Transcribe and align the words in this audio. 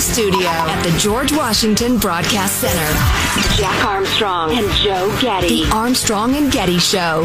studio 0.00 0.48
at 0.48 0.82
the 0.82 0.98
George 0.98 1.32
Washington 1.32 1.98
Broadcast 1.98 2.58
Center. 2.60 3.56
Jack 3.56 3.84
Armstrong 3.84 4.50
and 4.52 4.70
Joe 4.76 5.16
Getty. 5.20 5.64
The 5.64 5.70
Armstrong 5.72 6.34
and 6.36 6.50
Getty 6.50 6.78
Show. 6.78 7.24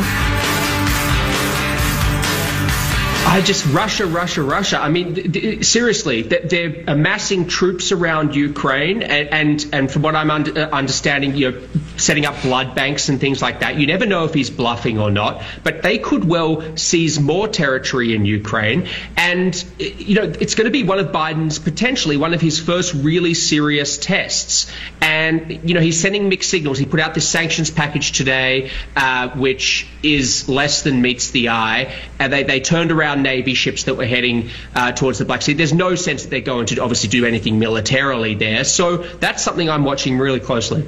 I 3.27 3.41
just 3.43 3.65
Russia, 3.67 4.05
Russia, 4.05 4.43
Russia. 4.43 4.79
I 4.79 4.89
mean, 4.89 5.15
th- 5.15 5.33
th- 5.33 5.65
seriously, 5.65 6.21
they're 6.21 6.83
amassing 6.87 7.47
troops 7.47 7.91
around 7.91 8.35
Ukraine, 8.35 9.01
and 9.01 9.29
and, 9.29 9.65
and 9.73 9.91
from 9.91 10.03
what 10.03 10.15
I'm 10.15 10.29
under, 10.29 10.57
uh, 10.57 10.69
understanding, 10.69 11.35
you're 11.35 11.53
setting 11.97 12.25
up 12.25 12.41
blood 12.41 12.75
banks 12.75 13.09
and 13.09 13.19
things 13.19 13.41
like 13.41 13.61
that. 13.61 13.77
You 13.77 13.87
never 13.87 14.05
know 14.05 14.25
if 14.25 14.33
he's 14.33 14.49
bluffing 14.49 14.99
or 14.99 15.11
not, 15.11 15.43
but 15.63 15.81
they 15.81 15.97
could 15.97 16.23
well 16.23 16.77
seize 16.77 17.19
more 17.19 17.47
territory 17.47 18.15
in 18.15 18.25
Ukraine, 18.25 18.87
and 19.17 19.65
you 19.79 20.15
know, 20.15 20.23
it's 20.23 20.55
going 20.55 20.65
to 20.65 20.71
be 20.71 20.83
one 20.83 20.99
of 20.99 21.07
Biden's 21.07 21.59
potentially 21.59 22.17
one 22.17 22.33
of 22.33 22.41
his 22.41 22.59
first 22.59 22.93
really 22.93 23.33
serious 23.33 23.97
tests. 23.97 24.71
And 25.01 25.67
you 25.67 25.73
know, 25.73 25.81
he's 25.81 25.99
sending 25.99 26.29
mixed 26.29 26.49
signals. 26.49 26.77
He 26.77 26.85
put 26.85 26.99
out 26.99 27.13
this 27.13 27.27
sanctions 27.27 27.71
package 27.71 28.11
today, 28.11 28.71
uh, 28.95 29.29
which 29.29 29.87
is 30.03 30.49
less 30.49 30.83
than 30.83 31.01
meets 31.01 31.31
the 31.31 31.49
eye, 31.49 31.93
and 32.19 32.31
they 32.31 32.43
they 32.43 32.59
turned 32.59 32.91
around 32.91 33.23
Navy 33.23 33.53
ships 33.53 33.83
that 33.83 33.95
were 33.95 34.05
heading 34.05 34.49
uh, 34.75 34.91
towards 34.91 35.19
the 35.19 35.25
Black 35.25 35.41
Sea. 35.41 35.53
There's 35.53 35.73
no 35.73 35.95
sense 35.95 36.23
that 36.23 36.29
they're 36.29 36.41
going 36.41 36.67
to 36.67 36.81
obviously 36.81 37.09
do 37.09 37.25
anything 37.25 37.59
militarily 37.59 38.35
there. 38.35 38.63
So 38.63 38.97
that's 38.97 39.43
something 39.43 39.69
I'm 39.69 39.83
watching 39.83 40.17
really 40.17 40.39
closely. 40.39 40.87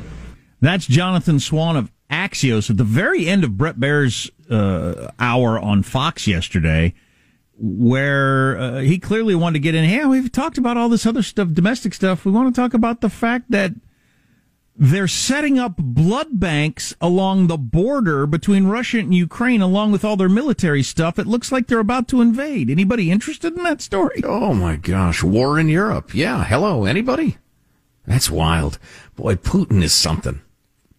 That's 0.59 0.85
Jonathan 0.87 1.39
Swan 1.39 1.75
of 1.75 1.91
Axios 2.09 2.69
at 2.69 2.77
the 2.77 2.83
very 2.83 3.27
end 3.27 3.43
of 3.43 3.57
Bret 3.57 3.79
Baier's 3.79 4.31
uh, 4.49 5.11
hour 5.19 5.59
on 5.59 5.83
Fox 5.83 6.27
yesterday, 6.27 6.93
where 7.57 8.57
uh, 8.57 8.79
he 8.79 8.97
clearly 8.97 9.35
wanted 9.35 9.53
to 9.55 9.59
get 9.59 9.75
in. 9.75 9.83
Hey, 9.83 10.05
we've 10.05 10.31
talked 10.31 10.57
about 10.57 10.77
all 10.77 10.89
this 10.89 11.05
other 11.05 11.23
stuff, 11.23 11.53
domestic 11.53 11.93
stuff. 11.93 12.25
We 12.25 12.31
want 12.31 12.53
to 12.53 12.59
talk 12.59 12.73
about 12.73 13.01
the 13.01 13.09
fact 13.09 13.51
that 13.51 13.73
they're 14.79 15.07
setting 15.07 15.57
up 15.57 15.73
blood 15.77 16.39
banks 16.39 16.95
along 17.01 17.47
the 17.47 17.57
border 17.57 18.27
between 18.27 18.67
Russia 18.67 18.99
and 18.99 19.13
Ukraine, 19.13 19.61
along 19.61 19.91
with 19.91 20.05
all 20.05 20.15
their 20.15 20.29
military 20.29 20.83
stuff. 20.83 21.17
It 21.17 21.25
looks 21.25 21.51
like 21.51 21.67
they're 21.67 21.79
about 21.79 22.07
to 22.09 22.21
invade. 22.21 22.69
Anybody 22.69 23.09
interested 23.09 23.57
in 23.57 23.63
that 23.63 23.81
story? 23.81 24.21
Oh 24.23 24.53
my 24.53 24.75
gosh, 24.75 25.23
war 25.23 25.59
in 25.59 25.67
Europe. 25.67 26.13
Yeah, 26.13 26.43
hello, 26.45 26.85
anybody? 26.85 27.37
That's 28.05 28.29
wild. 28.29 28.77
Boy, 29.15 29.35
Putin 29.35 29.83
is 29.83 29.93
something. 29.93 30.41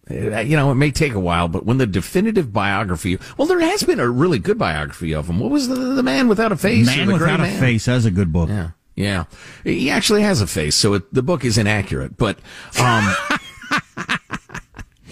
Uh, 0.09 0.39
you 0.39 0.55
know, 0.55 0.71
it 0.71 0.75
may 0.75 0.91
take 0.91 1.13
a 1.13 1.19
while, 1.19 1.47
but 1.47 1.65
when 1.65 1.77
the 1.77 1.85
definitive 1.85 2.51
biography, 2.51 3.19
well, 3.37 3.47
there 3.47 3.59
has 3.59 3.83
been 3.83 3.99
a 3.99 4.09
really 4.09 4.39
good 4.39 4.57
biography 4.57 5.13
of 5.13 5.29
him. 5.29 5.39
What 5.39 5.51
was 5.51 5.67
the, 5.67 5.75
the 5.75 6.03
man 6.03 6.27
without 6.27 6.51
a 6.51 6.57
face? 6.57 6.87
Man 6.87 7.11
without 7.11 7.39
man? 7.39 7.55
a 7.55 7.59
face. 7.59 7.85
That's 7.85 8.05
a 8.05 8.11
good 8.11 8.33
book. 8.33 8.49
Yeah. 8.49 8.71
Yeah. 8.95 9.25
He 9.63 9.89
actually 9.89 10.23
has 10.23 10.41
a 10.41 10.47
face, 10.47 10.75
so 10.75 10.95
it, 10.95 11.13
the 11.13 11.23
book 11.23 11.45
is 11.45 11.57
inaccurate, 11.57 12.17
but, 12.17 12.39
um, 12.79 13.15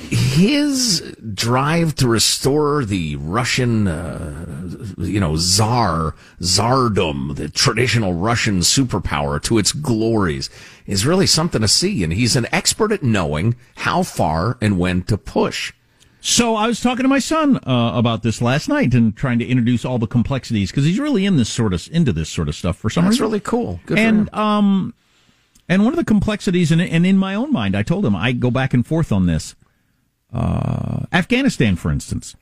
his 0.10 1.16
drive 1.34 1.96
to 1.96 2.08
restore 2.08 2.86
the 2.86 3.16
Russian, 3.18 3.88
uh, 3.88 4.70
you 4.98 5.20
know, 5.20 5.36
czar, 5.38 6.16
czardom, 6.42 7.36
the 7.36 7.50
traditional 7.50 8.14
Russian 8.14 8.60
superpower 8.60 9.42
to 9.44 9.58
its 9.58 9.72
glories 9.72 10.50
is 10.88 11.06
really 11.06 11.28
something 11.28 11.62
to 11.62 11.68
see. 11.68 12.04
And 12.04 12.12
he's 12.14 12.36
an 12.36 12.48
expert 12.52 12.92
at 12.92 13.04
knowing 13.04 13.56
how 13.76 14.02
far 14.04 14.58
and 14.62 14.80
when 14.80 15.04
to 15.04 15.18
push. 15.18 15.74
So 16.20 16.56
I 16.56 16.68
was 16.68 16.82
talking 16.82 17.04
to 17.04 17.10
my 17.10 17.20
son 17.20 17.58
uh, 17.58 17.92
about 17.94 18.24
this 18.24 18.42
last 18.42 18.68
night 18.68 18.94
and 18.94 19.16
trying 19.16 19.40
to 19.40 19.46
introduce 19.46 19.86
all 19.86 20.00
the 20.00 20.08
complexities 20.08 20.72
because 20.72 20.84
he's 20.84 21.00
really 21.00 21.26
in 21.26 21.38
this 21.38 21.50
sort 21.50 21.74
of 21.74 21.88
into 21.92 22.12
this 22.12 22.30
sort 22.30 22.50
of 22.50 22.56
stuff 22.56 22.78
for 22.78 22.90
some 22.90 23.06
That's 23.06 23.20
reason. 23.20 23.24
That's 23.24 23.32
really 23.32 23.40
cool. 23.40 23.80
Good 23.86 24.00
and 24.00 24.34
um, 24.34 24.94
and 25.70 25.84
one 25.84 25.94
of 25.94 25.98
the 25.98 26.06
complexities, 26.06 26.72
and, 26.72 26.82
and 26.82 27.06
in 27.06 27.18
my 27.18 27.36
own 27.36 27.52
mind, 27.52 27.76
I 27.76 27.84
told 27.84 28.06
him 28.06 28.16
I 28.16 28.32
go 28.32 28.50
back 28.50 28.74
and 28.74 28.86
forth 28.86 29.12
on 29.12 29.26
this. 29.26 29.56
Uh, 30.34 31.06
Afghanistan, 31.14 31.76
for 31.76 31.92
instance, 31.92 32.36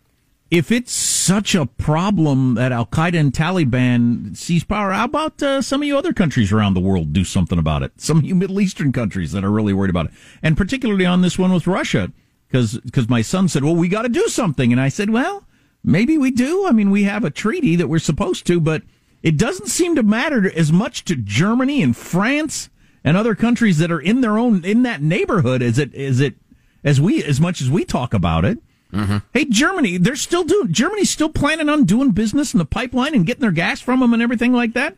if 0.52 0.72
it's 0.72 0.92
such 0.92 1.56
a 1.56 1.66
problem 1.66 2.54
that 2.56 2.72
Al 2.72 2.86
Qaeda 2.86 3.20
and 3.20 3.34
Taliban 3.34 4.38
seize 4.38 4.64
power, 4.64 4.92
how 4.92 5.06
about 5.06 5.42
uh, 5.42 5.62
some 5.62 5.82
of 5.82 5.88
you 5.88 5.98
other 5.98 6.14
countries 6.14 6.52
around 6.52 6.76
the 6.76 6.80
world 6.80 7.14
do 7.14 7.24
something 7.24 7.58
about 7.58 7.84
it? 7.84 7.94
Some 7.98 8.20
of 8.20 8.26
you 8.26 8.36
Middle 8.36 8.62
Eastern 8.62 8.92
countries 8.92 9.32
that 9.32 9.44
are 9.44 9.52
really 9.52 9.74
worried 9.74 9.90
about 9.90 10.08
it, 10.08 10.12
and 10.44 10.56
particularly 10.56 11.06
on 11.06 11.22
this 11.22 11.40
one 11.40 11.54
with 11.54 11.68
Russia, 11.68 12.12
because 12.48 12.78
because 12.80 13.10
my 13.10 13.22
son 13.22 13.48
said, 13.48 13.64
"Well, 13.64 13.76
we 13.76 13.88
got 13.88 14.04
to 14.04 14.10
do 14.10 14.28
something," 14.28 14.72
and 14.72 14.80
I 14.80 14.90
said, 14.90 15.10
"Well, 15.10 15.46
maybe 15.84 16.18
we 16.18 16.32
do. 16.32 16.68
I 16.68 16.72
mean, 16.72 16.92
we 16.92 17.04
have 17.04 17.24
a 17.24 17.32
treaty 17.32 17.76
that 17.76 17.88
we're 17.88 18.00
supposed 18.00 18.46
to, 18.48 18.60
but." 18.60 18.84
It 19.24 19.38
doesn't 19.38 19.70
seem 19.70 19.96
to 19.96 20.04
matter 20.04 20.52
as 20.56 20.72
much 20.72 21.04
to 21.06 21.16
Germany 21.16 21.82
and 21.82 21.98
France 21.98 22.70
and 23.04 23.18
other 23.18 23.34
countries 23.34 23.80
that 23.80 23.92
are 23.92 24.00
in 24.00 24.22
their 24.22 24.38
own 24.38 24.64
in 24.64 24.84
that 24.84 25.02
neighborhood 25.02 25.64
as 25.64 25.80
it 25.80 25.96
as 25.96 26.20
it 26.20 26.36
as 26.84 27.02
we 27.02 27.24
as 27.24 27.42
much 27.42 27.60
as 27.60 27.68
we 27.68 27.86
talk 27.86 28.14
about 28.14 28.46
it. 28.46 28.60
Mm-hmm. 28.94 29.18
Hey, 29.34 29.46
Germany, 29.46 29.98
they're 29.98 30.16
still 30.16 30.44
doing. 30.44 30.72
Germany's 30.72 31.10
still 31.10 31.30
planning 31.30 31.70
on 31.70 31.86
doing 31.86 32.12
business 32.12 32.54
in 32.54 32.58
the 32.60 32.66
pipeline 32.66 33.14
and 33.14 33.26
getting 33.26 33.42
their 33.42 33.52
gas 33.52 33.82
from 33.82 34.00
them 34.00 34.14
and 34.14 34.22
everything 34.22 34.54
like 34.54 34.74
that. 34.74 34.96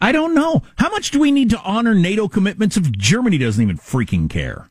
I 0.00 0.12
don't 0.12 0.34
know. 0.34 0.62
How 0.76 0.90
much 0.90 1.10
do 1.10 1.18
we 1.18 1.32
need 1.32 1.50
to 1.50 1.60
honor 1.60 1.94
NATO 1.94 2.28
commitments 2.28 2.76
if 2.76 2.90
Germany 2.92 3.38
doesn't 3.38 3.62
even 3.62 3.76
freaking 3.76 4.30
care? 4.30 4.70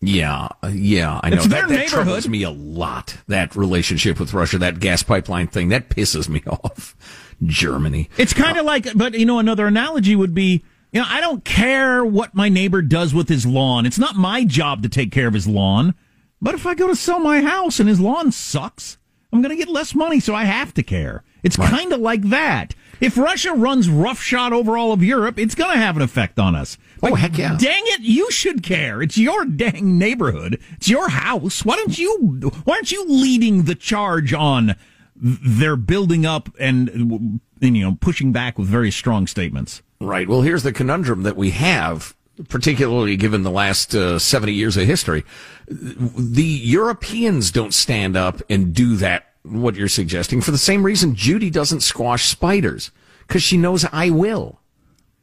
Yeah, 0.00 0.48
uh, 0.62 0.68
yeah, 0.68 1.20
I 1.22 1.30
know. 1.30 1.36
It's 1.36 1.46
that, 1.46 1.68
that 1.68 1.88
troubles 1.88 2.28
me 2.28 2.42
a 2.42 2.50
lot. 2.50 3.16
That 3.28 3.56
relationship 3.56 4.20
with 4.20 4.34
Russia, 4.34 4.58
that 4.58 4.80
gas 4.80 5.02
pipeline 5.02 5.46
thing, 5.46 5.70
that 5.70 5.88
pisses 5.88 6.28
me 6.28 6.42
off. 6.46 6.94
Germany. 7.42 8.10
It's 8.16 8.32
kind 8.32 8.56
of 8.56 8.64
uh, 8.64 8.66
like, 8.66 8.86
but 8.94 9.14
you 9.14 9.26
know, 9.26 9.38
another 9.38 9.66
analogy 9.66 10.14
would 10.14 10.34
be 10.34 10.62
you 10.94 11.00
know, 11.00 11.06
I 11.08 11.20
don't 11.20 11.44
care 11.44 12.04
what 12.04 12.36
my 12.36 12.48
neighbor 12.48 12.80
does 12.80 13.12
with 13.12 13.28
his 13.28 13.44
lawn. 13.44 13.84
It's 13.84 13.98
not 13.98 14.14
my 14.14 14.44
job 14.44 14.84
to 14.84 14.88
take 14.88 15.10
care 15.10 15.26
of 15.26 15.34
his 15.34 15.48
lawn. 15.48 15.96
But 16.44 16.54
if 16.54 16.66
I 16.66 16.74
go 16.74 16.88
to 16.88 16.94
sell 16.94 17.20
my 17.20 17.40
house 17.40 17.80
and 17.80 17.88
his 17.88 18.00
lawn 18.00 18.30
sucks, 18.30 18.98
I'm 19.32 19.40
going 19.40 19.56
to 19.56 19.56
get 19.56 19.72
less 19.72 19.94
money, 19.94 20.20
so 20.20 20.34
I 20.34 20.44
have 20.44 20.74
to 20.74 20.82
care. 20.82 21.24
It's 21.42 21.58
right. 21.58 21.70
kind 21.70 21.90
of 21.90 22.00
like 22.00 22.20
that. 22.24 22.74
If 23.00 23.16
Russia 23.16 23.54
runs 23.54 23.88
roughshod 23.88 24.52
over 24.52 24.76
all 24.76 24.92
of 24.92 25.02
Europe, 25.02 25.38
it's 25.38 25.54
going 25.54 25.72
to 25.72 25.78
have 25.78 25.96
an 25.96 26.02
effect 26.02 26.38
on 26.38 26.54
us. 26.54 26.76
Like, 27.00 27.14
oh, 27.14 27.16
heck 27.16 27.38
yeah. 27.38 27.56
Dang 27.56 27.82
it, 27.86 28.02
you 28.02 28.30
should 28.30 28.62
care. 28.62 29.00
It's 29.00 29.16
your 29.16 29.46
dang 29.46 29.96
neighborhood. 29.96 30.60
It's 30.72 30.88
your 30.88 31.08
house. 31.08 31.64
Why 31.64 31.76
don't 31.76 31.98
you, 31.98 32.52
why 32.64 32.74
aren't 32.74 32.92
you 32.92 33.06
leading 33.06 33.62
the 33.62 33.74
charge 33.74 34.34
on 34.34 34.76
their 35.16 35.76
building 35.76 36.26
up 36.26 36.50
and, 36.60 37.40
you 37.60 37.82
know, 37.82 37.96
pushing 38.02 38.32
back 38.32 38.58
with 38.58 38.68
very 38.68 38.90
strong 38.90 39.26
statements? 39.26 39.80
Right. 39.98 40.28
Well, 40.28 40.42
here's 40.42 40.62
the 40.62 40.74
conundrum 40.74 41.22
that 41.22 41.38
we 41.38 41.52
have, 41.52 42.14
particularly 42.48 43.16
given 43.16 43.42
the 43.42 43.50
last 43.50 43.94
uh, 43.94 44.18
70 44.18 44.52
years 44.52 44.76
of 44.76 44.86
history. 44.86 45.24
The 45.68 46.42
Europeans 46.42 47.50
don't 47.50 47.72
stand 47.72 48.16
up 48.16 48.42
and 48.50 48.74
do 48.74 48.96
that, 48.96 49.26
what 49.42 49.76
you're 49.76 49.88
suggesting, 49.88 50.40
for 50.40 50.50
the 50.50 50.58
same 50.58 50.82
reason 50.82 51.14
Judy 51.14 51.50
doesn't 51.50 51.80
squash 51.80 52.26
spiders, 52.26 52.90
because 53.26 53.42
she 53.42 53.56
knows 53.56 53.86
I 53.92 54.10
will. 54.10 54.60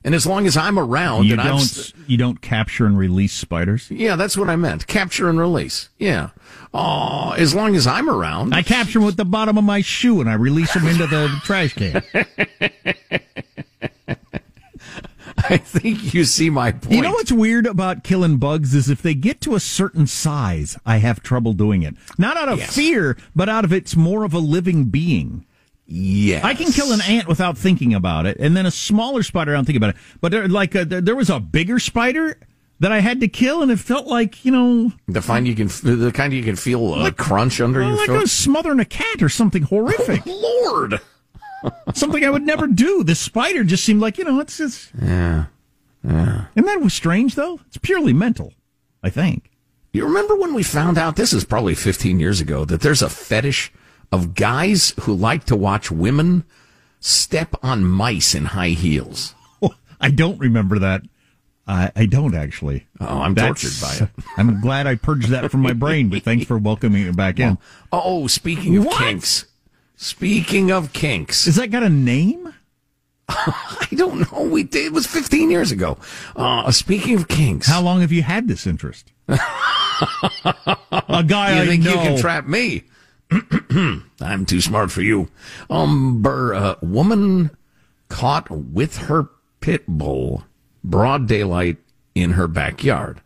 And 0.04 0.16
as 0.16 0.26
long 0.26 0.48
as 0.48 0.58
I'm 0.58 0.80
around, 0.80 1.26
you 1.26 1.36
don't 1.36 1.60
st- 1.60 2.10
you 2.10 2.18
don't 2.18 2.42
capture 2.42 2.88
and 2.88 2.98
release 2.98 3.34
spiders. 3.34 3.92
Yeah, 3.92 4.16
that's 4.16 4.36
what 4.36 4.50
I 4.50 4.56
meant. 4.56 4.88
Capture 4.88 5.30
and 5.30 5.40
release. 5.40 5.90
Yeah. 6.00 6.32
Oh, 6.74 7.36
as 7.38 7.54
long 7.54 7.76
as 7.76 7.86
I'm 7.86 8.10
around, 8.10 8.56
I 8.56 8.64
capture 8.64 8.98
them 8.98 9.06
with 9.06 9.18
the 9.18 9.26
bottom 9.26 9.60
of 9.60 9.64
my 9.64 9.82
shoe 9.82 10.20
and 10.20 10.30
I 10.30 10.34
release 10.34 10.74
them 10.74 10.88
into 10.88 11.06
the 11.06 11.28
trash 11.44 11.76
can. 11.76 12.02
I 15.50 15.58
think 15.58 16.14
you 16.14 16.24
see 16.24 16.50
my 16.50 16.72
point. 16.72 16.94
You 16.94 17.02
know 17.02 17.12
what's 17.12 17.32
weird 17.32 17.66
about 17.66 18.04
killing 18.04 18.38
bugs 18.38 18.76
is 18.76 18.90
if 18.90 19.02
they 19.02 19.14
get 19.14 19.42
to 19.42 19.56
a 19.56 19.60
certain 19.60 20.08
size, 20.08 20.78
I 20.86 20.98
have 20.98 21.22
trouble 21.22 21.54
doing 21.54 21.84
it. 21.84 21.96
Not 22.18 22.38
out 22.38 22.50
of 22.50 22.60
yes. 22.60 22.76
fear, 22.76 23.18
but 23.36 23.50
out 23.50 23.66
of 23.66 23.74
it's 23.74 23.96
more 23.96 24.24
of 24.24 24.34
a 24.34 24.40
living 24.40 24.86
being. 24.86 25.46
Yes. 25.86 26.44
I 26.44 26.54
can 26.54 26.72
kill 26.72 26.94
an 26.94 27.02
ant 27.02 27.28
without 27.28 27.58
thinking 27.58 27.94
about 27.94 28.26
it, 28.26 28.38
and 28.40 28.56
then 28.56 28.66
a 28.66 28.72
smaller 28.72 29.24
spider, 29.24 29.52
I 29.52 29.56
don't 29.56 29.66
think 29.66 29.78
about 29.78 29.92
it. 29.92 29.98
But 30.22 30.32
there, 30.32 30.48
like, 30.48 30.76
uh, 30.76 30.82
a, 30.90 31.02
there 31.02 31.16
was 31.16 31.30
a 31.30 31.40
bigger 31.40 31.80
spider 31.80 32.38
that 32.80 32.92
I 32.92 33.00
had 33.00 33.20
to 33.22 33.28
kill, 33.28 33.62
and 33.62 33.72
it 33.72 33.80
felt 33.80 34.08
like 34.08 34.44
you 34.44 34.52
know 34.52 34.92
the 35.08 35.22
kind 35.22 35.48
you 35.48 35.56
can 35.56 35.68
the 35.68 36.12
kind 36.14 36.34
you 36.34 36.44
can 36.44 36.56
feel 36.56 36.80
a 36.80 36.98
like, 36.98 37.18
crunch 37.18 37.62
under 37.62 37.80
well, 37.80 37.90
your 37.90 37.98
like 37.98 38.06
throat. 38.08 38.18
I 38.18 38.22
was 38.22 38.32
smothering 38.32 38.80
a 38.80 38.86
cat 38.86 39.22
or 39.22 39.30
something 39.30 39.64
horrific. 39.64 40.22
Oh, 40.26 40.64
Lord. 40.72 41.00
Something 41.94 42.24
I 42.24 42.30
would 42.30 42.44
never 42.44 42.68
do. 42.68 43.04
The 43.04 43.16
spider 43.16 43.64
just 43.64 43.84
seemed 43.84 44.02
like, 44.02 44.18
you 44.18 44.24
know, 44.24 44.40
it's 44.40 44.58
just. 44.58 44.92
Yeah. 45.02 45.46
Yeah. 46.04 46.46
And 46.56 46.68
that 46.68 46.82
was 46.82 46.94
strange, 46.94 47.36
though? 47.36 47.60
It's 47.68 47.78
purely 47.78 48.14
mental, 48.14 48.54
I 49.04 49.10
think. 49.10 49.52
You 49.94 50.06
remember 50.06 50.36
when 50.36 50.54
we 50.54 50.64
found 50.64 50.98
out, 50.98 51.16
this 51.16 51.34
is 51.34 51.44
probably 51.44 51.76
15 51.76 52.20
years 52.20 52.40
ago, 52.40 52.66
that 52.66 52.82
there's 52.82 53.02
a 53.02 53.10
fetish 53.10 53.72
of 54.12 54.34
guys 54.34 54.94
who 55.02 55.14
like 55.14 55.46
to 55.46 55.56
watch 55.56 55.92
women 55.92 56.46
step 57.00 57.56
on 57.62 57.84
mice 57.84 58.34
in 58.34 58.46
high 58.46 58.70
heels? 58.70 59.36
I 60.02 60.10
don't 60.10 60.40
remember 60.40 60.80
that. 60.80 61.02
I, 61.68 61.92
I 61.96 62.06
don't 62.06 62.34
actually. 62.36 62.88
Oh, 63.00 63.22
I'm 63.22 63.34
That's, 63.34 63.62
tortured 63.62 63.82
by 63.82 64.06
it. 64.06 64.26
I'm 64.38 64.62
glad 64.62 64.88
I 64.88 64.96
purged 64.96 65.30
that 65.30 65.52
from 65.52 65.62
my 65.62 65.74
brain, 65.74 66.10
but 66.10 66.24
thanks 66.24 66.46
for 66.46 66.58
welcoming 66.58 67.06
it 67.06 67.16
back 67.16 67.40
in. 67.40 67.58
Oh, 67.92 68.28
speaking 68.28 68.78
of 68.78 68.86
what? 68.86 68.98
kinks, 68.98 69.46
Speaking 70.02 70.72
of 70.72 70.94
kinks, 70.94 71.46
has 71.46 71.58
that 71.58 71.70
got 71.70 71.84
a 71.84 71.90
name? 71.90 72.52
I 73.30 73.88
don't 73.94 74.32
know. 74.32 74.42
We 74.46 74.64
did, 74.64 74.88
it 74.88 74.94
was 74.94 75.06
15 75.06 75.52
years 75.52 75.72
ago. 75.72 76.00
Uh, 76.36 76.72
speaking 76.72 77.16
of 77.18 77.28
kinks, 77.28 77.68
How 77.68 77.84
long 77.84 78.02
have 78.02 78.12
you 78.12 78.24
had 78.24 78.48
this 78.48 78.66
interest? 78.66 79.12
A 79.28 79.38
guy 81.24 81.56
you 81.56 81.62
I 81.62 81.66
think 81.68 81.84
know. 81.84 81.92
you 81.92 81.98
can 82.00 82.18
trap 82.18 82.48
me? 82.48 82.86
I'm 84.20 84.48
too 84.48 84.60
smart 84.60 84.90
for 84.90 85.04
you. 85.04 85.30
Um, 85.70 86.24
Burr, 86.24 86.56
uh, 86.56 86.76
woman 86.82 87.52
caught 88.10 88.50
with 88.50 88.98
her 88.98 89.30
pit 89.60 89.84
bull, 89.88 90.46
broad 90.84 91.28
daylight 91.28 91.78
in 92.16 92.32
her 92.32 92.48
backyard. 92.48 93.22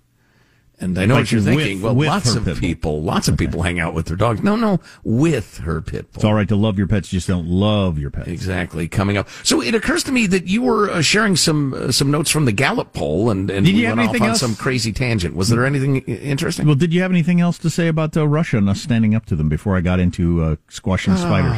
And 0.80 0.98
I 1.00 1.06
know 1.06 1.14
Like 1.16 1.22
what 1.22 1.32
you're 1.32 1.42
thinking. 1.42 1.82
well, 1.82 1.96
with 1.96 2.10
lots 2.10 2.36
of 2.36 2.46
people, 2.60 3.02
lots 3.02 3.28
of 3.30 3.38
people 3.38 3.62
hang 3.62 3.80
out 3.80 3.94
with 3.94 4.08
their 4.08 4.18
dogs. 4.18 4.44
No, 4.44 4.56
no, 4.58 4.82
with 5.06 5.60
her 5.60 5.82
pit 5.82 6.12
bull. 6.12 6.20
It's 6.20 6.24
all 6.26 6.34
right 6.34 6.48
to 6.50 6.56
love 6.58 6.78
your 6.78 6.88
pets, 6.88 7.08
just 7.08 7.28
don't 7.30 7.48
love 7.48 7.98
your 7.98 8.10
pets. 8.10 8.28
Exactly. 8.28 8.88
Coming 8.90 9.16
up. 9.16 9.30
So 9.44 9.62
it 9.62 9.74
occurs 9.74 10.04
to 10.04 10.12
me 10.12 10.28
that 10.28 10.48
you 10.48 10.62
were 10.62 10.90
uh, 10.90 11.02
sharing 11.02 11.36
some 11.38 11.74
uh, 11.74 11.92
some 11.92 12.12
notes 12.12 12.30
from 12.30 12.44
the 12.46 12.52
Gallup 12.52 12.92
poll, 12.94 13.30
and, 13.30 13.50
and 13.50 13.66
Did 13.66 13.76
we 13.76 13.82
you 13.82 13.88
have 13.88 13.98
went 13.98 14.10
off 14.10 14.22
on 14.22 14.30
else? 14.30 14.40
some 14.42 14.56
crazy 14.56 14.92
tangent. 14.92 15.36
Was 15.36 15.48
there 15.50 15.66
anything 15.66 15.98
interesting? 16.02 16.66
Well, 16.66 16.76
did 16.76 16.94
you 16.94 17.02
have 17.02 17.12
anything 17.12 17.40
else 17.40 17.58
to 17.60 17.70
say 17.70 17.88
about 17.88 18.18
uh, 18.18 18.28
Russia 18.28 18.58
and 18.58 18.70
us 18.70 18.82
standing 18.82 19.16
up 19.16 19.26
to 19.28 19.36
them 19.38 19.48
before 19.48 19.78
I 19.78 19.82
got 19.82 20.00
into 20.02 20.44
uh, 20.44 20.56
squashing 20.68 21.16
spiders? 21.16 21.54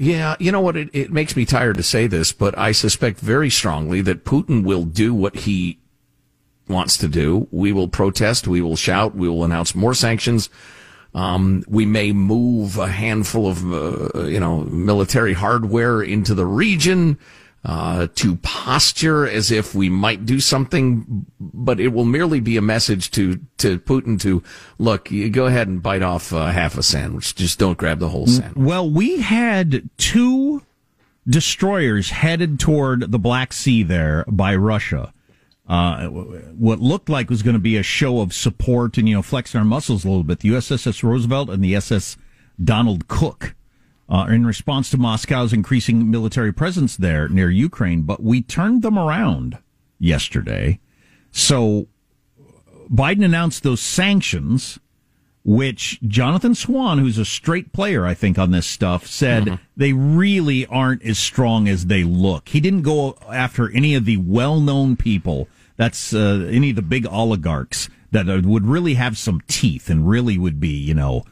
Yeah, 0.00 0.36
you 0.38 0.52
know 0.52 0.60
what? 0.60 0.76
It, 0.76 0.90
it 0.92 1.12
makes 1.12 1.34
me 1.36 1.44
tired 1.44 1.76
to 1.76 1.82
say 1.82 2.06
this, 2.06 2.32
but 2.32 2.56
I 2.58 2.72
suspect 2.72 3.18
very 3.20 3.50
strongly 3.50 4.00
that 4.02 4.24
Putin 4.24 4.62
will 4.64 4.84
do 4.84 5.12
what 5.14 5.34
he 5.34 5.78
wants 6.68 6.96
to 6.98 7.08
do. 7.08 7.48
We 7.50 7.72
will 7.72 7.88
protest. 7.88 8.46
We 8.46 8.60
will 8.60 8.76
shout. 8.76 9.14
We 9.14 9.28
will 9.28 9.44
announce 9.44 9.74
more 9.74 9.94
sanctions. 9.94 10.50
Um, 11.14 11.64
we 11.66 11.86
may 11.86 12.12
move 12.12 12.76
a 12.76 12.88
handful 12.88 13.48
of, 13.48 13.72
uh, 13.72 14.26
you 14.26 14.38
know, 14.38 14.60
military 14.64 15.32
hardware 15.32 16.02
into 16.02 16.34
the 16.34 16.46
region, 16.46 17.18
uh, 17.64 18.06
to 18.14 18.36
posture 18.36 19.26
as 19.26 19.50
if 19.50 19.74
we 19.74 19.88
might 19.88 20.24
do 20.24 20.38
something, 20.38 21.26
but 21.40 21.80
it 21.80 21.88
will 21.88 22.04
merely 22.04 22.40
be 22.40 22.56
a 22.56 22.62
message 22.62 23.10
to, 23.12 23.40
to 23.56 23.78
Putin 23.80 24.20
to, 24.20 24.42
look, 24.78 25.08
go 25.32 25.46
ahead 25.46 25.66
and 25.66 25.82
bite 25.82 26.02
off 26.02 26.32
uh, 26.32 26.46
half 26.46 26.78
a 26.78 26.82
sandwich. 26.82 27.34
Just 27.34 27.58
don't 27.58 27.76
grab 27.76 27.98
the 27.98 28.10
whole 28.10 28.26
sandwich. 28.26 28.56
Well, 28.56 28.88
we 28.88 29.20
had 29.20 29.88
two 29.96 30.62
destroyers 31.26 32.10
headed 32.10 32.60
toward 32.60 33.10
the 33.10 33.18
Black 33.18 33.52
Sea 33.52 33.82
there 33.82 34.24
by 34.28 34.54
Russia. 34.54 35.12
Uh, 35.68 36.06
what 36.06 36.80
looked 36.80 37.10
like 37.10 37.28
was 37.28 37.42
going 37.42 37.54
to 37.54 37.60
be 37.60 37.76
a 37.76 37.82
show 37.82 38.20
of 38.20 38.32
support 38.32 38.96
and, 38.96 39.06
you 39.06 39.14
know, 39.14 39.22
flexing 39.22 39.58
our 39.58 39.64
muscles 39.66 40.04
a 40.04 40.08
little 40.08 40.24
bit. 40.24 40.40
The 40.40 40.48
USS 40.48 41.02
Roosevelt 41.02 41.50
and 41.50 41.62
the 41.62 41.74
SS 41.76 42.16
Donald 42.62 43.06
Cook, 43.06 43.54
uh, 44.08 44.26
in 44.30 44.46
response 44.46 44.90
to 44.90 44.96
Moscow's 44.96 45.52
increasing 45.52 46.10
military 46.10 46.52
presence 46.52 46.96
there 46.96 47.28
near 47.28 47.50
Ukraine, 47.50 48.02
but 48.02 48.22
we 48.22 48.40
turned 48.40 48.80
them 48.80 48.98
around 48.98 49.58
yesterday. 49.98 50.80
So 51.30 51.88
Biden 52.90 53.24
announced 53.24 53.62
those 53.62 53.82
sanctions 53.82 54.78
which 55.44 55.98
Jonathan 56.02 56.54
Swan, 56.54 56.98
who's 56.98 57.16
a 57.16 57.24
straight 57.24 57.72
player, 57.72 58.04
I 58.04 58.12
think, 58.12 58.38
on 58.38 58.50
this 58.50 58.66
stuff, 58.66 59.06
said 59.06 59.58
they 59.76 59.94
really 59.94 60.66
aren't 60.66 61.02
as 61.02 61.18
strong 61.18 61.68
as 61.68 61.86
they 61.86 62.04
look. 62.04 62.50
He 62.50 62.60
didn't 62.60 62.82
go 62.82 63.16
after 63.32 63.70
any 63.70 63.94
of 63.94 64.04
the 64.04 64.18
well 64.18 64.60
known 64.60 64.94
people, 64.94 65.48
that's 65.78 66.12
uh, 66.12 66.46
any 66.50 66.70
of 66.70 66.76
the 66.76 66.82
big 66.82 67.06
oligarchs 67.06 67.88
that 68.10 68.28
uh, 68.28 68.42
would 68.44 68.66
really 68.66 68.94
have 68.94 69.16
some 69.16 69.40
teeth 69.48 69.88
and 69.88 70.06
really 70.06 70.36
would 70.36 70.60
be, 70.60 70.76
you 70.76 70.92
know, 70.92 71.24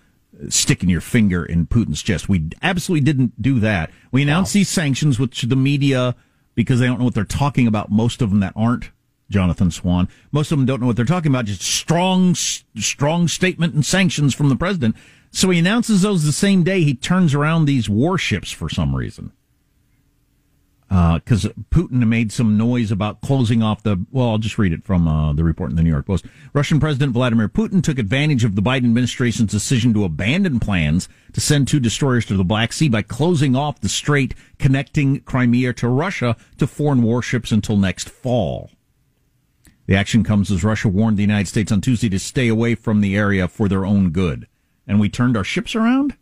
sticking 0.49 0.89
your 0.89 1.01
finger 1.01 1.45
in 1.45 1.67
Putin's 1.67 2.03
chest. 2.03 2.29
We 2.29 2.49
absolutely 2.63 3.05
didn't 3.05 3.43
do 3.43 3.61
that. 3.61 3.91
We 4.13 4.23
announced 4.23 4.55
these 4.55 4.69
sanctions, 4.69 5.19
which 5.19 5.43
the 5.43 5.57
media, 5.57 6.15
because 6.55 6.81
they 6.81 6.87
don't 6.87 6.99
know 6.99 7.05
what 7.05 7.15
they're 7.15 7.25
talking 7.25 7.67
about, 7.67 7.91
most 7.91 8.23
of 8.23 8.31
them 8.31 8.41
that 8.41 8.53
aren't 8.55 8.91
Jonathan 9.31 9.71
Swan. 9.71 10.09
Most 10.31 10.53
of 10.53 10.59
them 10.59 10.67
don't 10.67 10.81
know 10.81 10.87
what 10.87 10.97
they're 10.97 11.05
talking 11.05 11.33
about. 11.33 11.47
Just 11.47 11.63
strong, 11.63 12.35
strong 12.35 13.29
statement 13.29 13.75
and 13.75 13.85
sanctions 13.85 14.35
from 14.35 14.49
the 14.49 14.57
president. 14.57 14.97
So 15.33 15.51
he 15.51 15.59
announces 15.59 16.03
those 16.03 16.25
the 16.25 16.33
same 16.33 16.63
day 16.63 16.83
he 16.83 16.95
turns 16.95 17.35
around 17.35 17.65
these 17.65 17.89
warships 17.89 18.53
for 18.53 18.69
some 18.69 18.95
reason. 18.95 19.33
Because 20.89 21.47
Putin 21.71 22.07
made 22.07 22.31
some 22.31 22.57
noise 22.57 22.93
about 22.93 23.21
closing 23.21 23.63
off 23.63 23.83
the. 23.83 24.05
Well, 24.13 24.31
I'll 24.31 24.39
just 24.39 24.57
read 24.57 24.73
it 24.73 24.85
from 24.85 25.09
uh, 25.09 25.33
the 25.33 25.43
report 25.43 25.71
in 25.71 25.77
the 25.77 25.83
New 25.83 25.91
York 25.91 26.07
Post. 26.07 26.27
Russian 26.53 26.79
President 26.79 27.13
Vladimir 27.13 27.49
Putin 27.49 27.83
took 27.83 27.99
advantage 27.99 28.45
of 28.45 28.55
the 28.55 28.63
Biden 28.63 28.85
administration's 28.85 29.51
decision 29.51 29.93
to 29.95 30.05
abandon 30.05 30.61
plans 30.61 31.09
to 31.33 31.41
send 31.41 31.67
two 31.67 31.81
destroyers 31.81 32.25
to 32.27 32.37
the 32.37 32.45
Black 32.45 32.73
Sea 32.73 32.89
by 32.89 33.03
closing 33.03 33.57
off 33.57 33.81
the 33.81 33.89
strait 33.89 34.35
connecting 34.59 35.21
Crimea 35.21 35.73
to 35.75 35.89
Russia 35.89 36.37
to 36.59 36.67
foreign 36.67 37.03
warships 37.03 37.51
until 37.51 37.77
next 37.77 38.09
fall. 38.09 38.71
The 39.87 39.97
action 39.97 40.25
comes 40.25 40.51
as 40.51 40.65
Russia 40.65 40.89
warned 40.89 41.17
the 41.17 41.23
United 41.23 41.49
States 41.49 41.71
on 41.71 41.81
Tuesday 41.81 42.09
to 42.09 42.19
stay 42.19 42.49
away 42.49 42.75
from 42.75 43.01
the 43.01 43.17
area 43.17 43.49
for 43.49 43.69
their 43.69 43.85
own 43.85 44.11
good. 44.11 44.47
And 44.87 45.01
we 45.01 45.09
turned 45.09 45.37
our 45.37 45.45
ships 45.45 45.75
around? 45.75 46.15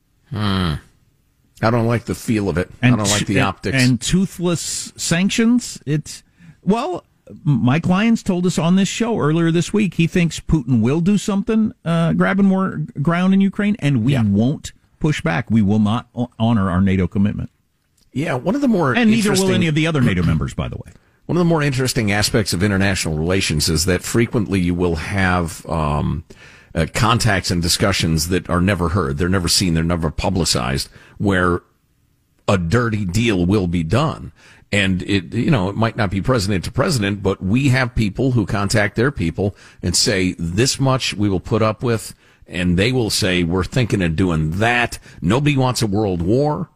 I 1.64 1.70
don't 1.70 1.86
like 1.86 2.04
the 2.04 2.14
feel 2.14 2.48
of 2.48 2.58
it. 2.58 2.70
I 2.82 2.90
don't 2.90 2.98
like 3.00 3.26
the 3.26 3.38
and- 3.38 3.46
optics. 3.46 3.82
And 3.82 4.00
toothless 4.00 4.92
sanctions? 4.96 5.80
It's, 5.86 6.22
well, 6.62 7.04
Mike 7.42 7.86
Lyons 7.86 8.22
told 8.22 8.44
us 8.46 8.58
on 8.58 8.76
this 8.76 8.88
show 8.88 9.18
earlier 9.18 9.50
this 9.50 9.72
week 9.72 9.94
he 9.94 10.06
thinks 10.06 10.38
Putin 10.40 10.80
will 10.82 11.00
do 11.00 11.16
something, 11.18 11.72
uh, 11.84 12.12
grabbing 12.12 12.46
more 12.46 12.82
ground 13.00 13.32
in 13.34 13.40
Ukraine, 13.40 13.76
and 13.78 14.04
we 14.04 14.12
Yeah. 14.12 14.22
won't 14.24 14.72
push 15.00 15.20
back. 15.22 15.50
We 15.50 15.62
will 15.62 15.78
not 15.78 16.08
honor 16.38 16.70
our 16.70 16.80
NATO 16.80 17.06
commitment. 17.06 17.50
yeah, 18.12 18.34
one 18.34 18.54
of 18.54 18.60
the 18.60 18.68
more 18.68 18.94
And 18.94 19.10
neither 19.10 19.32
will 19.32 19.50
any 19.52 19.66
of 19.66 19.74
the 19.74 19.86
other 19.88 20.00
NATO 20.00 20.22
members, 20.32 20.54
by 20.54 20.68
the 20.68 20.76
way. 20.76 20.92
One 21.26 21.36
of 21.36 21.40
the 21.40 21.44
more 21.46 21.62
interesting 21.62 22.12
aspects 22.12 22.52
of 22.52 22.62
international 22.62 23.16
relations 23.18 23.68
is 23.70 23.86
that 23.86 24.02
frequently 24.04 24.60
you 24.60 24.74
will 24.74 24.96
have 24.96 25.64
um, 25.66 26.22
uh, 26.74 26.86
contacts 26.92 27.50
and 27.50 27.62
discussions 27.62 28.28
that 28.28 28.48
are 28.50 28.60
never 28.60 28.90
heard. 28.90 29.18
They're 29.18 29.28
never 29.28 29.48
seen. 29.48 29.74
They're 29.74 29.84
never 29.84 30.10
publicized. 30.10 30.88
Where 31.18 31.62
a 32.48 32.58
dirty 32.58 33.04
deal 33.04 33.46
will 33.46 33.66
be 33.66 33.82
done, 33.82 34.32
and 34.72 35.02
it 35.02 35.32
you 35.34 35.50
know 35.50 35.68
it 35.68 35.76
might 35.76 35.96
not 35.96 36.10
be 36.10 36.20
president 36.20 36.64
to 36.64 36.72
president, 36.72 37.22
but 37.22 37.42
we 37.42 37.68
have 37.68 37.94
people 37.94 38.32
who 38.32 38.44
contact 38.44 38.96
their 38.96 39.10
people 39.10 39.54
and 39.82 39.96
say 39.96 40.34
this 40.38 40.78
much 40.80 41.14
we 41.14 41.28
will 41.28 41.40
put 41.40 41.62
up 41.62 41.82
with, 41.82 42.14
and 42.46 42.78
they 42.78 42.92
will 42.92 43.08
say 43.10 43.44
we're 43.44 43.64
thinking 43.64 44.02
of 44.02 44.16
doing 44.16 44.52
that. 44.58 44.98
Nobody 45.22 45.56
wants 45.56 45.80
a 45.80 45.86
world 45.86 46.20
war, 46.20 46.68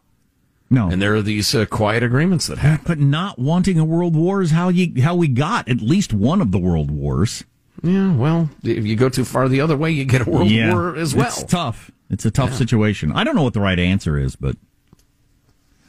No. 0.71 0.89
and 0.89 0.99
there 1.01 1.13
are 1.15 1.21
these 1.21 1.53
uh, 1.53 1.65
quiet 1.65 2.01
agreements 2.01 2.47
that 2.47 2.57
happen. 2.59 2.85
but 2.87 2.99
not 2.99 3.37
wanting 3.37 3.77
a 3.77 3.85
world 3.85 4.15
war 4.15 4.41
is 4.41 4.51
how 4.51 4.69
you 4.69 5.03
how 5.03 5.13
we 5.13 5.27
got 5.27 5.67
at 5.69 5.81
least 5.81 6.13
one 6.13 6.41
of 6.41 6.51
the 6.51 6.57
world 6.59 6.89
wars. 6.89 7.43
Yeah, 7.81 8.13
well, 8.13 8.49
if 8.63 8.85
you 8.85 8.95
go 8.95 9.09
too 9.09 9.25
far 9.25 9.47
the 9.47 9.61
other 9.61 9.77
way, 9.77 9.91
you 9.91 10.05
get 10.05 10.27
a 10.27 10.29
world 10.29 10.51
war 10.51 10.95
as 10.95 11.15
well. 11.15 11.27
It's 11.27 11.43
tough. 11.43 11.91
It's 12.09 12.25
a 12.25 12.31
tough 12.31 12.53
situation. 12.53 13.11
I 13.11 13.23
don't 13.23 13.35
know 13.35 13.43
what 13.43 13.53
the 13.53 13.61
right 13.61 13.79
answer 13.79 14.17
is, 14.17 14.35
but 14.35 14.57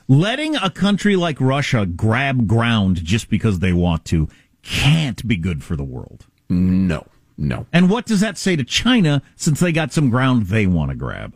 letting 0.07 0.57
a 0.57 0.71
country 0.71 1.17
like 1.17 1.41
Russia 1.41 1.87
grab 1.87 2.47
ground 2.47 3.03
just 3.05 3.31
because 3.31 3.61
they 3.61 3.73
want 3.73 4.05
to 4.07 4.29
can't 4.63 5.27
be 5.27 5.37
good 5.37 5.65
for 5.65 5.77
the 5.77 5.85
world. 5.85 6.27
No, 6.49 7.07
no. 7.39 7.67
And 7.73 7.89
what 7.89 8.07
does 8.07 8.21
that 8.21 8.37
say 8.37 8.55
to 8.57 8.65
China 8.65 9.23
since 9.37 9.61
they 9.61 9.73
got 9.73 9.93
some 9.93 10.11
ground 10.11 10.47
they 10.47 10.67
want 10.67 10.91
to 10.91 10.97
grab? 10.97 11.35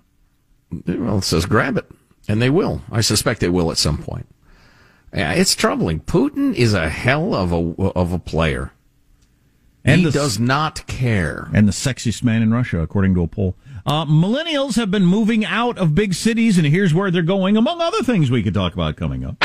Well, 0.86 1.18
it 1.18 1.24
says 1.24 1.46
grab 1.46 1.78
it, 1.78 1.90
and 2.28 2.42
they 2.42 2.50
will. 2.50 2.82
I 2.90 3.00
suspect 3.00 3.40
they 3.40 3.48
will 3.48 3.70
at 3.70 3.78
some 3.78 3.98
point. 3.98 4.26
Yeah, 5.14 5.32
it's 5.32 5.54
troubling. 5.54 6.00
Putin 6.00 6.54
is 6.54 6.74
a 6.74 6.88
hell 6.88 7.34
of 7.34 7.52
a 7.52 7.90
of 7.96 8.12
a 8.12 8.18
player. 8.18 8.72
And 9.84 10.00
he 10.00 10.06
the- 10.06 10.12
does 10.12 10.38
not 10.38 10.86
care. 10.86 11.48
and 11.52 11.68
the 11.68 11.72
sexiest 11.72 12.22
man 12.22 12.40
in 12.42 12.52
Russia, 12.52 12.80
according 12.80 13.14
to 13.16 13.22
a 13.22 13.26
poll. 13.28 13.54
Uh, 13.86 14.06
millennials 14.06 14.76
have 14.76 14.90
been 14.90 15.04
moving 15.04 15.44
out 15.44 15.76
of 15.76 15.94
big 15.94 16.14
cities, 16.14 16.56
and 16.56 16.66
here's 16.66 16.94
where 16.94 17.10
they're 17.10 17.20
going, 17.22 17.56
among 17.56 17.82
other 17.82 18.02
things 18.02 18.30
we 18.30 18.42
could 18.42 18.54
talk 18.54 18.72
about 18.72 18.96
coming 18.96 19.24
up. 19.24 19.36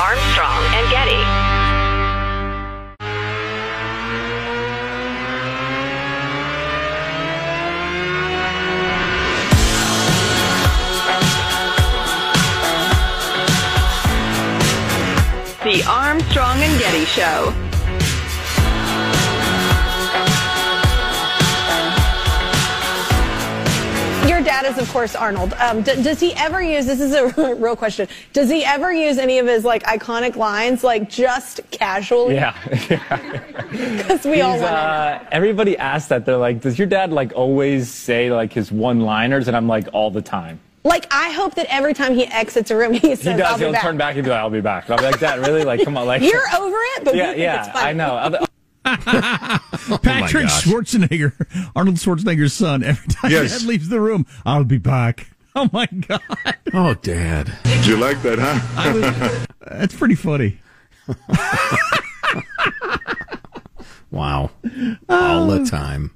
Armstrong 0.00 0.64
and 0.74 0.90
Getty. 0.90 1.50
The 15.62 15.84
Armstrong 15.86 16.56
and 16.62 16.78
Getty 16.80 17.04
Show. 17.04 17.52
Dad 24.60 24.72
is, 24.72 24.78
of 24.78 24.92
course, 24.92 25.14
Arnold. 25.16 25.54
Um, 25.54 25.80
d- 25.82 26.02
does 26.02 26.20
he 26.20 26.34
ever 26.34 26.60
use? 26.60 26.84
This 26.84 27.00
is 27.00 27.14
a 27.14 27.54
real 27.54 27.76
question. 27.76 28.08
Does 28.34 28.50
he 28.50 28.62
ever 28.64 28.92
use 28.92 29.16
any 29.16 29.38
of 29.38 29.46
his 29.46 29.64
like 29.64 29.82
iconic 29.84 30.36
lines, 30.36 30.84
like 30.84 31.08
just 31.08 31.60
casually? 31.70 32.34
Yeah. 32.34 32.54
because 33.70 34.24
we 34.26 34.42
all 34.42 34.58
want 34.58 34.64
uh, 34.64 35.20
everybody 35.32 35.78
asks 35.78 36.08
that. 36.08 36.26
They're 36.26 36.36
like, 36.36 36.60
does 36.60 36.78
your 36.78 36.86
dad 36.86 37.10
like 37.10 37.32
always 37.34 37.88
say 37.88 38.30
like 38.30 38.52
his 38.52 38.70
one 38.70 39.00
liners? 39.00 39.48
And 39.48 39.56
I'm 39.56 39.66
like, 39.66 39.88
all 39.94 40.10
the 40.10 40.22
time. 40.22 40.60
Like 40.84 41.06
I 41.10 41.30
hope 41.30 41.54
that 41.54 41.66
every 41.70 41.94
time 41.94 42.14
he 42.14 42.26
exits 42.26 42.70
a 42.70 42.76
room, 42.76 42.92
he 42.92 43.14
says, 43.14 43.22
He 43.22 43.30
"I'll 43.30 43.38
does. 43.38 43.58
be 43.58 43.64
He'll 43.64 43.72
back." 43.72 43.82
turn 43.82 43.96
back 43.98 44.14
and 44.16 44.24
be 44.24 44.30
like, 44.30 44.38
"I'll 44.40 44.48
be 44.48 44.62
back." 44.62 44.88
I'll 44.88 44.96
be 44.96 45.04
like, 45.04 45.20
"That 45.20 45.40
really? 45.40 45.62
Like, 45.62 45.84
come 45.84 45.98
on, 45.98 46.06
like." 46.06 46.22
You're 46.22 46.40
over 46.56 46.76
it, 46.96 47.04
but 47.04 47.14
yeah, 47.16 47.32
yeah. 47.32 47.70
I 47.74 47.92
know. 47.92 48.46
Other- 48.84 49.98
Patrick 49.98 50.44
gosh. 50.44 50.64
Schwarzenegger, 50.64 51.70
Arnold 51.76 51.96
Schwarzenegger's 51.96 52.52
son. 52.52 52.82
Every 52.82 53.08
time 53.08 53.30
Yes. 53.30 53.58
Dad 53.60 53.66
leaves 53.68 53.88
the 53.88 54.00
room, 54.00 54.26
I'll 54.46 54.64
be 54.64 54.78
back. 54.78 55.28
Oh 55.56 55.68
my 55.72 55.86
god, 55.86 56.20
Oh, 56.72 56.94
Dad. 56.94 57.52
Did 57.64 57.86
you 57.86 57.96
like 57.96 58.22
that, 58.22 58.38
huh? 58.40 59.46
that's 59.66 59.94
pretty 59.96 60.14
funny. 60.14 60.58
Wow. 64.10 64.50
All 65.08 65.46
the 65.46 65.64
time. 65.64 66.10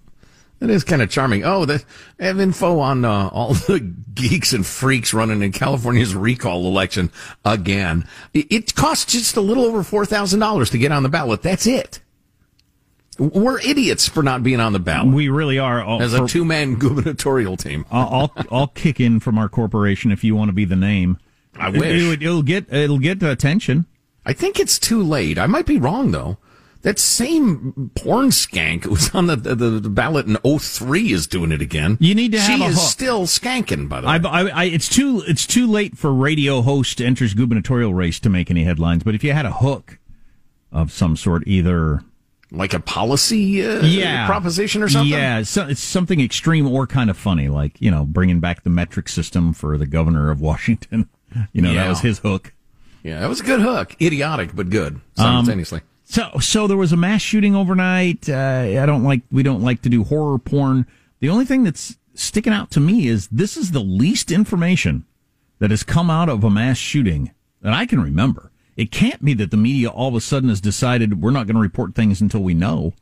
It 0.60 0.68
is 0.70 0.82
kind 0.82 1.00
of 1.02 1.10
charming. 1.10 1.44
Oh, 1.44 1.64
the, 1.64 1.84
I 2.18 2.24
have 2.24 2.40
info 2.40 2.80
on 2.80 3.04
uh, 3.04 3.28
all 3.28 3.54
the 3.54 3.78
geeks 4.14 4.52
and 4.52 4.66
freaks 4.66 5.14
running 5.14 5.42
in 5.42 5.52
California's 5.52 6.14
recall 6.14 6.66
election 6.66 7.12
again. 7.44 8.08
It, 8.32 8.50
it 8.50 8.74
costs 8.74 9.12
just 9.12 9.36
a 9.36 9.40
little 9.40 9.64
over 9.64 9.82
$4,000 9.82 10.70
to 10.70 10.78
get 10.78 10.90
on 10.90 11.02
the 11.04 11.08
ballot. 11.08 11.42
That's 11.42 11.66
it. 11.68 12.00
We're 13.18 13.60
idiots 13.60 14.08
for 14.08 14.22
not 14.22 14.42
being 14.42 14.60
on 14.60 14.72
the 14.72 14.78
ballot 14.80 15.14
We 15.14 15.28
really 15.28 15.58
are. 15.58 15.82
All, 15.82 16.02
as 16.02 16.14
a 16.14 16.26
two 16.26 16.44
man 16.44 16.74
gubernatorial 16.78 17.56
team. 17.56 17.84
I'll, 17.90 18.08
I'll 18.36 18.46
I'll 18.50 18.66
kick 18.68 18.98
in 19.00 19.20
from 19.20 19.38
our 19.38 19.48
corporation 19.48 20.10
if 20.10 20.24
you 20.24 20.34
want 20.34 20.48
to 20.48 20.52
be 20.54 20.64
the 20.64 20.76
name. 20.76 21.18
I 21.56 21.68
It- 21.68 21.74
wish. 21.78 22.22
it, 22.22 22.26
will 22.28 22.42
get 22.42 22.72
it'll 22.72 22.98
get 22.98 23.22
attention. 23.22 23.86
I 24.26 24.32
think 24.32 24.58
it's 24.58 24.78
too 24.78 25.02
late. 25.02 25.38
I 25.38 25.46
might 25.46 25.66
be 25.66 25.78
wrong, 25.78 26.10
though. 26.10 26.38
That 26.82 26.98
same 26.98 27.90
porn 27.94 28.28
skank 28.28 28.84
who 28.84 28.90
was 28.90 29.14
on 29.14 29.26
the, 29.26 29.36
the, 29.36 29.54
the 29.54 29.88
ballot 29.88 30.26
in 30.26 30.36
03 30.58 31.12
is 31.12 31.26
doing 31.26 31.50
it 31.50 31.62
again. 31.62 31.96
You 31.98 32.14
need 32.14 32.32
to 32.32 32.40
have 32.40 32.58
she 32.58 32.62
a 32.62 32.68
is 32.68 32.74
hook. 32.74 32.90
still 32.90 33.22
skanking, 33.26 33.88
by 33.88 34.02
the 34.02 34.06
way. 34.06 34.12
I, 34.12 34.18
I, 34.42 34.48
I, 34.48 34.64
it's 34.64 34.88
too 34.88 35.22
it's 35.26 35.46
too 35.46 35.66
late 35.66 35.96
for 35.96 36.12
radio 36.12 36.60
host 36.62 37.00
enters 37.00 37.32
gubernatorial 37.32 37.94
race 37.94 38.20
to 38.20 38.28
make 38.28 38.50
any 38.50 38.64
headlines. 38.64 39.02
But 39.02 39.14
if 39.14 39.24
you 39.24 39.32
had 39.32 39.46
a 39.46 39.52
hook 39.52 39.98
of 40.72 40.92
some 40.92 41.16
sort, 41.16 41.44
either 41.46 42.02
like 42.50 42.74
a 42.74 42.80
policy 42.80 43.64
uh, 43.66 43.84
yeah 43.84 44.26
proposition 44.26 44.82
or 44.82 44.88
something. 44.88 45.10
Yeah, 45.12 45.42
so 45.42 45.66
it's 45.66 45.80
something 45.82 46.20
extreme 46.20 46.66
or 46.68 46.86
kind 46.86 47.10
of 47.10 47.16
funny, 47.16 47.48
like 47.48 47.80
you 47.80 47.90
know, 47.90 48.04
bringing 48.04 48.40
back 48.40 48.62
the 48.64 48.70
metric 48.70 49.08
system 49.08 49.52
for 49.52 49.76
the 49.78 49.86
governor 49.86 50.30
of 50.30 50.40
Washington. 50.40 51.08
You 51.52 51.62
know, 51.62 51.72
Yeah. 51.72 51.82
that 51.82 51.88
was 51.88 52.00
his 52.00 52.20
hook. 52.20 52.52
yeah, 53.02 53.18
that 53.18 53.28
was 53.28 53.40
a 53.40 53.42
good 53.44 53.60
hook. 53.60 53.96
Idiotic, 54.00 54.54
but 54.54 54.70
good 54.70 54.94
Um, 54.94 55.00
simultaneously. 55.16 55.80
So, 56.04 56.30
so 56.38 56.68
there 56.68 56.76
was 56.76 56.92
a 56.92 56.96
mass 56.96 57.22
shooting 57.22 57.56
overnight. 57.56 58.28
Uh, 58.28 58.78
I 58.80 58.86
don't 58.86 59.02
like, 59.02 59.22
we 59.32 59.42
don't 59.42 59.60
like 59.62 59.82
to 59.82 59.88
do 59.88 60.04
horror 60.04 60.38
porn. 60.38 60.86
The 61.18 61.28
only 61.30 61.44
thing 61.44 61.64
that's 61.64 61.96
sticking 62.14 62.52
out 62.52 62.70
to 62.72 62.78
me 62.80 63.08
is 63.08 63.26
this 63.32 63.56
is 63.56 63.72
the 63.72 63.80
least 63.80 64.30
information 64.30 65.04
that 65.58 65.70
has 65.72 65.82
come 65.82 66.08
out 66.08 66.28
of 66.28 66.44
a 66.44 66.50
mass 66.50 66.76
shooting 66.78 67.32
that 67.62 67.72
I 67.72 67.84
can 67.84 68.00
remember. 68.00 68.52
It 68.76 68.90
can't 68.90 69.24
be 69.24 69.34
that 69.34 69.50
the 69.50 69.56
media 69.56 69.88
all 69.88 70.08
of 70.08 70.14
a 70.14 70.20
sudden 70.20 70.48
has 70.48 70.60
decided 70.60 71.22
we're 71.22 71.30
not 71.30 71.46
going 71.46 71.54
to 71.54 71.60
report 71.60 71.94
things 71.94 72.20
until 72.20 72.42
we 72.42 72.54
know. 72.54 72.92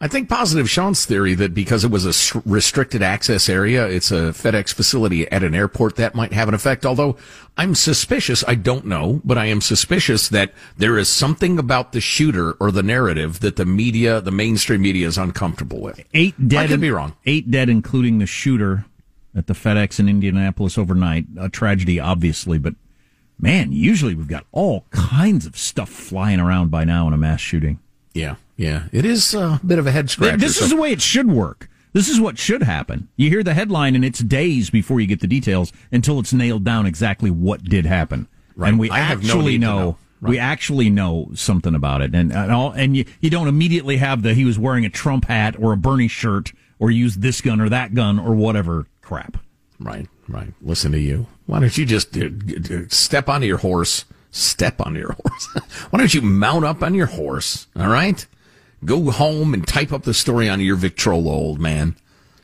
I 0.00 0.06
think 0.06 0.28
positive 0.28 0.70
Sean's 0.70 1.04
theory 1.04 1.34
that 1.34 1.54
because 1.54 1.84
it 1.84 1.90
was 1.90 2.06
a 2.06 2.42
restricted 2.46 3.02
access 3.02 3.48
area, 3.48 3.88
it's 3.88 4.12
a 4.12 4.30
FedEx 4.30 4.72
facility 4.72 5.28
at 5.32 5.42
an 5.42 5.56
airport 5.56 5.96
that 5.96 6.14
might 6.14 6.32
have 6.32 6.46
an 6.46 6.54
effect. 6.54 6.86
Although 6.86 7.16
I'm 7.56 7.74
suspicious, 7.74 8.44
I 8.46 8.54
don't 8.54 8.84
know, 8.84 9.20
but 9.24 9.36
I 9.36 9.46
am 9.46 9.60
suspicious 9.60 10.28
that 10.28 10.52
there 10.76 10.98
is 10.98 11.08
something 11.08 11.58
about 11.58 11.90
the 11.90 12.00
shooter 12.00 12.52
or 12.60 12.70
the 12.70 12.84
narrative 12.84 13.40
that 13.40 13.56
the 13.56 13.66
media, 13.66 14.20
the 14.20 14.30
mainstream 14.30 14.82
media 14.82 15.08
is 15.08 15.18
uncomfortable 15.18 15.80
with. 15.80 16.00
Eight 16.14 16.46
dead. 16.46 16.66
I 16.66 16.68
could 16.68 16.80
be 16.80 16.92
wrong. 16.92 17.16
Eight 17.26 17.50
dead, 17.50 17.68
including 17.68 18.18
the 18.18 18.26
shooter 18.26 18.84
at 19.34 19.48
the 19.48 19.54
FedEx 19.54 19.98
in 19.98 20.08
Indianapolis 20.08 20.78
overnight. 20.78 21.26
A 21.40 21.48
tragedy, 21.48 21.98
obviously, 21.98 22.58
but 22.58 22.74
man, 23.38 23.72
usually 23.72 24.14
we've 24.14 24.28
got 24.28 24.46
all 24.52 24.86
kinds 24.90 25.46
of 25.46 25.56
stuff 25.56 25.88
flying 25.88 26.40
around 26.40 26.70
by 26.70 26.84
now 26.84 27.06
in 27.06 27.12
a 27.12 27.16
mass 27.16 27.40
shooting. 27.40 27.78
Yeah, 28.14 28.36
yeah. 28.56 28.84
It 28.92 29.04
is 29.04 29.34
uh, 29.34 29.58
a 29.62 29.66
bit 29.66 29.78
of 29.78 29.86
a 29.86 29.92
head 29.92 30.10
scratcher. 30.10 30.36
This 30.36 30.60
is 30.60 30.70
the 30.70 30.76
way 30.76 30.90
it 30.90 31.00
should 31.00 31.30
work. 31.30 31.68
This 31.92 32.08
is 32.08 32.20
what 32.20 32.38
should 32.38 32.62
happen. 32.62 33.08
You 33.16 33.30
hear 33.30 33.42
the 33.42 33.54
headline 33.54 33.94
and 33.94 34.04
it's 34.04 34.20
days 34.20 34.70
before 34.70 35.00
you 35.00 35.06
get 35.06 35.20
the 35.20 35.26
details 35.26 35.72
until 35.90 36.20
it's 36.20 36.32
nailed 36.32 36.64
down 36.64 36.86
exactly 36.86 37.30
what 37.30 37.64
did 37.64 37.86
happen. 37.86 38.28
Right. 38.56 38.68
And 38.68 38.78
we 38.78 38.90
I 38.90 38.98
have 38.98 39.22
no 39.22 39.28
actually 39.28 39.58
know, 39.58 39.78
know. 39.78 39.96
we 40.20 40.38
actually 40.38 40.90
know 40.90 41.30
something 41.34 41.74
about 41.74 42.02
it. 42.02 42.14
And 42.14 42.32
and, 42.32 42.52
all, 42.52 42.72
and 42.72 42.96
you, 42.96 43.04
you 43.20 43.30
don't 43.30 43.48
immediately 43.48 43.96
have 43.98 44.22
the 44.22 44.34
he 44.34 44.44
was 44.44 44.58
wearing 44.58 44.84
a 44.84 44.90
Trump 44.90 45.26
hat 45.26 45.56
or 45.58 45.72
a 45.72 45.76
Bernie 45.76 46.08
shirt 46.08 46.52
or 46.78 46.90
used 46.90 47.22
this 47.22 47.40
gun 47.40 47.60
or 47.60 47.68
that 47.68 47.94
gun 47.94 48.18
or 48.18 48.34
whatever 48.34 48.86
crap. 49.00 49.38
Right, 49.80 50.06
right. 50.28 50.52
Listen 50.62 50.92
to 50.92 51.00
you. 51.00 51.26
Why 51.46 51.60
don't 51.60 51.76
you 51.76 51.84
just 51.84 52.16
uh, 52.16 52.28
step 52.88 53.28
onto 53.28 53.46
your 53.46 53.58
horse? 53.58 54.04
Step 54.30 54.80
onto 54.80 55.00
your 55.00 55.12
horse. 55.24 55.48
Why 55.90 55.98
don't 55.98 56.12
you 56.14 56.22
mount 56.22 56.64
up 56.64 56.82
on 56.82 56.94
your 56.94 57.06
horse? 57.06 57.66
All 57.76 57.88
right. 57.88 58.26
Go 58.84 59.10
home 59.10 59.54
and 59.54 59.66
type 59.66 59.92
up 59.92 60.04
the 60.04 60.14
story 60.14 60.48
onto 60.48 60.64
your 60.64 60.76
Victrola, 60.76 61.30
old 61.30 61.58
man. 61.58 61.96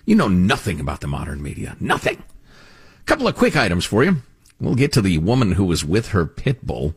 You 0.05 0.17
know 0.17 0.29
nothing 0.29 0.81
about 0.81 1.01
the 1.01 1.07
modern 1.07 1.43
media. 1.43 1.77
Nothing. 1.81 2.17
A 2.17 3.05
Couple 3.05 3.29
of 3.29 3.37
quick 3.37 3.57
items 3.57 3.85
for 3.85 4.03
you. 4.03 4.17
We'll 4.61 4.75
get 4.75 4.93
to 4.93 5.03
the 5.03 5.19
woman 5.19 5.53
who 5.53 5.65
was 5.65 5.85
with 5.85 6.09
her 6.09 6.27
pit 6.27 6.67
bull. 6.67 6.95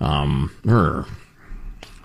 Um, 0.00 0.54
her. 0.64 1.06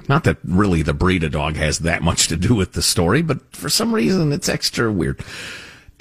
Not 0.09 0.23
that 0.25 0.37
really 0.43 0.81
the 0.81 0.93
breed 0.93 1.23
of 1.23 1.31
dog 1.31 1.55
has 1.55 1.79
that 1.79 2.01
much 2.01 2.27
to 2.27 2.35
do 2.35 2.55
with 2.55 2.73
the 2.73 2.81
story, 2.81 3.21
but 3.21 3.55
for 3.55 3.69
some 3.69 3.93
reason 3.93 4.31
it's 4.31 4.49
extra 4.49 4.91
weird. 4.91 5.23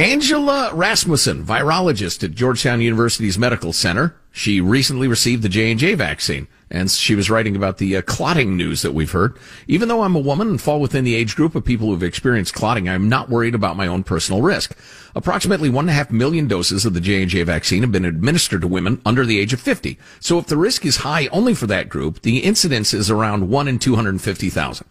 Angela 0.03 0.75
Rasmussen, 0.75 1.45
virologist 1.45 2.25
at 2.25 2.33
Georgetown 2.33 2.81
University's 2.81 3.39
Medical 3.39 3.73
Center. 3.73 4.17
She 4.33 4.61
recently 4.61 5.07
received 5.07 5.45
the 5.45 5.49
J&J 5.49 5.95
vaccine, 5.95 6.49
and 6.73 6.91
she 6.91 7.15
was 7.15 7.31
writing 7.31 7.55
about 7.55 7.79
the 7.79 7.97
uh, 7.97 8.03
clotting 8.03 8.57
news 8.57 8.83
that 8.83 8.95
we've 8.95 9.13
heard. 9.13 9.39
Even 9.69 9.87
though 9.87 10.03
I'm 10.03 10.17
a 10.17 10.19
woman 10.19 10.49
and 10.49 10.61
fall 10.61 10.81
within 10.81 11.05
the 11.05 11.15
age 11.15 11.37
group 11.37 11.55
of 11.55 11.65
people 11.65 11.87
who've 11.87 12.03
experienced 12.03 12.53
clotting, 12.53 12.89
I'm 12.89 13.09
not 13.09 13.31
worried 13.31 13.55
about 13.55 13.77
my 13.77 13.87
own 13.87 14.03
personal 14.03 14.43
risk. 14.43 14.77
Approximately 15.15 15.71
one 15.71 15.85
and 15.85 15.91
a 15.91 15.95
half 15.95 16.11
million 16.11 16.49
doses 16.49 16.85
of 16.85 16.95
the 16.95 17.01
J&J 17.01 17.45
vaccine 17.45 17.83
have 17.83 17.93
been 17.93 18.05
administered 18.05 18.63
to 18.63 18.67
women 18.67 19.01
under 19.07 19.25
the 19.25 19.39
age 19.39 19.53
of 19.53 19.61
50. 19.61 20.01
So 20.19 20.37
if 20.37 20.49
the 20.49 20.57
risk 20.57 20.85
is 20.85 20.97
high 20.97 21.29
only 21.29 21.55
for 21.55 21.69
that 21.69 21.89
group, 21.89 22.23
the 22.23 22.39
incidence 22.39 22.93
is 22.93 23.09
around 23.09 23.51
1 23.51 23.69
in 23.69 23.79
250,000. 23.79 24.85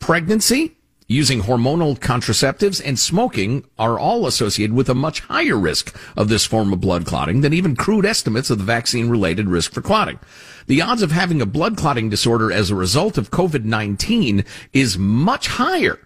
Pregnancy, 0.00 0.76
using 1.06 1.42
hormonal 1.42 1.98
contraceptives 1.98 2.82
and 2.84 2.98
smoking 2.98 3.64
are 3.78 3.98
all 3.98 4.26
associated 4.26 4.74
with 4.74 4.88
a 4.88 4.94
much 4.94 5.20
higher 5.20 5.56
risk 5.56 5.96
of 6.16 6.28
this 6.28 6.44
form 6.44 6.72
of 6.72 6.80
blood 6.80 7.06
clotting 7.06 7.40
than 7.42 7.52
even 7.52 7.76
crude 7.76 8.04
estimates 8.04 8.50
of 8.50 8.58
the 8.58 8.64
vaccine 8.64 9.08
related 9.08 9.48
risk 9.48 9.72
for 9.72 9.82
clotting. 9.82 10.18
The 10.66 10.82
odds 10.82 11.02
of 11.02 11.12
having 11.12 11.40
a 11.40 11.46
blood 11.46 11.76
clotting 11.76 12.08
disorder 12.08 12.50
as 12.50 12.70
a 12.70 12.74
result 12.74 13.18
of 13.18 13.30
COVID-19 13.30 14.44
is 14.72 14.98
much 14.98 15.46
higher. 15.46 16.00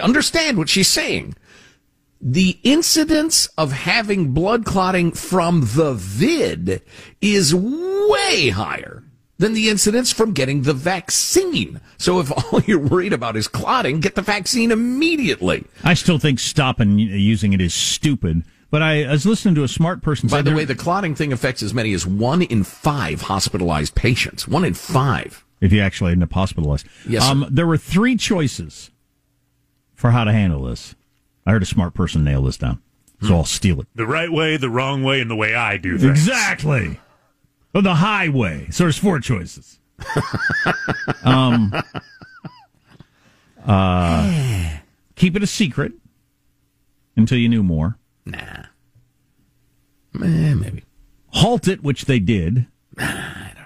Understand 0.00 0.58
what 0.58 0.68
she's 0.68 0.88
saying. 0.88 1.34
The 2.20 2.58
incidence 2.62 3.46
of 3.58 3.72
having 3.72 4.32
blood 4.32 4.64
clotting 4.64 5.12
from 5.12 5.60
the 5.74 5.94
vid 5.94 6.82
is 7.20 7.54
way 7.54 8.50
higher 8.50 9.07
than 9.38 9.52
the 9.54 9.68
incidence 9.68 10.12
from 10.12 10.32
getting 10.32 10.62
the 10.62 10.74
vaccine. 10.74 11.80
So 11.96 12.20
if 12.20 12.30
all 12.52 12.60
you're 12.62 12.78
worried 12.78 13.12
about 13.12 13.36
is 13.36 13.48
clotting, 13.48 14.00
get 14.00 14.14
the 14.14 14.22
vaccine 14.22 14.70
immediately. 14.70 15.64
I 15.84 15.94
still 15.94 16.18
think 16.18 16.40
stopping 16.40 16.98
using 16.98 17.52
it 17.52 17.60
is 17.60 17.72
stupid. 17.74 18.42
But 18.70 18.82
I, 18.82 19.04
I 19.04 19.12
was 19.12 19.24
listening 19.24 19.54
to 19.54 19.62
a 19.62 19.68
smart 19.68 20.02
person 20.02 20.28
By 20.28 20.42
the 20.42 20.54
way, 20.54 20.66
the 20.66 20.74
clotting 20.74 21.14
thing 21.14 21.32
affects 21.32 21.62
as 21.62 21.72
many 21.72 21.94
as 21.94 22.06
one 22.06 22.42
in 22.42 22.64
five 22.64 23.22
hospitalized 23.22 23.94
patients. 23.94 24.46
One 24.46 24.62
in 24.62 24.74
five. 24.74 25.42
if 25.62 25.72
you 25.72 25.80
actually 25.80 26.12
end 26.12 26.22
up 26.22 26.32
hospitalized. 26.32 26.86
Yes, 27.08 27.24
sir. 27.24 27.30
Um, 27.30 27.46
there 27.50 27.66
were 27.66 27.78
three 27.78 28.14
choices 28.16 28.90
for 29.94 30.10
how 30.10 30.24
to 30.24 30.32
handle 30.32 30.64
this. 30.64 30.94
I 31.46 31.52
heard 31.52 31.62
a 31.62 31.66
smart 31.66 31.94
person 31.94 32.24
nail 32.24 32.42
this 32.42 32.58
down, 32.58 32.82
so 33.22 33.36
I'll 33.36 33.44
steal 33.46 33.80
it. 33.80 33.86
The 33.94 34.06
right 34.06 34.30
way, 34.30 34.58
the 34.58 34.68
wrong 34.68 35.02
way, 35.02 35.22
and 35.22 35.30
the 35.30 35.34
way 35.36 35.54
I 35.54 35.78
do 35.78 35.96
things. 35.96 36.10
Exactly. 36.10 37.00
Or 37.74 37.82
the 37.82 37.96
highway. 37.96 38.68
So 38.70 38.84
there's 38.84 38.98
four 38.98 39.20
choices. 39.20 39.78
um, 41.24 41.72
uh, 43.66 44.78
keep 45.16 45.36
it 45.36 45.42
a 45.42 45.46
secret 45.46 45.92
until 47.16 47.38
you 47.38 47.48
knew 47.48 47.62
more. 47.62 47.98
Nah. 48.24 48.64
Eh, 50.22 50.54
maybe. 50.54 50.84
halt 51.28 51.68
it, 51.68 51.82
which 51.82 52.06
they 52.06 52.18
did, 52.18 52.66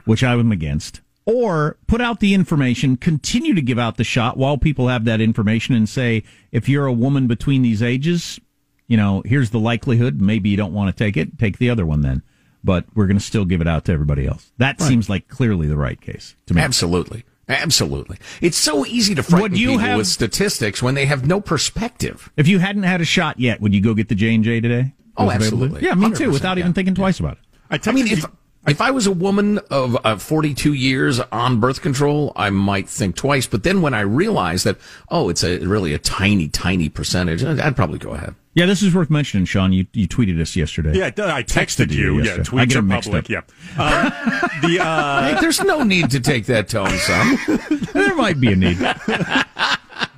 which 0.04 0.22
I 0.22 0.32
am 0.32 0.52
against, 0.52 1.00
or 1.24 1.78
put 1.86 2.00
out 2.00 2.20
the 2.20 2.34
information, 2.34 2.96
continue 2.96 3.54
to 3.54 3.62
give 3.62 3.78
out 3.78 3.96
the 3.96 4.04
shot 4.04 4.36
while 4.36 4.58
people 4.58 4.88
have 4.88 5.04
that 5.04 5.20
information 5.20 5.74
and 5.74 5.88
say, 5.88 6.24
if 6.50 6.68
you're 6.68 6.86
a 6.86 6.92
woman 6.92 7.26
between 7.26 7.62
these 7.62 7.82
ages, 7.82 8.40
you 8.88 8.96
know, 8.96 9.22
here's 9.24 9.50
the 9.50 9.60
likelihood. 9.60 10.20
Maybe 10.20 10.50
you 10.50 10.56
don't 10.56 10.74
want 10.74 10.94
to 10.94 11.04
take 11.04 11.16
it. 11.16 11.38
Take 11.38 11.58
the 11.58 11.70
other 11.70 11.86
one 11.86 12.02
then. 12.02 12.22
But 12.64 12.84
we're 12.94 13.06
going 13.06 13.18
to 13.18 13.24
still 13.24 13.44
give 13.44 13.60
it 13.60 13.66
out 13.66 13.84
to 13.86 13.92
everybody 13.92 14.26
else. 14.26 14.52
That 14.58 14.80
seems 14.80 15.08
like 15.08 15.28
clearly 15.28 15.66
the 15.66 15.76
right 15.76 16.00
case 16.00 16.36
to 16.46 16.54
me. 16.54 16.60
Absolutely. 16.60 17.24
Absolutely. 17.48 18.18
It's 18.40 18.56
so 18.56 18.86
easy 18.86 19.14
to 19.16 19.22
frighten 19.22 19.42
Would 19.42 19.58
you 19.58 19.68
people 19.70 19.80
have- 19.80 19.98
with 19.98 20.06
statistics 20.06 20.82
when 20.82 20.94
they 20.94 21.06
have 21.06 21.26
no 21.26 21.40
perspective. 21.40 22.30
If 22.36 22.46
you 22.46 22.60
hadn't 22.60 22.84
had 22.84 23.00
a 23.00 23.04
shot 23.04 23.40
yet, 23.40 23.60
would 23.60 23.74
you 23.74 23.80
go 23.80 23.94
get 23.94 24.08
the 24.08 24.14
J 24.14 24.34
and 24.34 24.44
J 24.44 24.60
today? 24.60 24.94
Oh, 25.16 25.30
absolutely. 25.30 25.82
Yeah, 25.82 25.94
me 25.94 26.12
too. 26.12 26.30
Without 26.30 26.56
yeah. 26.56 26.62
even 26.62 26.72
thinking 26.72 26.94
twice 26.94 27.20
about 27.20 27.38
it. 27.38 27.38
I, 27.70 27.90
I 27.90 27.92
mean, 27.92 28.06
if 28.06 28.22
you- 28.22 28.28
if 28.66 28.80
I 28.80 28.90
was 28.90 29.06
a 29.06 29.12
woman 29.12 29.58
of 29.70 29.96
uh, 30.04 30.16
42 30.16 30.72
years 30.72 31.18
on 31.32 31.58
birth 31.58 31.82
control, 31.82 32.32
I 32.36 32.50
might 32.50 32.88
think 32.88 33.16
twice. 33.16 33.46
But 33.46 33.64
then 33.64 33.82
when 33.82 33.94
I 33.94 34.00
realize 34.00 34.62
that, 34.64 34.78
oh, 35.08 35.28
it's 35.28 35.42
a 35.42 35.58
really 35.58 35.94
a 35.94 35.98
tiny, 35.98 36.48
tiny 36.48 36.88
percentage, 36.88 37.42
I'd 37.44 37.74
probably 37.76 37.98
go 37.98 38.10
ahead. 38.10 38.34
Yeah, 38.54 38.66
this 38.66 38.82
is 38.82 38.94
worth 38.94 39.08
mentioning, 39.08 39.46
Sean. 39.46 39.72
You 39.72 39.86
you 39.94 40.06
tweeted 40.06 40.38
us 40.38 40.54
yesterday. 40.54 40.92
yeah, 40.98 41.06
I 41.06 41.42
texted, 41.42 41.90
you 41.90 42.16
you. 42.16 42.18
Yeah, 42.18 42.36
yesterday. 42.36 42.58
I 42.58 42.64
tweets 42.64 42.68
get 42.68 42.76
are 42.76 42.82
mixed 42.82 43.10
public. 43.10 43.24
up. 43.24 43.30
Yeah. 43.30 43.40
Uh, 43.78 44.48
the 44.66 44.78
uh, 44.82 45.34
Hey, 45.34 45.40
there's 45.40 45.62
no 45.62 45.82
need 45.82 46.10
to 46.10 46.20
take 46.20 46.44
that 46.46 46.68
tone, 46.68 46.90
son. 46.98 47.38
there 47.94 48.14
might 48.14 48.38
be 48.38 48.52
a 48.52 48.56
need. 48.56 48.76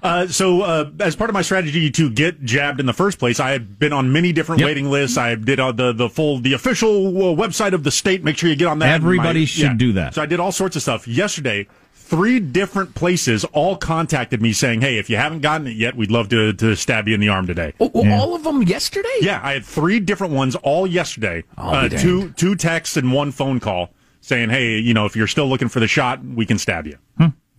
Uh, 0.04 0.26
so, 0.26 0.60
uh, 0.60 0.90
as 1.00 1.16
part 1.16 1.30
of 1.30 1.34
my 1.34 1.40
strategy 1.40 1.90
to 1.90 2.10
get 2.10 2.44
jabbed 2.44 2.78
in 2.78 2.84
the 2.84 2.92
first 2.92 3.18
place, 3.18 3.40
I 3.40 3.50
had 3.52 3.78
been 3.78 3.94
on 3.94 4.12
many 4.12 4.32
different 4.34 4.60
Yep. 4.60 4.66
waiting 4.66 4.90
lists. 4.90 5.16
I 5.16 5.34
did 5.34 5.58
uh, 5.58 5.72
the 5.72 5.92
the 5.94 6.10
full 6.10 6.38
the 6.40 6.52
official 6.52 7.06
uh, 7.08 7.34
website 7.34 7.72
of 7.72 7.84
the 7.84 7.90
state. 7.90 8.22
Make 8.22 8.36
sure 8.36 8.50
you 8.50 8.56
get 8.56 8.68
on 8.68 8.80
that. 8.80 8.90
Everybody 8.90 9.40
My- 9.40 9.46
should 9.46 9.78
do 9.78 9.94
that. 9.94 10.14
So 10.14 10.20
I 10.22 10.26
did 10.26 10.40
all 10.40 10.52
sorts 10.52 10.76
of 10.76 10.82
stuff 10.82 11.08
yesterday. 11.08 11.66
Three 11.94 12.38
different 12.38 12.94
places 12.94 13.46
all 13.46 13.76
contacted 13.76 14.42
me 14.42 14.52
saying, 14.52 14.82
"Hey, 14.82 14.98
if 14.98 15.08
you 15.08 15.16
haven't 15.16 15.40
gotten 15.40 15.66
it 15.68 15.76
yet, 15.76 15.96
we'd 15.96 16.10
love 16.10 16.28
to 16.28 16.52
to 16.52 16.76
stab 16.76 17.08
you 17.08 17.14
in 17.14 17.20
the 17.20 17.30
arm 17.30 17.46
today." 17.46 17.72
Oh, 17.80 17.90
oh, 17.94 18.06
All 18.10 18.34
of 18.34 18.44
them 18.44 18.62
yesterday? 18.62 19.08
Yeah, 19.22 19.40
I 19.42 19.54
had 19.54 19.64
three 19.64 20.00
different 20.00 20.34
ones 20.34 20.54
all 20.56 20.86
yesterday. 20.86 21.44
I'll 21.56 21.86
Uh, 21.86 21.88
two 21.88 22.34
two 22.36 22.56
texts 22.56 22.98
and 22.98 23.10
one 23.10 23.32
phone 23.32 23.58
call 23.58 23.88
saying, 24.20 24.50
"Hey, 24.50 24.76
you 24.78 24.92
know, 24.92 25.06
if 25.06 25.16
you're 25.16 25.26
still 25.26 25.48
looking 25.48 25.68
for 25.68 25.80
the 25.80 25.88
shot, 25.88 26.22
we 26.22 26.44
can 26.44 26.58
stab 26.58 26.86
you." 26.86 26.98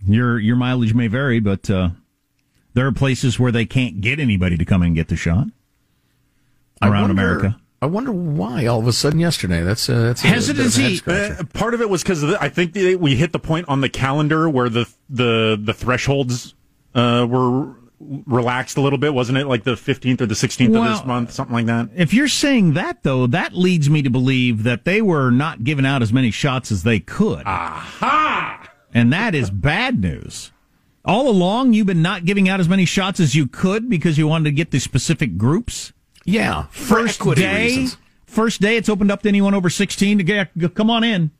Your 0.06 0.38
your 0.38 0.54
mileage 0.54 0.94
may 0.94 1.08
vary, 1.08 1.40
but 1.40 1.68
uh, 1.68 1.88
there 2.76 2.86
are 2.86 2.92
places 2.92 3.40
where 3.40 3.50
they 3.50 3.64
can't 3.64 4.00
get 4.02 4.20
anybody 4.20 4.56
to 4.58 4.64
come 4.64 4.82
and 4.82 4.94
get 4.94 5.08
the 5.08 5.16
shot 5.16 5.46
I 6.80 6.88
around 6.88 7.08
wonder- 7.08 7.22
America. 7.22 7.60
I 7.82 7.86
wonder 7.86 8.10
why 8.12 8.64
all 8.66 8.78
of 8.80 8.86
a 8.86 8.92
sudden 8.92 9.18
yesterday. 9.20 9.62
That's 9.62 9.88
uh, 9.90 10.00
that's 10.02 10.20
a 10.22 10.24
bit 10.24 10.30
a 10.30 10.34
Hesitancy. 10.34 11.02
Uh, 11.06 11.44
part 11.52 11.74
of 11.74 11.80
it 11.82 11.90
was 11.90 12.02
because 12.02 12.24
I 12.24 12.48
think 12.48 12.72
the, 12.72 12.96
we 12.96 13.16
hit 13.16 13.32
the 13.32 13.38
point 13.38 13.68
on 13.68 13.80
the 13.82 13.88
calendar 13.90 14.48
where 14.48 14.68
the 14.70 14.88
the 15.10 15.60
the 15.62 15.74
thresholds 15.74 16.54
uh, 16.94 17.26
were 17.28 17.74
relaxed 18.00 18.78
a 18.78 18.80
little 18.80 18.98
bit, 18.98 19.12
wasn't 19.12 19.36
it? 19.38 19.46
Like 19.46 19.64
the 19.64 19.76
fifteenth 19.76 20.22
or 20.22 20.26
the 20.26 20.34
sixteenth 20.34 20.74
of 20.74 20.84
this 20.84 21.04
month, 21.04 21.32
something 21.32 21.54
like 21.54 21.66
that. 21.66 21.90
If 21.94 22.14
you're 22.14 22.28
saying 22.28 22.72
that, 22.74 23.02
though, 23.02 23.26
that 23.26 23.52
leads 23.54 23.90
me 23.90 24.00
to 24.02 24.10
believe 24.10 24.62
that 24.62 24.84
they 24.84 25.02
were 25.02 25.30
not 25.30 25.62
giving 25.62 25.84
out 25.84 26.00
as 26.02 26.12
many 26.14 26.30
shots 26.30 26.72
as 26.72 26.82
they 26.82 26.98
could. 26.98 27.42
Aha! 27.46 28.70
And 28.94 29.12
that 29.12 29.34
is 29.34 29.50
bad 29.50 30.00
news. 30.00 30.50
All 31.06 31.28
along, 31.28 31.72
you've 31.72 31.86
been 31.86 32.02
not 32.02 32.24
giving 32.24 32.48
out 32.48 32.58
as 32.60 32.68
many 32.68 32.84
shots 32.84 33.20
as 33.20 33.34
you 33.36 33.46
could 33.46 33.88
because 33.88 34.18
you 34.18 34.26
wanted 34.26 34.44
to 34.44 34.50
get 34.52 34.72
the 34.72 34.80
specific 34.80 35.38
groups. 35.38 35.92
Yeah, 36.24 36.64
First 36.70 37.20
day, 37.36 37.66
reasons. 37.66 37.96
first 38.26 38.60
day, 38.60 38.76
it's 38.76 38.88
opened 38.88 39.12
up 39.12 39.22
to 39.22 39.28
anyone 39.28 39.54
over 39.54 39.70
16 39.70 40.18
to 40.18 40.24
get, 40.24 40.50
come 40.74 40.90
on 40.90 41.04
in. 41.04 41.30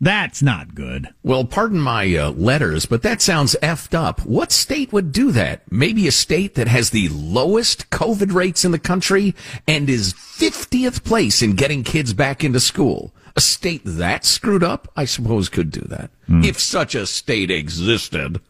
That's 0.00 0.42
not 0.42 0.74
good. 0.74 1.08
Well, 1.22 1.44
pardon 1.44 1.78
my 1.78 2.12
uh, 2.16 2.30
letters, 2.30 2.86
but 2.86 3.02
that 3.02 3.22
sounds 3.22 3.54
effed 3.62 3.94
up. 3.94 4.24
What 4.26 4.50
state 4.50 4.92
would 4.92 5.12
do 5.12 5.30
that? 5.30 5.70
Maybe 5.70 6.08
a 6.08 6.12
state 6.12 6.54
that 6.54 6.66
has 6.66 6.90
the 6.90 7.08
lowest 7.10 7.88
COVID 7.90 8.32
rates 8.32 8.64
in 8.64 8.72
the 8.72 8.80
country 8.80 9.34
and 9.68 9.88
is 9.88 10.12
50th 10.14 11.04
place 11.04 11.40
in 11.40 11.52
getting 11.54 11.84
kids 11.84 12.14
back 12.14 12.42
into 12.42 12.58
school. 12.58 13.14
A 13.36 13.40
state 13.40 13.82
that 13.84 14.24
screwed 14.24 14.64
up, 14.64 14.90
I 14.96 15.04
suppose, 15.04 15.48
could 15.48 15.70
do 15.70 15.82
that. 15.82 16.10
If 16.28 16.58
such 16.58 16.94
a 16.94 17.06
state 17.06 17.50
existed. 17.50 18.40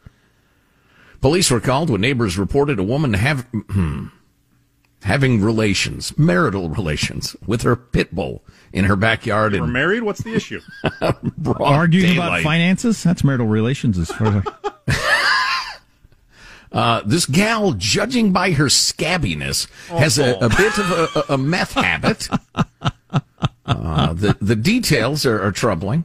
Police 1.23 1.49
were 1.51 1.61
called 1.61 1.89
when 1.89 2.01
neighbors 2.01 2.37
reported 2.37 2.79
a 2.79 2.83
woman 2.83 3.13
have, 3.13 3.47
having 5.03 5.41
relations, 5.41 6.17
marital 6.17 6.67
relations, 6.67 7.33
with 7.47 7.61
her 7.61 7.77
pit 7.77 8.13
bull 8.13 8.43
in 8.73 8.83
her 8.83 8.97
backyard 8.97 9.53
We're 9.53 9.63
in 9.63 9.71
married. 9.71 10.03
What's 10.03 10.21
the 10.21 10.33
issue? 10.35 10.59
broad 11.37 11.61
Arguing 11.61 12.17
about 12.17 12.41
finances? 12.41 13.01
That's 13.03 13.23
marital 13.23 13.47
relations 13.47 13.97
as 13.97 14.09
far 14.11 14.43
as 14.87 14.97
Uh, 16.73 17.01
this 17.05 17.25
gal, 17.25 17.71
judging 17.71 18.33
by 18.33 18.51
her 18.51 18.65
scabbiness, 18.65 19.67
has 19.87 20.19
a, 20.19 20.33
a 20.41 20.49
bit 20.49 20.77
of 20.77 20.91
a, 20.91 21.07
a- 21.19 21.33
a 21.35 21.37
meth 21.37 21.71
habit. 21.73 22.27
Uh, 23.65 24.11
the 24.11 24.35
the 24.41 24.57
details 24.57 25.25
are, 25.25 25.41
are 25.41 25.51
troubling. 25.53 26.03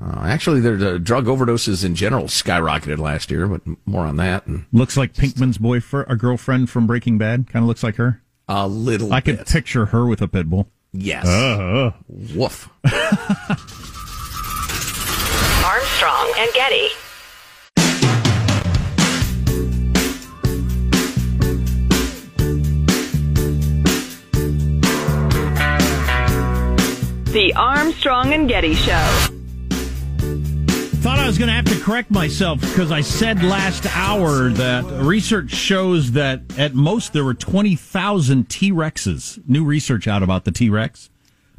Uh, 0.00 0.20
actually, 0.24 0.60
the 0.60 0.96
uh, 0.96 0.98
drug 0.98 1.24
overdoses 1.24 1.82
in 1.84 1.94
general 1.94 2.24
skyrocketed 2.24 2.98
last 2.98 3.30
year, 3.30 3.46
but 3.46 3.62
more 3.86 4.04
on 4.06 4.16
that 4.16 4.46
and 4.46 4.66
Looks 4.72 4.96
like 4.96 5.14
Pinkman's 5.14 5.56
boyfriend, 5.58 6.10
a 6.10 6.16
girlfriend 6.16 6.68
from 6.68 6.86
Breaking 6.86 7.16
Bad. 7.16 7.46
Kind 7.50 7.62
of 7.62 7.66
looks 7.68 7.82
like 7.82 7.96
her. 7.96 8.20
a 8.48 8.68
little. 8.68 9.12
I 9.12 9.20
could 9.22 9.38
bit. 9.38 9.46
picture 9.48 9.86
her 9.86 10.06
with 10.06 10.20
a 10.20 10.28
pit 10.28 10.50
bull. 10.50 10.68
yes. 10.92 11.24
Uh, 11.26 11.92
Woof. 12.08 12.68
Armstrong 15.64 16.32
and 16.38 16.52
Getty. 16.54 16.88
The 27.32 27.52
Armstrong 27.54 28.32
and 28.32 28.48
Getty 28.48 28.72
Show. 28.74 29.35
Thought 31.06 31.20
I 31.20 31.28
was 31.28 31.38
going 31.38 31.46
to 31.46 31.54
have 31.54 31.66
to 31.66 31.78
correct 31.78 32.10
myself 32.10 32.60
because 32.60 32.90
I 32.90 33.00
said 33.00 33.40
last 33.44 33.86
hour 33.96 34.48
that 34.48 34.82
research 35.04 35.52
shows 35.52 36.10
that 36.12 36.40
at 36.58 36.74
most 36.74 37.12
there 37.12 37.22
were 37.22 37.32
20,000 37.32 38.50
T 38.50 38.72
Rexes. 38.72 39.40
New 39.48 39.64
research 39.64 40.08
out 40.08 40.24
about 40.24 40.44
the 40.44 40.50
T 40.50 40.68
Rex. 40.68 41.08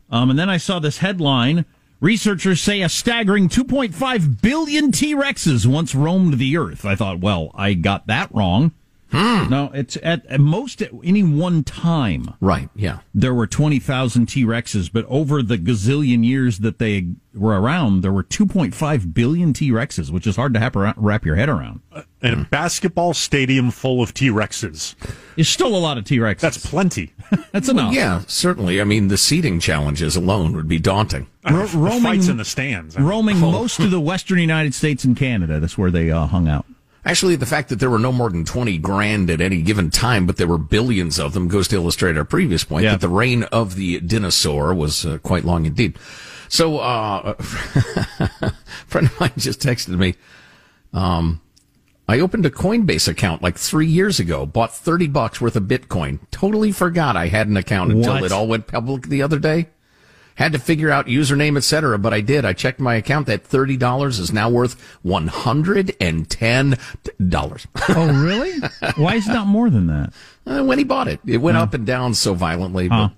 Um, 0.09 0.29
and 0.29 0.37
then 0.37 0.49
I 0.49 0.57
saw 0.57 0.79
this 0.79 0.97
headline 0.97 1.63
researchers 2.01 2.59
say 2.59 2.81
a 2.81 2.89
staggering 2.89 3.47
2.5 3.47 4.41
billion 4.41 4.91
T 4.91 5.15
Rexes 5.15 5.65
once 5.65 5.95
roamed 5.95 6.39
the 6.39 6.57
earth. 6.57 6.83
I 6.83 6.95
thought, 6.95 7.21
well, 7.21 7.51
I 7.55 7.73
got 7.73 8.07
that 8.07 8.29
wrong. 8.35 8.73
No, 9.13 9.71
it's 9.73 9.97
at, 10.03 10.25
at 10.25 10.39
most 10.41 10.81
at 10.81 10.91
any 11.03 11.23
one 11.23 11.63
time 11.63 12.33
Right. 12.41 12.69
Yeah. 12.75 12.99
there 13.15 13.33
were 13.33 13.47
20,000 13.47 14.25
T 14.25 14.43
Rexes, 14.43 14.91
but 14.91 15.05
over 15.07 15.41
the 15.41 15.57
gazillion 15.57 16.25
years 16.25 16.59
that 16.59 16.77
they 16.79 17.07
were 17.33 17.59
around, 17.59 18.01
there 18.01 18.11
were 18.11 18.23
2.5 18.23 19.13
billion 19.13 19.53
T 19.53 19.71
Rexes, 19.71 20.11
which 20.11 20.27
is 20.27 20.35
hard 20.35 20.53
to 20.55 20.59
hap- 20.59 20.75
wrap 20.97 21.25
your 21.25 21.35
head 21.35 21.47
around. 21.49 21.79
In 22.21 22.33
a 22.33 22.43
basketball 22.45 23.13
stadium 23.13 23.71
full 23.71 24.01
of 24.01 24.13
T 24.13 24.29
Rexes. 24.29 24.95
There's 25.35 25.47
still 25.49 25.75
a 25.75 25.77
lot 25.77 25.97
of 25.97 26.03
T 26.03 26.17
Rexes. 26.17 26.39
That's 26.41 26.65
plenty. 26.65 27.13
That's 27.51 27.69
enough. 27.69 27.93
Yeah. 27.93 28.23
Certainly. 28.27 28.81
I 28.81 28.83
mean, 28.83 29.07
the 29.07 29.17
seating 29.17 29.59
challenges 29.59 30.15
alone 30.15 30.53
would 30.55 30.67
be 30.67 30.79
daunting. 30.79 31.27
Ro- 31.49 31.65
The 31.67 31.77
roaming, 31.77 32.01
fights 32.03 32.27
in 32.27 32.37
the 32.37 32.45
stands. 32.45 32.97
roaming 32.97 33.39
most 33.39 33.79
of 33.79 33.91
the 33.91 34.01
western 34.01 34.39
United 34.39 34.73
States 34.73 35.03
and 35.05 35.15
Canada. 35.15 35.59
That's 35.61 35.77
where 35.77 35.91
they 35.91 36.11
uh, 36.11 36.25
hung 36.27 36.47
out. 36.49 36.65
Actually, 37.07 37.37
the 37.37 37.45
fact 37.45 37.69
that 37.69 37.79
there 37.79 37.89
were 37.89 37.97
no 37.99 38.11
more 38.11 38.29
than 38.29 38.43
20 38.43 38.77
grand 38.79 39.29
at 39.29 39.39
any 39.39 39.61
given 39.61 39.89
time, 39.89 40.25
but 40.27 40.35
there 40.35 40.45
were 40.47 40.57
billions 40.57 41.17
of 41.19 41.31
them 41.33 41.47
goes 41.47 41.67
to 41.69 41.75
illustrate 41.77 42.17
our 42.17 42.25
previous 42.25 42.65
point 42.65 42.83
Yeah. 42.83 42.91
that 42.91 43.01
the 43.01 43.07
reign 43.07 43.43
of 43.43 43.75
the 43.75 44.01
dinosaur 44.01 44.73
was 44.73 45.05
uh, 45.05 45.17
quite 45.19 45.45
long 45.45 45.65
indeed. 45.65 45.97
So, 46.49 46.79
uh, 46.79 47.35
a 47.39 48.53
friend 48.87 49.07
of 49.07 49.19
mine 49.21 49.31
just 49.37 49.61
texted 49.61 49.97
me. 49.97 50.15
Um, 50.93 51.39
I 52.09 52.19
opened 52.19 52.45
a 52.45 52.49
Coinbase 52.49 53.07
account 53.07 53.41
like 53.41 53.57
three 53.57 53.87
years 53.87 54.19
ago, 54.19 54.45
bought 54.45 54.73
30 54.75 55.07
bucks 55.07 55.39
worth 55.41 55.55
of 55.55 55.63
Bitcoin. 55.63 56.19
Totally 56.31 56.71
forgot 56.71 57.15
I 57.17 57.27
had 57.27 57.47
an 57.47 57.57
account 57.57 57.91
until 57.91 58.15
What? 58.15 58.23
it 58.23 58.31
all 58.33 58.47
went 58.47 58.67
public 58.67 59.03
the 59.07 59.21
other 59.21 59.39
day. 59.39 59.67
Had 60.37 60.53
to 60.53 60.59
figure 60.59 60.91
out 60.91 61.07
username, 61.07 61.57
etc., 61.57 61.97
but 61.97 62.13
I 62.13 62.21
did. 62.21 62.45
I 62.45 62.53
checked 62.53 62.79
my 62.79 62.93
account. 62.95 63.25
That 63.25 63.43
thirty 63.43 63.75
dollars 63.75 64.19
is 64.19 64.31
now 64.31 64.49
worth 64.49 64.79
one 65.01 65.27
hundred 65.27 65.95
and 65.99 66.29
ten 66.29 66.77
dollars. 67.27 67.65
Oh, 67.89 68.23
really? 68.23 68.53
Why 68.97 69.15
is 69.15 69.27
it 69.27 69.33
not 69.33 69.47
more 69.47 69.69
than 69.69 69.87
that? 69.87 70.13
Uh, 70.45 70.63
when 70.63 70.77
he 70.77 70.83
bought 70.83 71.07
it, 71.07 71.19
it 71.25 71.37
went 71.37 71.57
up 71.57 71.73
and 71.73 71.85
down 71.85 72.13
so 72.13 72.35
violently. 72.35 72.87
But 72.87 73.11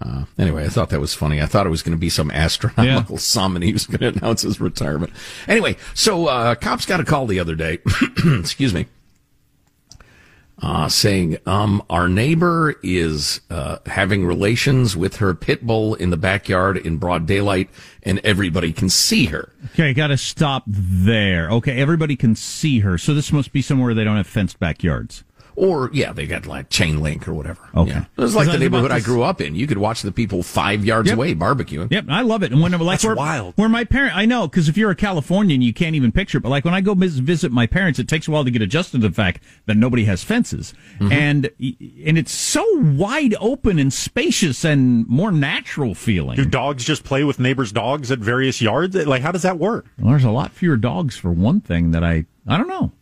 uh, 0.00 0.24
anyway, 0.38 0.64
I 0.64 0.68
thought 0.68 0.90
that 0.90 1.00
was 1.00 1.14
funny. 1.14 1.40
I 1.42 1.46
thought 1.46 1.66
it 1.66 1.70
was 1.70 1.82
going 1.82 1.96
to 1.96 2.00
be 2.00 2.10
some 2.10 2.30
astronomical 2.30 3.18
sum, 3.18 3.56
and 3.56 3.64
he 3.64 3.72
was 3.72 3.86
going 3.86 4.12
to 4.12 4.18
announce 4.18 4.42
his 4.42 4.60
retirement. 4.60 5.12
Anyway, 5.48 5.76
so 5.94 6.26
uh, 6.26 6.54
cops 6.54 6.86
got 6.86 7.00
a 7.00 7.04
call 7.04 7.26
the 7.26 7.40
other 7.40 7.54
day. 7.54 7.78
excuse 8.38 8.72
me. 8.72 8.86
Uh, 10.62 10.88
saying, 10.88 11.36
um, 11.44 11.82
our 11.90 12.08
neighbor 12.08 12.76
is 12.82 13.42
uh, 13.50 13.76
having 13.84 14.24
relations 14.24 14.96
with 14.96 15.16
her 15.16 15.34
pit 15.34 15.66
bull 15.66 15.94
in 15.94 16.08
the 16.08 16.16
backyard 16.16 16.78
in 16.78 16.96
broad 16.96 17.26
daylight, 17.26 17.68
and 18.02 18.18
everybody 18.24 18.72
can 18.72 18.88
see 18.88 19.26
her. 19.26 19.52
Okay, 19.74 19.92
got 19.92 20.06
to 20.06 20.16
stop 20.16 20.62
there. 20.66 21.50
Okay, 21.50 21.78
everybody 21.78 22.16
can 22.16 22.34
see 22.34 22.78
her. 22.78 22.96
So 22.96 23.12
this 23.12 23.32
must 23.32 23.52
be 23.52 23.60
somewhere 23.60 23.92
they 23.92 24.04
don't 24.04 24.16
have 24.16 24.26
fenced 24.26 24.58
backyards. 24.58 25.24
Or 25.56 25.90
yeah, 25.92 26.12
they 26.12 26.26
got 26.26 26.46
like 26.46 26.68
chain 26.68 27.00
link 27.00 27.26
or 27.26 27.32
whatever. 27.34 27.60
Okay. 27.74 27.90
Yeah. 27.90 28.04
It 28.16 28.20
was 28.20 28.34
like 28.34 28.44
'Cause 28.46 28.54
I 28.54 28.58
the 28.58 28.58
was 28.58 28.60
neighborhood 28.60 28.90
I 28.92 29.00
grew 29.00 29.22
up 29.22 29.40
in. 29.40 29.54
You 29.54 29.66
could 29.66 29.78
watch 29.78 30.02
the 30.02 30.12
people 30.12 30.42
five 30.42 30.84
yards 30.84 31.08
Yep. 31.08 31.16
away 31.16 31.34
barbecuing. 31.34 31.90
Yep, 31.90 32.04
I 32.10 32.20
love 32.22 32.42
it. 32.42 32.52
And 32.52 32.60
when 32.60 32.72
like 32.72 32.80
That's 33.00 33.04
where, 33.04 33.14
wild. 33.16 33.54
where 33.56 33.68
my 33.68 33.84
parent, 33.84 34.14
I 34.16 34.26
know 34.26 34.46
because 34.48 34.68
if 34.68 34.76
you're 34.76 34.90
a 34.90 34.94
Californian, 34.94 35.62
you 35.62 35.72
can't 35.72 35.96
even 35.96 36.12
picture 36.12 36.38
it. 36.38 36.42
But 36.42 36.50
like 36.50 36.64
when 36.66 36.74
I 36.74 36.82
go 36.82 36.94
visit 36.94 37.52
my 37.52 37.66
parents, 37.66 37.98
it 37.98 38.06
takes 38.06 38.28
a 38.28 38.30
while 38.30 38.44
to 38.44 38.50
get 38.50 38.60
adjusted 38.60 39.00
to 39.00 39.08
the 39.08 39.14
fact 39.14 39.42
that 39.64 39.76
nobody 39.76 40.04
has 40.04 40.22
fences, 40.22 40.74
Mm-hmm. 41.00 41.12
and 41.12 41.50
and 42.06 42.18
it's 42.18 42.32
so 42.32 42.64
wide 42.80 43.34
open 43.40 43.78
and 43.78 43.92
spacious 43.92 44.64
and 44.64 45.06
more 45.08 45.32
natural 45.32 45.94
feeling. 45.94 46.36
Do 46.36 46.44
dogs 46.44 46.84
just 46.84 47.02
play 47.04 47.24
with 47.24 47.38
neighbors' 47.40 47.72
dogs 47.72 48.10
at 48.10 48.18
various 48.18 48.60
yards? 48.60 48.94
Like, 48.94 49.22
how 49.22 49.32
does 49.32 49.42
that 49.42 49.58
work? 49.58 49.86
Well, 49.98 50.10
there's 50.10 50.24
a 50.24 50.30
lot 50.30 50.52
fewer 50.52 50.76
dogs 50.76 51.16
for 51.16 51.32
one 51.32 51.60
thing 51.60 51.92
that 51.92 52.04
I 52.04 52.26
I 52.46 52.58
don't 52.58 52.68
know. 52.68 52.92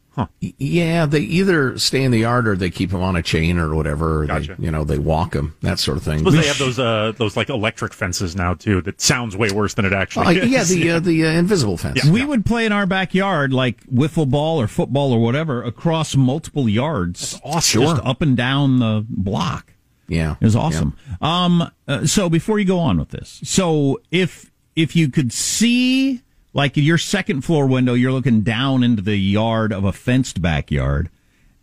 Y- 0.41 0.55
Yeah, 0.59 1.07
they 1.07 1.21
either 1.21 1.79
stay 1.79 2.03
in 2.05 2.11
the 2.11 2.21
yard 2.21 2.47
or 2.47 2.55
they 2.57 2.71
keep 2.71 2.91
them 2.91 3.03
on 3.03 3.17
a 3.17 3.23
chain 3.23 3.59
or 3.59 3.75
whatever. 3.75 4.23
Or 4.23 4.27
Gotcha. 4.27 4.55
They, 4.59 4.65
you 4.67 4.71
know, 4.71 4.85
they 4.85 4.99
walk 4.99 5.33
them, 5.33 5.55
that 5.63 5.79
sort 5.79 5.97
of 5.97 6.03
thing. 6.05 6.19
Suppose 6.19 6.35
they 6.35 6.47
have 6.47 6.59
those 6.59 6.79
uh, 6.79 7.13
those 7.17 7.37
like 7.37 7.49
electric 7.49 7.93
fences 7.93 8.37
now 8.37 8.55
too. 8.55 8.81
That 8.83 9.01
sounds 9.01 9.37
way 9.37 9.51
worse 9.51 9.75
than 9.75 9.85
it 9.85 9.93
actually 9.93 10.41
Uh, 10.41 10.45
is. 10.45 10.51
yeah, 10.51 10.65
the 10.65 10.91
uh, 10.93 11.01
the 11.01 11.25
uh, 11.27 11.31
invisible 11.31 11.77
fence. 11.77 12.05
We 12.05 12.25
would 12.25 12.47
play 12.47 12.67
in 12.67 12.73
our 12.73 12.87
backyard 12.87 13.53
like 13.53 13.85
wiffle 13.87 14.29
ball 14.31 14.61
or 14.61 14.67
football 14.69 15.13
or 15.13 15.21
whatever 15.21 15.63
across 15.63 16.15
multiple 16.17 16.69
yards, 16.69 17.41
awesome. 17.45 17.83
just 17.83 18.03
up 18.05 18.23
and 18.23 18.37
down 18.37 18.79
the 18.79 19.05
block. 19.09 19.73
Yeah, 20.07 20.37
It 20.41 20.45
was 20.45 20.55
awesome. 20.55 20.97
Um, 21.23 21.71
uh, 21.89 22.07
so 22.07 22.29
before 22.29 22.59
you 22.59 22.67
go 22.67 22.79
on 22.79 22.99
with 22.99 23.09
this, 23.09 23.41
so 23.43 24.01
if 24.11 24.51
if 24.77 24.95
you 24.95 25.09
could 25.09 25.33
see 25.33 26.21
like 26.55 26.77
your 26.77 26.97
second 26.99 27.43
floor 27.43 27.67
window, 27.67 27.93
you're 27.95 28.13
looking 28.13 28.41
down 28.41 28.83
into 28.83 29.03
the 29.03 29.17
yard 29.17 29.73
of 29.73 29.85
a 29.85 29.93
fenced 29.93 30.41
backyard, 30.41 31.11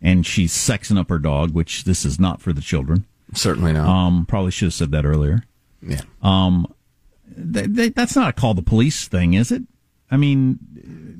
and 0.00 0.24
she's 0.24 0.52
sexing 0.52 0.98
up 0.98 1.08
her 1.08 1.18
dog, 1.18 1.52
which 1.52 1.82
this 1.84 2.04
is 2.04 2.20
not 2.20 2.40
for 2.40 2.52
the 2.52 2.60
children. 2.60 3.06
certainly 3.34 3.72
not. 3.72 3.88
Um, 3.88 4.26
probably 4.26 4.50
should 4.52 4.66
have 4.66 4.74
said 4.74 4.90
that 4.92 5.04
earlier. 5.04 5.42
yeah. 5.80 6.02
Th- 7.52 7.74
th- 7.74 7.94
that's 7.94 8.14
not 8.14 8.28
a 8.28 8.32
call 8.32 8.52
the 8.54 8.62
police 8.62 9.08
thing, 9.08 9.34
is 9.34 9.50
it? 9.50 9.62
I 10.10 10.18
mean, 10.18 10.58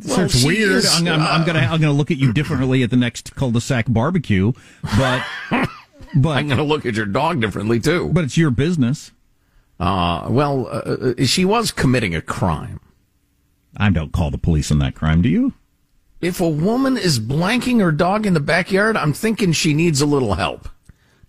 Well, 0.06 0.20
it's 0.20 0.44
weird. 0.44 0.72
is, 0.72 0.94
I'm, 1.00 1.08
I'm, 1.08 1.20
I'm 1.22 1.40
uh, 1.40 1.44
gonna 1.46 1.60
I'm 1.60 1.80
gonna 1.80 1.92
look 1.94 2.10
at 2.10 2.18
you 2.18 2.32
differently 2.34 2.82
at 2.82 2.90
the 2.90 2.96
next 2.98 3.34
cul-de-sac 3.34 3.86
barbecue, 3.88 4.52
but 4.98 5.24
but 6.14 6.36
I'm 6.36 6.46
going 6.48 6.58
to 6.58 6.62
look 6.62 6.84
at 6.84 6.94
your 6.94 7.06
dog 7.06 7.40
differently 7.40 7.80
too. 7.80 8.10
but 8.12 8.24
it's 8.24 8.36
your 8.36 8.50
business. 8.50 9.12
Uh, 9.80 10.26
well, 10.28 10.66
uh, 10.66 11.14
uh, 11.18 11.24
she 11.24 11.46
was 11.46 11.70
committing 11.72 12.14
a 12.14 12.20
crime. 12.20 12.78
I 13.76 13.90
don't 13.90 14.12
call 14.12 14.30
the 14.30 14.38
police 14.38 14.70
on 14.70 14.78
that 14.80 14.94
crime. 14.94 15.22
Do 15.22 15.28
you? 15.28 15.54
If 16.20 16.40
a 16.40 16.48
woman 16.48 16.96
is 16.96 17.18
blanking 17.18 17.80
her 17.80 17.90
dog 17.92 18.26
in 18.26 18.34
the 18.34 18.40
backyard, 18.40 18.96
I'm 18.96 19.12
thinking 19.12 19.52
she 19.52 19.74
needs 19.74 20.00
a 20.00 20.06
little 20.06 20.34
help. 20.34 20.68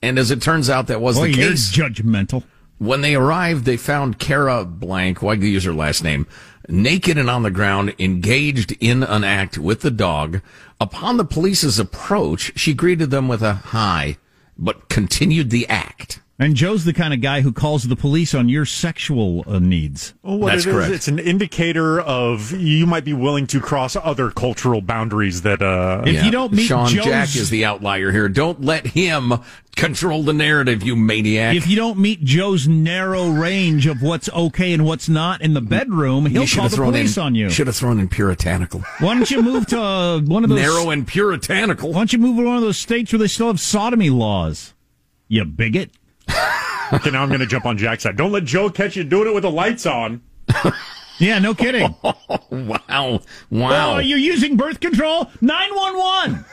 And 0.02 0.20
as 0.20 0.30
it 0.32 0.42
turns 0.42 0.70
out, 0.70 0.88
that 0.88 1.02
was 1.02 1.18
Boy, 1.18 1.32
the 1.32 1.38
you're 1.38 1.50
case. 1.52 1.72
judgmental. 1.72 2.44
When 2.78 3.02
they 3.02 3.16
arrived, 3.16 3.66
they 3.66 3.78
found 3.78 4.20
Kara 4.20 4.66
Blank, 4.66 5.22
why 5.22 5.36
do 5.36 5.46
you 5.46 5.54
use 5.54 5.64
her 5.64 5.74
last 5.74 6.04
name, 6.04 6.28
naked 6.68 7.18
and 7.18 7.30
on 7.30 7.44
the 7.44 7.52
ground, 7.52 7.96
engaged 7.98 8.76
in 8.80 9.04
an 9.04 9.24
act 9.24 9.58
with 9.58 9.82
the 9.82 9.92
dog. 9.92 10.42
Upon 10.80 11.18
the 11.18 11.26
police's 11.26 11.80
approach, 11.80 12.52
she 12.60 12.74
greeted 12.74 13.10
them 13.10 13.28
with 13.28 13.42
a 13.42 13.54
hi, 13.54 14.18
but 14.58 14.90
continued 14.90 15.50
the 15.50 15.68
act. 15.68 16.20
And 16.44 16.56
Joe's 16.56 16.84
the 16.84 16.92
kind 16.92 17.14
of 17.14 17.22
guy 17.22 17.40
who 17.40 17.54
calls 17.54 17.88
the 17.88 17.96
police 17.96 18.34
on 18.34 18.50
your 18.50 18.66
sexual 18.66 19.46
uh, 19.48 19.60
needs. 19.60 20.14
Well, 20.24 20.40
what 20.40 20.48
That's 20.48 20.66
it 20.66 20.70
is, 20.70 20.76
correct. 20.76 20.92
it's 20.92 21.08
an 21.08 21.20
indicator 21.20 22.02
of 22.02 22.52
you 22.52 22.86
might 22.86 23.06
be 23.06 23.14
willing 23.14 23.48
to 23.48 23.62
cross 23.62 23.96
other 23.96 24.30
cultural 24.30 24.82
boundaries 24.82 25.44
that 25.44 25.62
uh 25.62 26.04
If 26.06 26.26
you 26.26 26.32
don't 26.32 26.52
meet 26.52 26.66
Sean 26.66 26.90
Joe's, 26.90 27.06
Jack 27.06 27.36
is 27.38 27.50
the 27.50 27.64
outlier 27.64 28.12
here. 28.12 28.28
Don't 28.28 28.62
let 28.62 28.88
him 28.88 29.36
control 29.78 30.24
the 30.24 30.34
narrative, 30.34 30.84
you 30.84 30.98
maniac. 30.98 31.56
if 31.56 31.66
you 31.66 31.78
don't 31.78 31.98
meet 31.98 32.22
Joe's 32.26 32.68
narrow 32.68 33.30
range 33.30 33.88
of 33.88 34.02
what's 34.02 34.28
okay 34.30 34.74
and 34.74 34.86
what's 34.86 35.08
not 35.08 35.42
in 35.42 35.54
the 35.54 35.62
bedroom, 35.62 36.26
he'll 36.26 36.42
you 36.42 36.48
should 36.48 36.58
call 36.58 36.64
have 36.68 36.78
the 36.78 36.84
police 36.84 37.16
in, 37.16 37.24
on 37.24 37.36
you. 37.36 37.50
Should 37.50 37.68
have 37.68 37.76
thrown 37.78 38.00
in 38.00 38.10
puritanical. 38.10 38.82
Why 39.00 39.14
don't 39.14 39.32
you 39.32 39.42
move 39.42 39.66
to 39.68 39.82
uh, 39.82 40.20
one 40.20 40.44
of 40.44 40.50
those 40.50 40.60
Narrow 40.60 40.90
and 40.90 41.08
puritanical. 41.08 41.94
Why 41.94 42.00
don't 42.00 42.12
you 42.12 42.20
move 42.20 42.36
to 42.36 42.44
one 42.44 42.58
of 42.58 42.62
those 42.62 42.78
states 42.78 43.14
where 43.14 43.20
they 43.20 43.28
still 43.28 43.48
have 43.48 43.62
sodomy 43.62 44.10
laws? 44.10 44.74
You 45.30 45.46
bigot. 45.46 45.92
Okay, 46.30 47.12
now 47.12 47.24
I'm 47.24 47.30
going 47.30 47.40
to 47.40 47.46
jump 47.46 47.66
on 47.66 47.78
Jack's 47.78 48.04
side. 48.04 48.18
Don't 48.18 48.32
let 48.32 48.44
Joe 48.46 48.70
catch 48.70 48.96
you 48.96 49.04
doing 49.04 49.28
it 49.28 49.34
with 49.34 49.44
the 49.44 49.52
lights 49.52 49.86
on. 49.86 50.22
Yeah, 51.20 51.40
no 51.40 51.54
kidding. 51.54 51.96
Wow. 52.50 53.22
Wow. 53.50 53.96
Oh, 53.96 54.00
you're 54.00 54.18
using 54.18 54.58
birth 54.58 54.80
control? 54.80 55.30
911. 55.42 56.46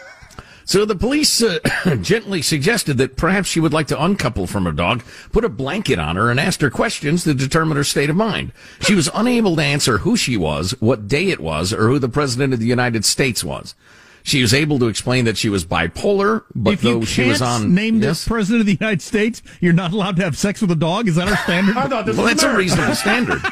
So 0.65 0.85
the 0.85 0.95
police 0.95 1.43
uh, 1.43 1.59
gently 2.01 2.43
suggested 2.43 2.97
that 2.99 3.17
perhaps 3.17 3.49
she 3.49 3.61
would 3.61 3.73
like 3.73 3.89
to 3.89 4.03
uncouple 4.03 4.47
from 4.47 4.65
her 4.65 4.73
dog, 4.73 5.03
put 5.33 5.45
a 5.45 5.49
blanket 5.49 5.99
on 5.99 6.17
her, 6.17 6.31
and 6.31 6.39
asked 6.39 6.61
her 6.61 6.71
questions 6.71 7.25
to 7.25 7.35
determine 7.35 7.77
her 7.77 7.85
state 7.85 8.09
of 8.09 8.17
mind. 8.17 8.53
She 8.81 8.95
was 8.95 9.11
unable 9.13 9.57
to 9.57 9.63
answer 9.63 9.99
who 9.99 10.17
she 10.17 10.37
was, 10.37 10.73
what 10.81 11.09
day 11.09 11.29
it 11.29 11.41
was, 11.41 11.73
or 11.73 11.89
who 11.89 11.99
the 11.99 12.09
president 12.09 12.55
of 12.55 12.61
the 12.61 12.67
United 12.67 13.05
States 13.05 13.43
was. 13.43 13.75
She 14.23 14.43
was 14.43 14.53
able 14.55 14.79
to 14.79 14.89
explain 14.89 15.25
that 15.25 15.37
she 15.37 15.49
was 15.49 15.65
bipolar, 15.65 16.45
but 16.55 16.75
if 16.75 16.85
you 16.85 16.91
though 16.91 16.99
can't 16.99 17.09
she 17.09 17.25
was 17.29 17.43
on 17.43 17.75
name 17.75 18.03
yes, 18.03 18.25
the 18.25 18.29
president 18.29 18.61
of 18.61 18.67
the 18.67 18.77
United 18.79 19.03
States, 19.03 19.43
you're 19.61 19.73
not 19.73 19.93
allowed 19.93 20.17
to 20.17 20.23
have 20.23 20.37
sex 20.37 20.61
with 20.61 20.71
a 20.71 20.77
dog. 20.77 21.09
Is 21.09 21.17
that 21.17 21.29
our 21.29 21.37
standard? 21.39 21.77
I 21.77 21.89
thought 21.89 22.07
this 22.07 22.17
well, 22.17 22.27
was 22.27 22.35
that's 22.35 22.43
a 22.45 22.57
reasonable 22.57 22.95
standard. 22.95 23.43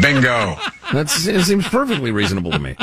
Bingo. 0.00 0.56
That's, 0.92 1.26
it 1.26 1.44
seems 1.44 1.66
perfectly 1.68 2.12
reasonable 2.12 2.50
to 2.52 2.58
me. 2.58 2.76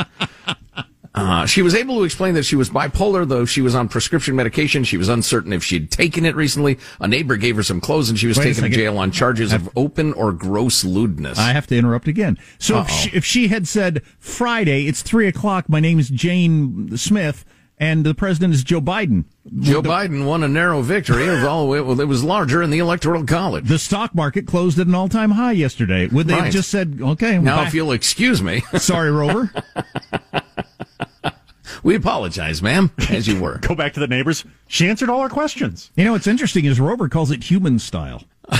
Uh, 1.14 1.46
she 1.46 1.62
was 1.62 1.74
able 1.74 1.96
to 1.96 2.04
explain 2.04 2.34
that 2.34 2.44
she 2.44 2.56
was 2.56 2.70
bipolar, 2.70 3.26
though 3.26 3.44
she 3.44 3.60
was 3.60 3.74
on 3.74 3.88
prescription 3.88 4.36
medication. 4.36 4.84
She 4.84 4.96
was 4.96 5.08
uncertain 5.08 5.52
if 5.52 5.64
she'd 5.64 5.90
taken 5.90 6.24
it 6.24 6.36
recently. 6.36 6.78
A 7.00 7.08
neighbor 7.08 7.36
gave 7.36 7.56
her 7.56 7.62
some 7.62 7.80
clothes, 7.80 8.08
and 8.08 8.18
she 8.18 8.26
was 8.26 8.38
Wait 8.38 8.44
taken 8.44 8.64
to 8.64 8.70
jail 8.70 8.98
on 8.98 9.10
charges 9.10 9.52
of 9.52 9.68
open 9.76 10.12
or 10.12 10.32
gross 10.32 10.84
lewdness. 10.84 11.38
I 11.38 11.52
have 11.52 11.66
to 11.68 11.76
interrupt 11.76 12.08
again. 12.08 12.38
So 12.58 12.80
if 12.80 12.90
she, 12.90 13.16
if 13.16 13.24
she 13.24 13.48
had 13.48 13.66
said 13.66 14.02
Friday, 14.18 14.86
it's 14.86 15.02
three 15.02 15.26
o'clock. 15.26 15.68
My 15.68 15.80
name 15.80 15.98
is 15.98 16.08
Jane 16.08 16.96
Smith, 16.96 17.44
and 17.78 18.04
the 18.04 18.14
president 18.14 18.54
is 18.54 18.62
Joe 18.62 18.80
Biden. 18.80 19.24
Joe 19.60 19.80
the, 19.80 19.88
Biden 19.88 20.26
won 20.26 20.42
a 20.42 20.48
narrow 20.48 20.82
victory. 20.82 21.24
It, 21.24 21.42
well, 21.42 21.72
it 21.72 22.04
was 22.04 22.22
larger 22.22 22.62
in 22.62 22.70
the 22.70 22.78
electoral 22.80 23.24
college. 23.24 23.66
the 23.66 23.78
stock 23.78 24.14
market 24.14 24.46
closed 24.46 24.78
at 24.78 24.86
an 24.86 24.94
all 24.94 25.08
time 25.08 25.30
high 25.32 25.52
yesterday. 25.52 26.06
Would 26.06 26.26
they 26.26 26.34
have 26.34 26.52
just 26.52 26.70
said, 26.70 26.98
"Okay, 27.00 27.38
now, 27.38 27.56
bye. 27.56 27.66
if 27.66 27.74
you'll 27.74 27.92
excuse 27.92 28.42
me, 28.42 28.62
sorry, 28.76 29.10
Rover"? 29.10 29.50
we 31.82 31.94
apologize, 31.94 32.62
ma'am, 32.62 32.90
as 33.10 33.26
you 33.26 33.40
were. 33.40 33.58
Go 33.62 33.74
back 33.74 33.92
to 33.94 34.00
the 34.00 34.06
neighbors. 34.06 34.44
She 34.66 34.88
answered 34.88 35.08
all 35.08 35.20
our 35.20 35.28
questions. 35.28 35.90
You 35.96 36.04
know 36.04 36.12
what's 36.12 36.26
interesting 36.26 36.64
is 36.64 36.78
Rover 36.80 37.08
calls 37.08 37.30
it 37.30 37.44
human 37.44 37.78
style. 37.78 38.24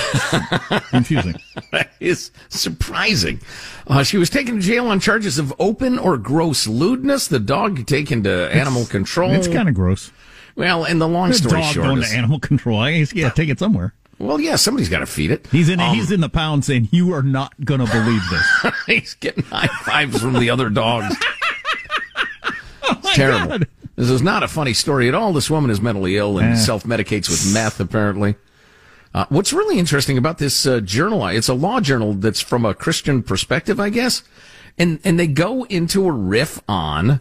Confusing. 0.89 1.35
That 1.71 1.91
is 1.99 2.31
surprising. 2.49 3.39
Uh, 3.87 4.03
she 4.03 4.17
was 4.17 4.29
taken 4.29 4.55
to 4.55 4.61
jail 4.61 4.87
on 4.87 4.99
charges 4.99 5.39
of 5.39 5.53
open 5.59 5.97
or 5.97 6.17
gross 6.17 6.67
lewdness. 6.67 7.27
The 7.27 7.39
dog 7.39 7.85
taken 7.87 8.23
to 8.23 8.53
animal 8.53 8.85
control. 8.85 9.31
It's 9.31 9.47
kind 9.47 9.67
of 9.67 9.75
gross. 9.75 10.11
well, 10.55 10.83
and 10.83 11.01
the 11.01 11.07
long 11.07 11.29
The 11.29 11.35
story 11.35 11.61
dog 11.61 11.73
short 11.73 11.87
going 11.87 12.01
is, 12.03 12.11
to 12.11 12.17
animal 12.17 12.39
control. 12.39 12.79
I 12.79 12.99
guess, 12.99 13.13
yeah, 13.13 13.29
take 13.29 13.49
it 13.49 13.57
somewhere. 13.59 13.93
well, 14.19 14.39
yeah, 14.39 14.55
somebody's 14.57 14.89
got 14.89 14.99
to 14.99 15.05
feed 15.07 15.31
it. 15.31 15.47
He's 15.47 15.69
in. 15.69 15.79
Um, 15.79 15.95
he's 15.95 16.11
in 16.11 16.21
the 16.21 16.29
pound 16.29 16.65
saying, 16.65 16.89
"You 16.91 17.13
are 17.13 17.23
not 17.23 17.53
going 17.65 17.79
to 17.83 17.91
believe 17.91 18.21
this." 18.29 18.73
He's 18.85 19.13
getting 19.15 19.43
high 19.45 19.67
fives 19.83 20.21
from 20.21 20.33
the 20.33 20.49
other 20.49 20.69
dogs. 20.69 21.15
Terrible. 23.19 23.47
God. 23.47 23.67
This 23.95 24.09
is 24.09 24.21
not 24.21 24.43
a 24.43 24.47
funny 24.47 24.73
story 24.73 25.07
at 25.07 25.13
all. 25.13 25.33
This 25.33 25.49
woman 25.49 25.69
is 25.69 25.81
mentally 25.81 26.17
ill 26.17 26.39
and 26.39 26.57
self 26.57 26.83
medicates 26.83 27.29
with 27.29 27.53
meth, 27.53 27.79
apparently. 27.79 28.35
Uh, 29.13 29.25
what's 29.29 29.51
really 29.51 29.79
interesting 29.79 30.17
about 30.17 30.37
this 30.37 30.65
uh, 30.65 30.79
journal, 30.79 31.25
it's 31.25 31.49
a 31.49 31.53
law 31.53 31.79
journal 31.79 32.13
that's 32.13 32.39
from 32.39 32.63
a 32.63 32.73
Christian 32.73 33.23
perspective, 33.23 33.79
I 33.79 33.89
guess. 33.89 34.23
And, 34.77 34.99
and 35.03 35.19
they 35.19 35.27
go 35.27 35.63
into 35.65 36.07
a 36.07 36.11
riff 36.11 36.61
on 36.69 37.19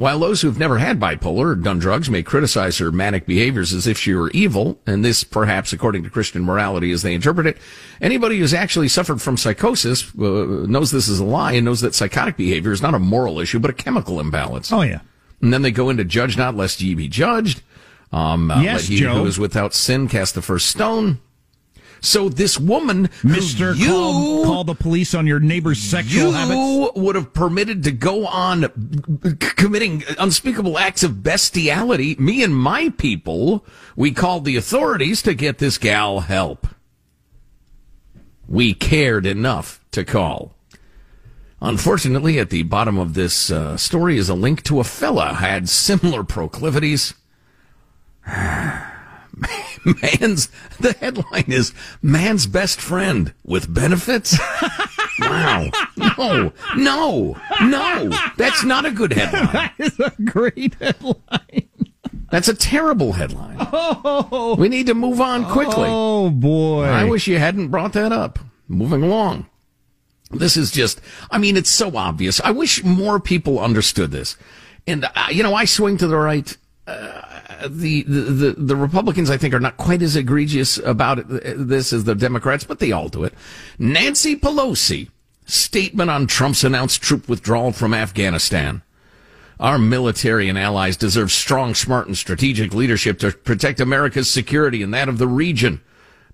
while 0.00 0.18
those 0.18 0.40
who've 0.40 0.58
never 0.58 0.78
had 0.78 0.98
bipolar 0.98 1.52
or 1.52 1.54
done 1.54 1.78
drugs 1.78 2.08
may 2.08 2.22
criticize 2.22 2.78
her 2.78 2.90
manic 2.90 3.26
behaviors 3.26 3.74
as 3.74 3.86
if 3.86 3.98
she 3.98 4.14
were 4.14 4.30
evil, 4.30 4.78
and 4.86 5.04
this 5.04 5.24
perhaps 5.24 5.74
according 5.74 6.02
to 6.04 6.10
Christian 6.10 6.42
morality 6.42 6.90
as 6.90 7.02
they 7.02 7.12
interpret 7.12 7.46
it, 7.46 7.58
anybody 8.00 8.38
who's 8.38 8.54
actually 8.54 8.88
suffered 8.88 9.20
from 9.20 9.36
psychosis 9.36 10.10
uh, 10.18 10.64
knows 10.66 10.90
this 10.90 11.06
is 11.06 11.20
a 11.20 11.24
lie 11.24 11.52
and 11.52 11.66
knows 11.66 11.82
that 11.82 11.94
psychotic 11.94 12.38
behavior 12.38 12.72
is 12.72 12.80
not 12.80 12.94
a 12.94 12.98
moral 12.98 13.38
issue, 13.40 13.58
but 13.58 13.70
a 13.70 13.74
chemical 13.74 14.20
imbalance. 14.20 14.72
Oh 14.72 14.80
yeah. 14.80 15.00
And 15.42 15.52
then 15.52 15.62
they 15.62 15.70
go 15.70 15.88
into 15.90 16.04
judge 16.04 16.36
not 16.36 16.54
lest 16.56 16.80
ye 16.82 16.94
be 16.94 17.08
judged. 17.08 17.62
Um, 18.12 18.50
uh, 18.50 18.60
Yes, 18.60 18.82
let 18.82 18.88
he 18.90 18.96
Joe. 18.98 19.14
who 19.14 19.26
is 19.26 19.38
without 19.38 19.72
sin 19.74 20.08
cast 20.08 20.34
the 20.34 20.42
first 20.42 20.66
stone. 20.66 21.20
So 22.02 22.30
this 22.30 22.58
woman, 22.58 23.10
Mister, 23.22 23.74
you, 23.74 23.88
call, 23.88 24.44
call 24.44 24.64
the 24.64 24.74
police 24.74 25.14
on 25.14 25.26
your 25.26 25.38
neighbor's 25.38 25.78
sexual 25.78 26.28
you 26.28 26.32
habits. 26.32 26.92
would 26.98 27.14
have 27.14 27.34
permitted 27.34 27.84
to 27.84 27.92
go 27.92 28.26
on 28.26 28.62
c- 29.22 29.36
committing 29.54 30.02
unspeakable 30.18 30.78
acts 30.78 31.02
of 31.02 31.22
bestiality. 31.22 32.14
Me 32.18 32.42
and 32.42 32.56
my 32.56 32.88
people, 32.96 33.66
we 33.96 34.12
called 34.12 34.46
the 34.46 34.56
authorities 34.56 35.20
to 35.22 35.34
get 35.34 35.58
this 35.58 35.76
gal 35.76 36.20
help. 36.20 36.66
We 38.48 38.72
cared 38.74 39.26
enough 39.26 39.80
to 39.92 40.02
call. 40.04 40.56
Unfortunately, 41.62 42.38
at 42.38 42.50
the 42.50 42.62
bottom 42.62 42.98
of 42.98 43.14
this 43.14 43.50
uh, 43.50 43.76
story 43.76 44.16
is 44.16 44.28
a 44.28 44.34
link 44.34 44.62
to 44.64 44.80
a 44.80 44.84
fella 44.84 45.34
had 45.34 45.68
similar 45.68 46.24
proclivities. 46.24 47.14
man's 49.84 50.48
the 50.80 50.92
headline 51.00 51.44
is 51.48 51.72
man's 52.02 52.46
best 52.46 52.80
friend 52.80 53.34
with 53.44 53.72
benefits. 53.72 54.38
wow. 55.20 55.68
No, 55.96 56.52
no, 56.76 57.36
no. 57.60 58.10
That's 58.36 58.64
not 58.64 58.86
a 58.86 58.90
good 58.90 59.12
headline. 59.12 59.50
That 59.52 59.74
is 59.78 59.98
a 60.00 60.12
great 60.22 60.74
headline. 60.74 61.68
That's 62.30 62.48
a 62.48 62.54
terrible 62.54 63.12
headline. 63.12 63.56
Oh, 63.60 64.56
we 64.58 64.68
need 64.68 64.86
to 64.86 64.94
move 64.94 65.20
on 65.20 65.44
quickly. 65.44 65.88
Oh 65.88 66.30
boy. 66.30 66.84
I 66.84 67.04
wish 67.04 67.26
you 67.26 67.38
hadn't 67.38 67.68
brought 67.68 67.92
that 67.94 68.12
up. 68.12 68.38
Moving 68.68 69.02
along. 69.02 69.46
This 70.30 70.56
is 70.56 70.70
just, 70.70 71.00
I 71.30 71.38
mean, 71.38 71.56
it's 71.56 71.70
so 71.70 71.96
obvious. 71.96 72.40
I 72.40 72.52
wish 72.52 72.84
more 72.84 73.18
people 73.18 73.58
understood 73.58 74.10
this. 74.10 74.36
And, 74.86 75.04
uh, 75.04 75.26
you 75.30 75.42
know, 75.42 75.54
I 75.54 75.64
swing 75.64 75.96
to 75.98 76.06
the 76.06 76.16
right. 76.16 76.56
Uh, 76.86 77.22
the, 77.68 78.02
the, 78.04 78.54
the 78.56 78.76
Republicans, 78.76 79.28
I 79.28 79.36
think, 79.36 79.54
are 79.54 79.60
not 79.60 79.76
quite 79.76 80.02
as 80.02 80.16
egregious 80.16 80.78
about 80.78 81.18
it, 81.18 81.26
this 81.28 81.92
as 81.92 82.04
the 82.04 82.14
Democrats, 82.14 82.64
but 82.64 82.78
they 82.78 82.92
all 82.92 83.08
do 83.08 83.24
it. 83.24 83.34
Nancy 83.78 84.36
Pelosi 84.36 85.10
statement 85.46 86.10
on 86.10 86.26
Trump's 86.26 86.64
announced 86.64 87.02
troop 87.02 87.28
withdrawal 87.28 87.72
from 87.72 87.92
Afghanistan. 87.92 88.82
Our 89.58 89.78
military 89.78 90.48
and 90.48 90.58
allies 90.58 90.96
deserve 90.96 91.30
strong, 91.30 91.74
smart, 91.74 92.06
and 92.06 92.16
strategic 92.16 92.72
leadership 92.72 93.18
to 93.18 93.32
protect 93.32 93.80
America's 93.80 94.30
security 94.30 94.82
and 94.82 94.94
that 94.94 95.08
of 95.08 95.18
the 95.18 95.28
region. 95.28 95.82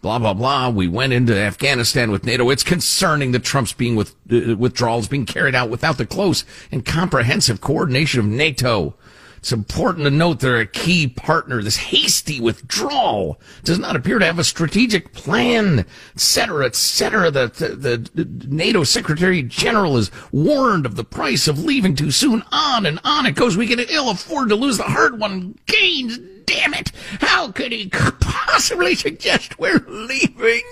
Blah, 0.07 0.21
blah, 0.21 0.35
blah. 0.35 0.69
We 0.69 0.87
went 0.87 1.12
into 1.12 1.37
Afghanistan 1.37 2.12
with 2.12 2.25
NATO. 2.25 2.49
It's 2.51 2.62
concerning 2.62 3.33
that 3.33 3.42
Trump's 3.42 3.73
being 3.73 3.97
with, 3.97 4.14
uh, 4.31 4.55
withdrawals 4.57 5.09
being 5.09 5.27
carried 5.27 5.57
out 5.57 5.69
without 5.69 5.99
the 5.99 6.07
close 6.07 6.45
and 6.71 6.87
comprehensive 6.87 7.61
coordination 7.61 8.21
of 8.21 8.27
NATO. 8.27 8.95
It's 9.38 9.51
important 9.51 10.05
to 10.05 10.12
note 10.12 10.38
they're 10.38 10.61
a 10.61 10.66
key 10.66 11.09
partner. 11.09 11.61
This 11.61 11.77
hasty 11.79 12.40
withdrawal 12.40 13.40
does 13.64 13.81
not 13.81 13.97
appear 13.97 14.21
to 14.21 14.25
have 14.25 14.38
a 14.38 14.45
strategic 14.45 15.12
plan, 15.12 15.81
etc., 16.14 16.21
cetera, 16.21 16.66
et 16.66 16.77
cetera. 16.77 17.31
The, 17.33 17.49
the, 17.49 18.25
the, 18.25 18.47
NATO 18.47 18.85
Secretary 18.85 19.42
General 19.42 19.97
is 19.97 20.12
warned 20.31 20.87
of 20.87 20.95
the 20.95 21.03
price 21.03 21.49
of 21.49 21.64
leaving 21.64 21.97
too 21.97 22.12
soon. 22.12 22.45
On 22.53 22.87
and 22.87 23.01
on 23.03 23.27
it 23.27 23.35
goes. 23.35 23.57
We 23.57 23.66
can 23.66 23.81
ill 23.81 24.11
afford 24.11 24.51
to 24.51 24.55
lose 24.55 24.77
the 24.77 24.85
hard-won 24.85 25.59
gains. 25.66 26.21
Damn 26.47 26.75
it! 26.75 26.93
How 27.21 27.51
could 27.51 27.73
he 27.73 27.89
possibly 27.89 28.95
suggest 28.95 29.59
we're 29.59 29.85
leaving? 29.89 30.63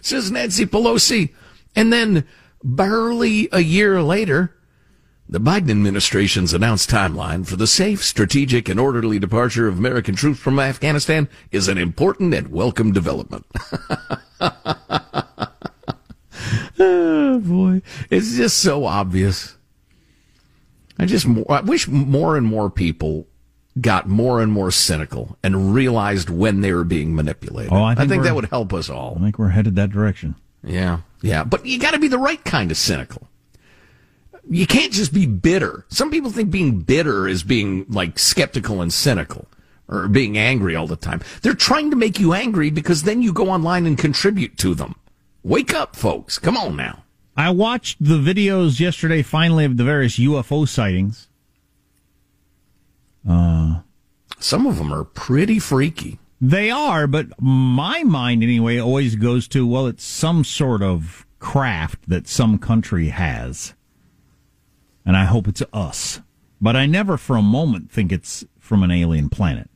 Says 0.00 0.30
Nancy 0.30 0.66
Pelosi. 0.66 1.34
And 1.76 1.92
then, 1.92 2.26
barely 2.64 3.48
a 3.52 3.60
year 3.60 4.02
later, 4.02 4.56
the 5.28 5.38
Biden 5.38 5.70
administration's 5.70 6.54
announced 6.54 6.88
timeline 6.88 7.46
for 7.46 7.56
the 7.56 7.66
safe, 7.66 8.02
strategic, 8.02 8.66
and 8.68 8.80
orderly 8.80 9.18
departure 9.18 9.68
of 9.68 9.76
American 9.78 10.14
troops 10.14 10.40
from 10.40 10.58
Afghanistan 10.58 11.28
is 11.52 11.68
an 11.68 11.76
important 11.76 12.32
and 12.32 12.48
welcome 12.48 12.92
development. 12.92 13.44
oh 16.80 17.40
boy, 17.40 17.82
it's 18.08 18.36
just 18.36 18.56
so 18.56 18.86
obvious. 18.86 19.56
I 20.98 21.04
just, 21.04 21.26
I 21.48 21.60
wish 21.60 21.86
more 21.86 22.36
and 22.38 22.46
more 22.46 22.70
people 22.70 23.26
got 23.80 24.08
more 24.08 24.40
and 24.40 24.52
more 24.52 24.70
cynical 24.70 25.36
and 25.42 25.74
realized 25.74 26.30
when 26.30 26.60
they 26.60 26.72
were 26.72 26.84
being 26.84 27.14
manipulated. 27.14 27.72
Oh, 27.72 27.82
I 27.82 27.94
think, 27.94 28.06
I 28.06 28.08
think 28.08 28.22
that 28.24 28.34
would 28.34 28.46
help 28.46 28.72
us 28.72 28.88
all. 28.88 29.16
I 29.18 29.22
think 29.22 29.38
we're 29.38 29.48
headed 29.48 29.76
that 29.76 29.90
direction. 29.90 30.34
Yeah, 30.62 31.00
yeah, 31.22 31.44
but 31.44 31.64
you 31.66 31.78
got 31.78 31.92
to 31.92 31.98
be 31.98 32.08
the 32.08 32.18
right 32.18 32.42
kind 32.44 32.70
of 32.70 32.76
cynical 32.76 33.28
you 34.50 34.66
can't 34.66 34.92
just 34.92 35.12
be 35.12 35.26
bitter. 35.26 35.84
Some 35.88 36.10
people 36.10 36.30
think 36.30 36.50
being 36.50 36.80
bitter 36.80 37.28
is 37.28 37.42
being 37.42 37.86
like 37.88 38.18
skeptical 38.18 38.80
and 38.80 38.92
cynical 38.92 39.46
or 39.88 40.08
being 40.08 40.38
angry 40.38 40.74
all 40.74 40.86
the 40.86 40.96
time. 40.96 41.20
They're 41.42 41.54
trying 41.54 41.90
to 41.90 41.96
make 41.96 42.18
you 42.18 42.32
angry 42.32 42.70
because 42.70 43.02
then 43.02 43.22
you 43.22 43.32
go 43.32 43.50
online 43.50 43.86
and 43.86 43.98
contribute 43.98 44.56
to 44.58 44.74
them. 44.74 44.94
Wake 45.42 45.74
up, 45.74 45.96
folks. 45.96 46.38
Come 46.38 46.56
on 46.56 46.76
now. 46.76 47.04
I 47.36 47.50
watched 47.50 48.02
the 48.02 48.18
videos 48.18 48.80
yesterday 48.80 49.22
finally 49.22 49.64
of 49.64 49.76
the 49.76 49.84
various 49.84 50.18
UFO 50.18 50.66
sightings. 50.66 51.28
Uh, 53.26 53.80
some 54.38 54.66
of 54.66 54.76
them 54.76 54.92
are 54.92 55.04
pretty 55.04 55.58
freaky. 55.58 56.18
They 56.40 56.70
are, 56.70 57.06
but 57.06 57.26
my 57.40 58.04
mind 58.04 58.42
anyway 58.42 58.78
always 58.78 59.16
goes 59.16 59.48
to 59.48 59.66
well, 59.66 59.86
it's 59.86 60.04
some 60.04 60.44
sort 60.44 60.82
of 60.82 61.26
craft 61.38 62.08
that 62.08 62.28
some 62.28 62.58
country 62.58 63.08
has 63.08 63.74
and 65.08 65.16
I 65.16 65.24
hope 65.24 65.48
it's 65.48 65.62
us. 65.72 66.20
But 66.60 66.76
I 66.76 66.84
never 66.84 67.16
for 67.16 67.36
a 67.36 67.42
moment 67.42 67.90
think 67.90 68.12
it's 68.12 68.44
from 68.58 68.82
an 68.82 68.90
alien 68.90 69.30
planet. 69.30 69.70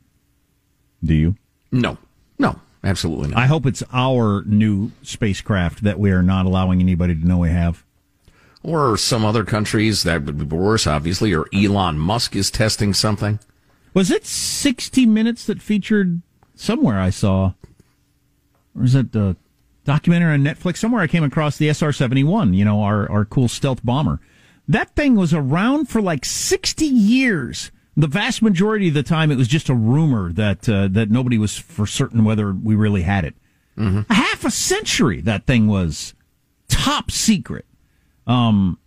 Do 1.02 1.14
you? 1.14 1.37
No. 1.72 1.96
No, 2.38 2.61
absolutely 2.85 3.28
not. 3.28 3.38
I 3.38 3.46
hope 3.46 3.64
it's 3.64 3.83
our 3.94 4.44
new 4.44 4.92
spacecraft 5.02 5.85
that 5.85 5.98
we 5.98 6.11
are 6.11 6.22
not 6.22 6.44
allowing 6.44 6.81
anybody 6.81 7.14
to 7.14 7.26
know 7.26 7.38
we 7.38 7.48
have. 7.48 7.83
Or 8.64 8.96
some 8.96 9.25
other 9.25 9.44
countries 9.44 10.05
that 10.05 10.22
would 10.25 10.38
be 10.38 10.57
worse, 10.57 10.87
obviously, 10.87 11.35
or 11.35 11.48
Elon 11.53 11.98
Musk 11.98 12.37
is 12.37 12.51
testing 12.51 12.94
something. 12.94 13.40
Was 13.94 14.11
it 14.11 14.25
60 14.25 15.05
Minutes 15.07 15.46
that 15.46 15.61
featured 15.61 16.22
somewhere 16.55 16.98
I 16.98 17.11
saw? 17.11 17.55
Or 18.77 18.85
is 18.85 18.94
it 18.94 19.12
the 19.12 19.37
documentary 19.85 20.35
on 20.35 20.44
Netflix? 20.44 20.79
Somewhere 20.79 21.03
I 21.03 21.07
came 21.07 21.25
across 21.25 21.57
the 21.57 21.68
SR 21.68 21.92
71, 21.92 22.55
you 22.55 22.64
know, 22.64 22.83
our, 22.83 23.11
our 23.11 23.25
cool 23.25 23.48
stealth 23.48 23.85
bomber. 23.85 24.20
That 24.68 24.94
thing 24.94 25.16
was 25.16 25.35
around 25.35 25.88
for 25.88 26.01
like 26.01 26.25
60 26.25 26.85
years. 26.85 27.72
The 27.96 28.07
vast 28.07 28.40
majority 28.40 28.88
of 28.88 28.94
the 28.94 29.03
time, 29.03 29.31
it 29.31 29.37
was 29.37 29.48
just 29.48 29.68
a 29.68 29.75
rumor 29.75 30.33
that 30.33 30.66
uh, 30.66 30.88
that 30.92 31.11
nobody 31.11 31.37
was 31.37 31.59
for 31.59 31.87
certain 31.87 32.25
whether 32.25 32.53
we 32.53 32.75
really 32.75 33.03
had 33.03 33.27
it. 33.27 33.35
Mm-hmm. 33.77 34.11
A 34.11 34.14
half 34.14 34.44
a 34.46 34.51
century, 34.51 35.20
that 35.22 35.46
thing 35.46 35.66
was 35.66 36.14
top 36.68 37.11
secret. 37.11 37.66
Um, 38.26 38.78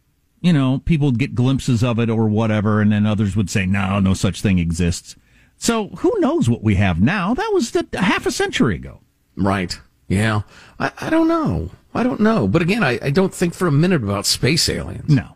you 0.41 0.53
know, 0.53 0.81
people 0.85 1.07
would 1.07 1.19
get 1.19 1.35
glimpses 1.35 1.83
of 1.83 1.99
it 1.99 2.09
or 2.09 2.27
whatever, 2.27 2.81
and 2.81 2.91
then 2.91 3.05
others 3.05 3.35
would 3.35 3.49
say, 3.49 3.65
"No, 3.65 3.99
no 3.99 4.13
such 4.13 4.41
thing 4.41 4.59
exists." 4.59 5.15
So 5.57 5.87
who 5.99 6.13
knows 6.19 6.49
what 6.49 6.63
we 6.63 6.75
have 6.75 7.01
now? 7.01 7.33
That 7.33 7.51
was 7.53 7.71
the, 7.71 7.87
half 7.93 8.25
a 8.25 8.31
century 8.31 8.75
ago. 8.75 9.01
Right. 9.35 9.79
Yeah. 10.07 10.41
I, 10.79 10.91
I 10.99 11.09
don't 11.09 11.27
know. 11.27 11.71
I 11.93 12.03
don't 12.03 12.19
know. 12.19 12.47
But 12.47 12.61
again, 12.61 12.83
I, 12.83 12.99
I 13.01 13.09
don't 13.09 13.33
think 13.33 13.53
for 13.53 13.67
a 13.67 13.71
minute 13.71 14.03
about 14.03 14.25
space 14.25 14.67
aliens. 14.69 15.09
No. 15.09 15.35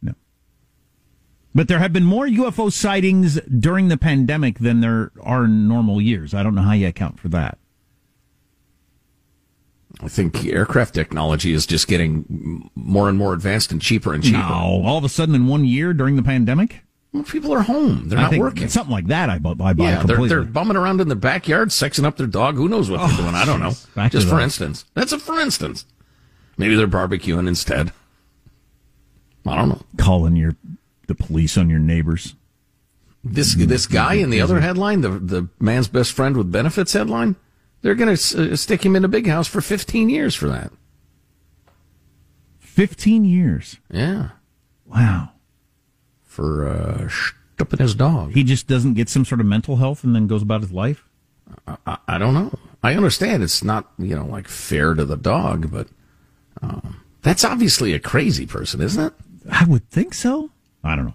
No. 0.00 0.14
But 1.54 1.68
there 1.68 1.80
have 1.80 1.92
been 1.92 2.04
more 2.04 2.26
UFO 2.26 2.72
sightings 2.72 3.40
during 3.40 3.88
the 3.88 3.96
pandemic 3.96 4.60
than 4.60 4.80
there 4.80 5.10
are 5.20 5.44
in 5.44 5.68
normal 5.68 6.00
years. 6.00 6.34
I 6.34 6.42
don't 6.42 6.54
know 6.54 6.62
how 6.62 6.72
you 6.72 6.86
account 6.86 7.18
for 7.18 7.28
that. 7.28 7.58
I 10.02 10.08
think 10.08 10.44
aircraft 10.44 10.94
technology 10.94 11.52
is 11.52 11.64
just 11.64 11.86
getting 11.86 12.70
more 12.74 13.08
and 13.08 13.16
more 13.16 13.34
advanced 13.34 13.70
and 13.70 13.80
cheaper 13.80 14.12
and 14.12 14.22
cheaper. 14.22 14.38
No, 14.38 14.82
all 14.84 14.98
of 14.98 15.04
a 15.04 15.08
sudden 15.08 15.34
in 15.34 15.46
one 15.46 15.64
year 15.64 15.94
during 15.94 16.16
the 16.16 16.22
pandemic? 16.22 16.80
Well, 17.12 17.22
people 17.22 17.52
are 17.52 17.60
home. 17.60 18.08
They're 18.08 18.18
I 18.18 18.30
not 18.30 18.38
working. 18.38 18.68
Something 18.68 18.92
like 18.92 19.06
that, 19.06 19.28
I, 19.28 19.34
I 19.34 19.38
buy 19.38 19.74
yeah, 19.76 19.98
completely. 19.98 20.28
They're, 20.28 20.40
they're 20.40 20.50
bumming 20.50 20.76
around 20.76 21.00
in 21.00 21.08
the 21.08 21.14
backyard, 21.16 21.68
sexing 21.68 22.04
up 22.04 22.16
their 22.16 22.26
dog. 22.26 22.56
Who 22.56 22.68
knows 22.68 22.90
what 22.90 23.00
oh, 23.00 23.06
they're 23.06 23.16
doing? 23.18 23.34
I 23.34 23.44
don't 23.44 23.60
know. 23.60 24.08
Just 24.08 24.28
for 24.28 24.40
instance. 24.40 24.86
That's 24.94 25.12
a 25.12 25.18
for 25.18 25.38
instance. 25.38 25.84
Maybe 26.56 26.74
they're 26.74 26.86
barbecuing 26.86 27.48
instead. 27.48 27.92
I 29.46 29.56
don't 29.56 29.68
know. 29.68 29.82
Calling 29.98 30.36
your 30.36 30.56
the 31.06 31.14
police 31.14 31.58
on 31.58 31.68
your 31.68 31.78
neighbors. 31.78 32.34
This 33.24 33.54
this 33.54 33.86
guy 33.86 34.14
in 34.14 34.30
the 34.30 34.40
other 34.40 34.60
headline, 34.60 35.02
the 35.02 35.10
the 35.10 35.48
man's 35.60 35.88
best 35.88 36.12
friend 36.12 36.36
with 36.36 36.50
benefits 36.50 36.92
headline, 36.92 37.36
they're 37.82 37.94
going 37.94 38.14
to 38.16 38.52
uh, 38.52 38.56
stick 38.56 38.84
him 38.84 38.96
in 38.96 39.04
a 39.04 39.08
big 39.08 39.26
house 39.26 39.46
for 39.46 39.60
15 39.60 40.08
years 40.08 40.34
for 40.34 40.48
that. 40.48 40.72
15 42.60 43.24
years. 43.24 43.78
Yeah. 43.90 44.30
Wow. 44.86 45.30
For 46.24 46.68
uh, 46.68 47.08
stopping 47.54 47.80
his 47.80 47.94
dog. 47.94 48.32
He 48.32 48.44
just 48.44 48.66
doesn't 48.66 48.94
get 48.94 49.08
some 49.08 49.24
sort 49.24 49.40
of 49.40 49.46
mental 49.46 49.76
health 49.76 50.04
and 50.04 50.14
then 50.14 50.26
goes 50.26 50.42
about 50.42 50.62
his 50.62 50.72
life. 50.72 51.04
I, 51.66 51.76
I, 51.86 51.98
I 52.08 52.18
don't 52.18 52.34
know. 52.34 52.58
I 52.82 52.94
understand 52.94 53.42
it's 53.42 53.62
not 53.62 53.90
you 53.98 54.16
know 54.16 54.26
like 54.26 54.48
fair 54.48 54.94
to 54.94 55.04
the 55.04 55.16
dog, 55.16 55.70
but 55.70 55.88
um, 56.62 57.02
that's 57.22 57.44
obviously 57.44 57.92
a 57.92 58.00
crazy 58.00 58.46
person, 58.46 58.80
isn't 58.80 59.04
it? 59.04 59.12
I 59.50 59.64
would 59.64 59.88
think 59.90 60.14
so. 60.14 60.50
I 60.82 60.96
don't 60.96 61.06
know. 61.06 61.14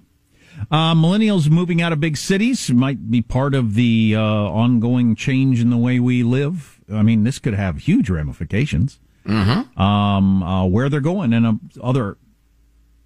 Uh, 0.69 0.93
millennials 0.93 1.49
moving 1.49 1.81
out 1.81 1.93
of 1.93 1.99
big 1.99 2.17
cities 2.17 2.69
might 2.71 3.09
be 3.09 3.21
part 3.21 3.53
of 3.53 3.75
the 3.75 4.15
uh, 4.15 4.21
ongoing 4.21 5.15
change 5.15 5.61
in 5.61 5.69
the 5.69 5.77
way 5.77 5.99
we 5.99 6.23
live. 6.23 6.81
I 6.91 7.03
mean, 7.03 7.23
this 7.23 7.39
could 7.39 7.53
have 7.53 7.77
huge 7.79 8.09
ramifications. 8.09 8.99
Mm-hmm. 9.25 9.79
Um, 9.81 10.41
uh, 10.41 10.65
where 10.65 10.87
they're 10.87 11.01
going 11.01 11.33
and 11.33 11.45
uh, 11.45 11.53
other 11.83 12.17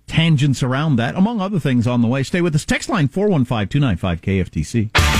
tangents 0.06 0.62
around 0.62 0.97
that, 0.97 1.15
among 1.15 1.41
other 1.41 1.60
things 1.60 1.88
on 1.88 2.02
the 2.02 2.08
way. 2.08 2.21
Stay 2.21 2.41
with 2.41 2.54
us. 2.54 2.65
Text 2.65 2.89
line 2.89 3.08
415 3.08 3.67
295 3.67 4.21
KFTC. 4.21 5.11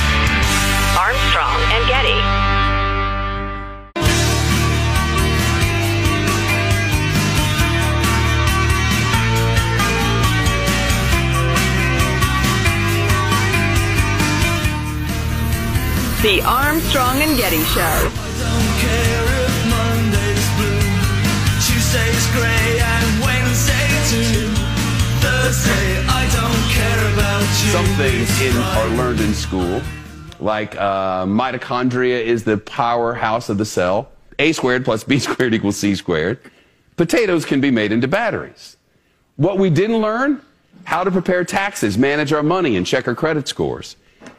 The 16.21 16.39
Armstrong 16.45 17.19
and 17.23 17.36
Getty 17.36 17.63
Show. 17.63 18.12
Tuesday's 21.65 22.27
grey 22.31 22.79
and 22.79 23.23
Wednesday 23.23 23.88
too. 24.07 24.53
Thursday, 25.19 26.05
I 26.07 26.29
don't 26.31 26.69
care 26.69 27.13
about 27.13 27.41
you. 27.41 27.71
Some 27.71 27.86
things 27.97 28.39
in, 28.39 28.55
are 28.55 28.89
learned 28.89 29.19
in 29.19 29.34
school, 29.34 29.81
like 30.39 30.75
uh, 30.75 31.25
mitochondria 31.25 32.21
is 32.21 32.43
the 32.43 32.60
powerhouse 32.60 33.49
of 33.49 33.57
the 33.57 33.65
cell. 33.65 34.12
A 34.38 34.51
squared 34.51 34.86
plus 34.86 35.03
B 35.03 35.17
squared 35.27 35.55
equals 35.55 35.77
C 35.77 35.95
squared. 35.95 36.38
Potatoes 36.97 37.45
can 37.45 37.60
be 37.62 37.71
made 37.71 37.91
into 37.91 38.07
batteries. 38.07 38.77
What 39.38 39.57
we 39.57 39.71
didn't 39.71 39.97
learn? 39.97 40.43
How 40.84 41.03
to 41.03 41.10
prepare 41.10 41.43
taxes, 41.43 41.97
manage 41.97 42.31
our 42.31 42.43
money, 42.43 42.77
and 42.77 42.86
check 42.86 43.07
our 43.07 43.15
credit 43.15 43.47
scores. 43.47 43.95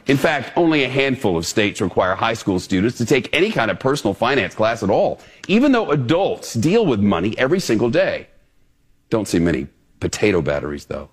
In 0.07 0.17
fact, 0.17 0.51
only 0.57 0.83
a 0.83 0.89
handful 0.89 1.37
of 1.37 1.45
states 1.45 1.79
require 1.79 2.15
high 2.15 2.33
school 2.33 2.59
students 2.59 2.97
to 2.97 3.05
take 3.05 3.29
any 3.33 3.51
kind 3.51 3.71
of 3.71 3.79
personal 3.79 4.13
finance 4.13 4.53
class 4.53 4.83
at 4.83 4.89
all, 4.89 5.21
even 5.47 5.71
though 5.71 5.91
adults 5.91 6.53
deal 6.53 6.85
with 6.85 6.99
money 6.99 7.37
every 7.37 7.59
single 7.59 7.89
day. 7.89 8.27
Don't 9.09 9.27
see 9.27 9.39
many 9.39 9.67
potato 9.99 10.41
batteries, 10.41 10.85
though. 10.85 11.09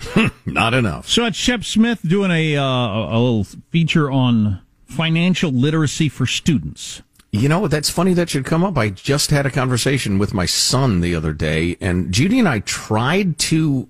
Not 0.46 0.74
enough. 0.74 1.08
So 1.08 1.26
it's 1.26 1.36
Shep 1.36 1.64
Smith 1.64 2.00
doing 2.02 2.30
a, 2.30 2.56
uh, 2.56 2.64
a 2.64 3.18
little 3.18 3.44
feature 3.70 4.10
on 4.10 4.62
financial 4.86 5.50
literacy 5.50 6.08
for 6.08 6.26
students. 6.26 7.02
You 7.30 7.48
know, 7.48 7.66
that's 7.66 7.88
funny 7.88 8.12
that 8.14 8.28
should 8.28 8.44
come 8.44 8.62
up. 8.62 8.76
I 8.76 8.90
just 8.90 9.30
had 9.30 9.46
a 9.46 9.50
conversation 9.50 10.18
with 10.18 10.34
my 10.34 10.44
son 10.44 11.00
the 11.00 11.14
other 11.14 11.32
day, 11.32 11.78
and 11.80 12.12
Judy 12.12 12.38
and 12.38 12.48
I 12.48 12.60
tried 12.60 13.38
to 13.38 13.88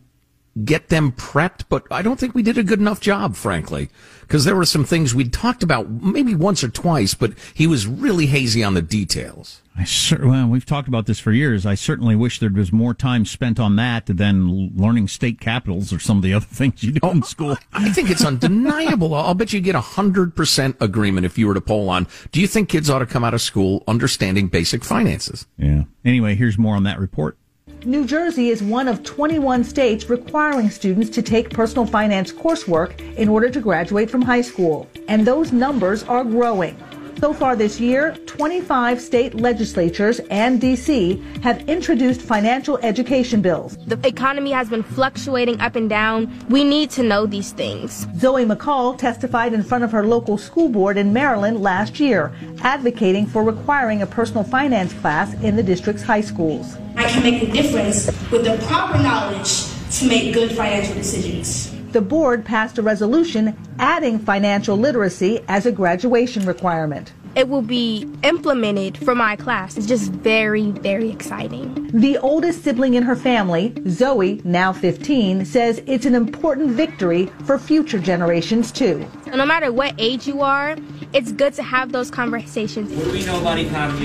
get 0.64 0.88
them 0.88 1.12
prepped, 1.12 1.64
but 1.68 1.84
I 1.90 2.02
don't 2.02 2.18
think 2.18 2.34
we 2.34 2.42
did 2.42 2.58
a 2.58 2.62
good 2.62 2.80
enough 2.80 3.00
job, 3.00 3.36
frankly, 3.36 3.88
because 4.20 4.44
there 4.44 4.56
were 4.56 4.66
some 4.66 4.84
things 4.84 5.14
we'd 5.14 5.32
talked 5.32 5.62
about 5.62 5.88
maybe 5.90 6.34
once 6.34 6.62
or 6.62 6.68
twice, 6.68 7.14
but 7.14 7.32
he 7.54 7.66
was 7.66 7.86
really 7.86 8.26
hazy 8.26 8.62
on 8.62 8.74
the 8.74 8.82
details. 8.82 9.62
I 9.74 9.84
cer- 9.84 10.26
well, 10.26 10.46
we've 10.46 10.66
talked 10.66 10.88
about 10.88 11.06
this 11.06 11.18
for 11.18 11.32
years. 11.32 11.64
I 11.64 11.74
certainly 11.74 12.14
wish 12.14 12.38
there 12.38 12.50
was 12.50 12.72
more 12.72 12.92
time 12.92 13.24
spent 13.24 13.58
on 13.58 13.76
that 13.76 14.04
than 14.06 14.76
learning 14.76 15.08
state 15.08 15.40
capitals 15.40 15.92
or 15.92 15.98
some 15.98 16.18
of 16.18 16.22
the 16.22 16.34
other 16.34 16.44
things 16.44 16.82
you 16.82 16.92
do 16.92 17.00
oh, 17.02 17.10
in 17.10 17.22
school. 17.22 17.56
I 17.72 17.90
think 17.90 18.10
it's 18.10 18.24
undeniable. 18.24 19.14
I'll 19.14 19.34
bet 19.34 19.54
you 19.54 19.60
get 19.60 19.74
a 19.74 19.80
hundred 19.80 20.36
percent 20.36 20.76
agreement 20.80 21.24
if 21.24 21.38
you 21.38 21.46
were 21.46 21.54
to 21.54 21.60
poll 21.62 21.88
on. 21.88 22.06
Do 22.32 22.40
you 22.40 22.46
think 22.46 22.68
kids 22.68 22.90
ought 22.90 22.98
to 22.98 23.06
come 23.06 23.24
out 23.24 23.32
of 23.32 23.40
school 23.40 23.82
understanding 23.88 24.48
basic 24.48 24.84
finances? 24.84 25.46
Yeah. 25.56 25.84
Anyway, 26.04 26.34
here's 26.34 26.58
more 26.58 26.76
on 26.76 26.82
that 26.82 26.98
report. 26.98 27.38
New 27.84 28.06
Jersey 28.06 28.50
is 28.50 28.62
one 28.62 28.86
of 28.86 29.02
21 29.02 29.64
states 29.64 30.08
requiring 30.08 30.70
students 30.70 31.10
to 31.10 31.20
take 31.20 31.50
personal 31.50 31.84
finance 31.84 32.32
coursework 32.32 32.96
in 33.16 33.28
order 33.28 33.50
to 33.50 33.60
graduate 33.60 34.08
from 34.08 34.22
high 34.22 34.40
school. 34.40 34.88
And 35.08 35.26
those 35.26 35.50
numbers 35.50 36.04
are 36.04 36.22
growing. 36.22 36.76
So 37.22 37.32
far 37.32 37.54
this 37.54 37.78
year, 37.78 38.16
25 38.26 39.00
state 39.00 39.34
legislatures 39.34 40.18
and 40.28 40.60
D.C. 40.60 41.22
have 41.44 41.60
introduced 41.68 42.20
financial 42.20 42.78
education 42.78 43.40
bills. 43.40 43.76
The 43.86 44.04
economy 44.04 44.50
has 44.50 44.68
been 44.68 44.82
fluctuating 44.82 45.60
up 45.60 45.76
and 45.76 45.88
down. 45.88 46.36
We 46.48 46.64
need 46.64 46.90
to 46.90 47.04
know 47.04 47.26
these 47.26 47.52
things. 47.52 48.08
Zoe 48.18 48.44
McCall 48.44 48.98
testified 48.98 49.52
in 49.52 49.62
front 49.62 49.84
of 49.84 49.92
her 49.92 50.04
local 50.04 50.36
school 50.36 50.68
board 50.68 50.96
in 50.96 51.12
Maryland 51.12 51.62
last 51.62 52.00
year, 52.00 52.34
advocating 52.62 53.26
for 53.28 53.44
requiring 53.44 54.02
a 54.02 54.06
personal 54.06 54.42
finance 54.42 54.92
class 54.94 55.32
in 55.44 55.54
the 55.54 55.62
district's 55.62 56.02
high 56.02 56.22
schools. 56.22 56.76
I 56.96 57.08
can 57.08 57.22
make 57.22 57.40
a 57.40 57.52
difference 57.52 58.06
with 58.32 58.44
the 58.44 58.60
proper 58.66 59.00
knowledge 59.00 59.68
to 60.00 60.08
make 60.08 60.34
good 60.34 60.50
financial 60.50 60.94
decisions. 60.94 61.72
The 61.92 62.00
board 62.00 62.46
passed 62.46 62.78
a 62.78 62.82
resolution 62.82 63.54
adding 63.78 64.18
financial 64.18 64.78
literacy 64.78 65.44
as 65.46 65.66
a 65.66 65.72
graduation 65.72 66.46
requirement. 66.46 67.12
It 67.34 67.48
will 67.48 67.62
be 67.62 68.06
implemented 68.22 68.98
for 68.98 69.14
my 69.14 69.36
class. 69.36 69.78
It's 69.78 69.86
just 69.86 70.12
very, 70.12 70.70
very 70.70 71.10
exciting. 71.10 71.90
The 71.94 72.18
oldest 72.18 72.62
sibling 72.62 72.92
in 72.92 73.02
her 73.04 73.16
family, 73.16 73.74
Zoe, 73.88 74.42
now 74.44 74.72
15, 74.74 75.46
says 75.46 75.82
it's 75.86 76.04
an 76.04 76.14
important 76.14 76.72
victory 76.72 77.26
for 77.44 77.58
future 77.58 77.98
generations 77.98 78.70
too. 78.70 79.06
No 79.34 79.46
matter 79.46 79.72
what 79.72 79.94
age 79.96 80.26
you 80.26 80.42
are, 80.42 80.76
it's 81.14 81.32
good 81.32 81.54
to 81.54 81.62
have 81.62 81.90
those 81.90 82.10
conversations. 82.10 82.92
What 82.92 83.04
do 83.04 83.12
we 83.12 83.24
know 83.24 83.40
about? 83.40 83.58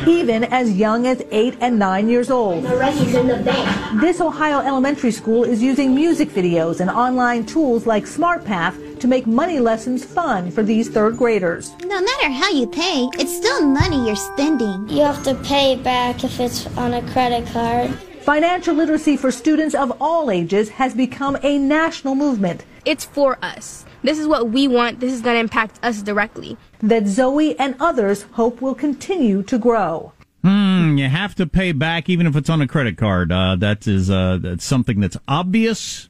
Even 0.08 0.46
as 0.46 0.72
young 0.72 1.06
as 1.06 1.22
8 1.30 1.58
and 1.60 1.78
9 1.78 2.08
years 2.08 2.32
old. 2.32 2.64
The 2.64 2.78
rest 2.78 3.02
is 3.02 3.14
in 3.14 3.28
the 3.28 3.38
bank. 3.38 4.02
This 4.02 4.22
Ohio 4.22 4.60
elementary 4.60 5.12
school 5.12 5.44
is 5.44 5.62
using 5.62 5.94
music 5.94 6.30
videos 6.30 6.80
and 6.80 6.90
online 6.90 7.46
tools 7.46 7.86
like 7.86 8.06
SmartPath 8.06 8.87
to 9.00 9.08
make 9.08 9.28
money 9.28 9.60
lessons 9.60 10.04
fun 10.04 10.52
for 10.52 10.64
these 10.64 10.90
third 10.90 11.18
graders. 11.18 11.76
No 11.84 12.02
matter 12.02 12.30
how 12.30 12.50
you 12.50 12.68
pay, 12.68 13.08
it's 13.20 13.36
still 13.36 13.66
money 13.66 14.06
you're 14.06 14.16
spending. 14.16 14.88
You 14.90 15.02
have 15.02 15.24
to 15.24 15.36
pay 15.36 15.76
back 15.76 16.24
if 16.24 16.40
it's 16.40 16.68
on 16.78 16.94
a 16.94 17.12
credit 17.12 17.46
card. 17.48 17.92
Financial 18.22 18.76
literacy 18.76 19.16
for 19.16 19.32
students 19.32 19.74
of 19.74 19.96
all 20.02 20.30
ages 20.30 20.70
has 20.70 20.94
become 20.94 21.38
a 21.44 21.58
national 21.58 22.16
movement. 22.16 22.66
It's 22.86 23.06
for 23.06 23.38
us. 23.42 23.86
This 24.04 24.20
is 24.20 24.28
what 24.28 24.50
we 24.50 24.68
want. 24.68 25.00
This 25.00 25.14
is 25.14 25.22
going 25.22 25.36
to 25.36 25.40
impact 25.40 25.80
us 25.84 26.02
directly. 26.02 26.58
That 26.80 27.08
Zoe 27.08 27.58
and 27.58 27.76
others 27.80 28.24
hope 28.34 28.62
will 28.62 28.76
continue 28.76 29.44
to 29.44 29.58
grow. 29.58 30.14
Hmm, 30.44 30.98
you 30.98 31.10
have 31.10 31.36
to 31.36 31.48
pay 31.48 31.72
back 31.72 32.10
even 32.10 32.28
if 32.28 32.36
it's 32.36 32.50
on 32.50 32.62
a 32.62 32.68
credit 32.68 32.98
card. 32.98 33.32
Uh, 33.32 33.56
that 33.58 33.88
is 33.88 34.10
uh, 34.10 34.38
that's 34.42 34.64
something 34.64 35.00
that's 35.00 35.18
obvious, 35.28 36.10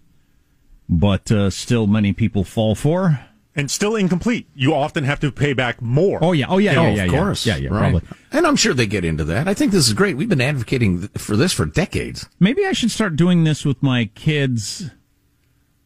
but 0.89 1.31
uh, 1.31 1.49
still 1.49 1.87
many 1.87 2.13
people 2.13 2.43
fall 2.43 2.75
for. 2.75 3.19
And 3.55 3.71
still 3.71 3.95
incomplete. 3.95 4.47
You 4.53 4.75
often 4.75 5.03
have 5.03 5.19
to 5.21 5.31
pay 5.31 5.53
back 5.53 5.81
more. 5.81 6.19
Oh 6.21 6.31
yeah, 6.31 6.45
oh 6.47 6.59
yeah, 6.59 6.73
yeah, 6.73 6.81
yeah, 6.89 7.03
of 7.05 7.11
yeah. 7.11 7.19
course. 7.19 7.45
yeah, 7.45 7.55
yeah, 7.55 7.69
right. 7.69 7.91
probably. 7.91 8.17
And 8.31 8.45
I'm 8.45 8.55
sure 8.55 8.75
they 8.75 8.85
get 8.85 9.03
into 9.03 9.23
that. 9.25 9.47
I 9.47 9.55
think 9.55 9.71
this 9.71 9.87
is 9.87 9.93
great. 9.93 10.15
We've 10.15 10.29
been 10.29 10.41
advocating 10.41 11.07
for 11.09 11.35
this 11.35 11.53
for 11.53 11.65
decades. 11.65 12.29
Maybe 12.39 12.65
I 12.67 12.73
should 12.73 12.91
start 12.91 13.15
doing 13.15 13.45
this 13.45 13.65
with 13.65 13.81
my 13.81 14.11
kids. 14.13 14.91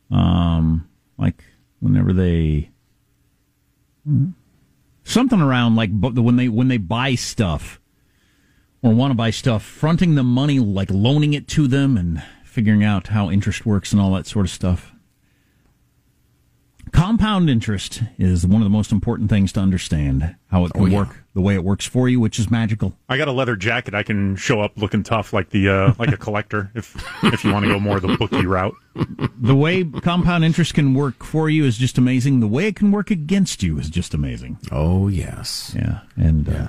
Um, 0.09 0.89
like 1.17 1.45
whenever 1.79 2.11
they 2.11 2.71
something 5.03 5.41
around 5.41 5.75
like 5.75 5.89
when 5.91 6.35
they 6.35 6.49
when 6.49 6.67
they 6.67 6.77
buy 6.77 7.15
stuff 7.15 7.79
or 8.81 8.93
want 8.93 9.11
to 9.11 9.15
buy 9.15 9.29
stuff, 9.29 9.63
fronting 9.63 10.15
the 10.15 10.23
money, 10.23 10.59
like 10.59 10.89
loaning 10.89 11.33
it 11.33 11.47
to 11.49 11.67
them, 11.67 11.97
and 11.97 12.23
figuring 12.43 12.83
out 12.83 13.07
how 13.07 13.29
interest 13.29 13.65
works 13.65 13.91
and 13.91 14.01
all 14.01 14.11
that 14.13 14.25
sort 14.25 14.45
of 14.45 14.49
stuff. 14.49 14.90
Compound 16.91 17.49
interest 17.49 18.03
is 18.17 18.45
one 18.45 18.61
of 18.61 18.65
the 18.65 18.69
most 18.69 18.91
important 18.91 19.29
things 19.29 19.51
to 19.53 19.59
understand 19.59 20.35
how 20.49 20.65
it 20.65 20.73
can 20.73 20.81
Oh, 20.83 20.85
yeah. 20.87 20.97
work, 20.97 21.23
the 21.33 21.41
way 21.41 21.55
it 21.55 21.63
works 21.63 21.85
for 21.85 22.09
you, 22.09 22.19
which 22.19 22.37
is 22.37 22.51
magical. 22.51 22.97
I 23.07 23.17
got 23.17 23.27
a 23.27 23.31
leather 23.31 23.55
jacket. 23.55 23.93
I 23.95 24.03
can 24.03 24.35
show 24.35 24.59
up 24.59 24.73
looking 24.75 25.01
tough 25.01 25.31
like 25.31 25.49
the 25.49 25.69
uh, 25.69 25.93
like 25.97 26.11
a 26.11 26.17
collector 26.25 26.69
if 26.75 26.95
if 27.23 27.43
you 27.45 27.53
want 27.53 27.63
to 27.65 27.71
go 27.71 27.79
more 27.79 27.99
the 27.99 28.17
bookie 28.17 28.45
route. 28.45 28.75
The 29.39 29.55
way 29.55 29.83
compound 29.85 30.43
interest 30.43 30.73
can 30.73 30.93
work 30.93 31.23
for 31.23 31.49
you 31.49 31.63
is 31.65 31.77
just 31.77 31.97
amazing. 31.97 32.39
The 32.41 32.47
way 32.47 32.67
it 32.67 32.75
can 32.75 32.91
work 32.91 33.09
against 33.09 33.63
you 33.63 33.79
is 33.79 33.89
just 33.89 34.13
amazing. 34.13 34.57
Oh 34.71 35.07
yes, 35.07 35.73
yeah, 35.75 36.01
and 36.17 36.49
uh, 36.49 36.67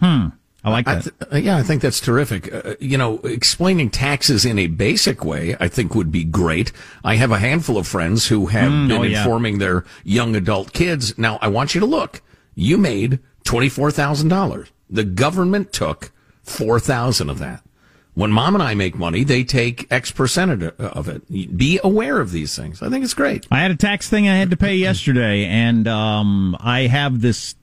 hmm, 0.00 0.26
I 0.64 0.70
like 0.70 0.86
that. 0.86 1.02
th- 1.02 1.14
uh, 1.32 1.36
yeah, 1.36 1.56
I 1.58 1.62
think 1.62 1.82
that's 1.82 2.00
terrific. 2.00 2.52
Uh, 2.52 2.74
you 2.80 2.96
know, 2.96 3.18
explaining 3.18 3.90
taxes 3.90 4.44
in 4.46 4.58
a 4.58 4.66
basic 4.66 5.22
way, 5.24 5.56
I 5.60 5.68
think 5.68 5.94
would 5.94 6.10
be 6.10 6.24
great. 6.24 6.72
I 7.04 7.16
have 7.16 7.30
a 7.30 7.38
handful 7.38 7.76
of 7.76 7.86
friends 7.86 8.28
who 8.28 8.46
have 8.46 8.72
Mm, 8.72 8.88
been 8.88 8.96
oh, 8.98 9.02
yeah. 9.02 9.18
informing 9.22 9.58
their 9.58 9.84
young 10.04 10.34
adult 10.34 10.72
kids. 10.72 11.18
Now, 11.18 11.38
I 11.42 11.48
want 11.48 11.74
you 11.74 11.80
to 11.80 11.86
look. 11.86 12.22
You 12.54 12.78
made 12.78 13.18
$24,000. 13.44 14.68
The 14.90 15.04
government 15.04 15.72
took 15.72 16.12
4,000 16.42 17.28
of 17.30 17.38
that. 17.40 17.62
When 18.14 18.30
mom 18.30 18.54
and 18.54 18.62
I 18.62 18.74
make 18.74 18.94
money, 18.94 19.24
they 19.24 19.42
take 19.42 19.88
X 19.90 20.12
percent 20.12 20.62
of 20.78 21.08
it. 21.08 21.56
Be 21.56 21.80
aware 21.82 22.20
of 22.20 22.30
these 22.30 22.54
things. 22.54 22.80
I 22.80 22.88
think 22.88 23.02
it's 23.04 23.12
great. 23.14 23.44
I 23.50 23.58
had 23.58 23.72
a 23.72 23.76
tax 23.76 24.08
thing 24.08 24.28
I 24.28 24.36
had 24.36 24.50
to 24.50 24.56
pay 24.56 24.76
yesterday, 24.76 25.46
and 25.46 25.88
um, 25.88 26.56
I 26.60 26.82
have 26.82 27.20
this 27.20 27.56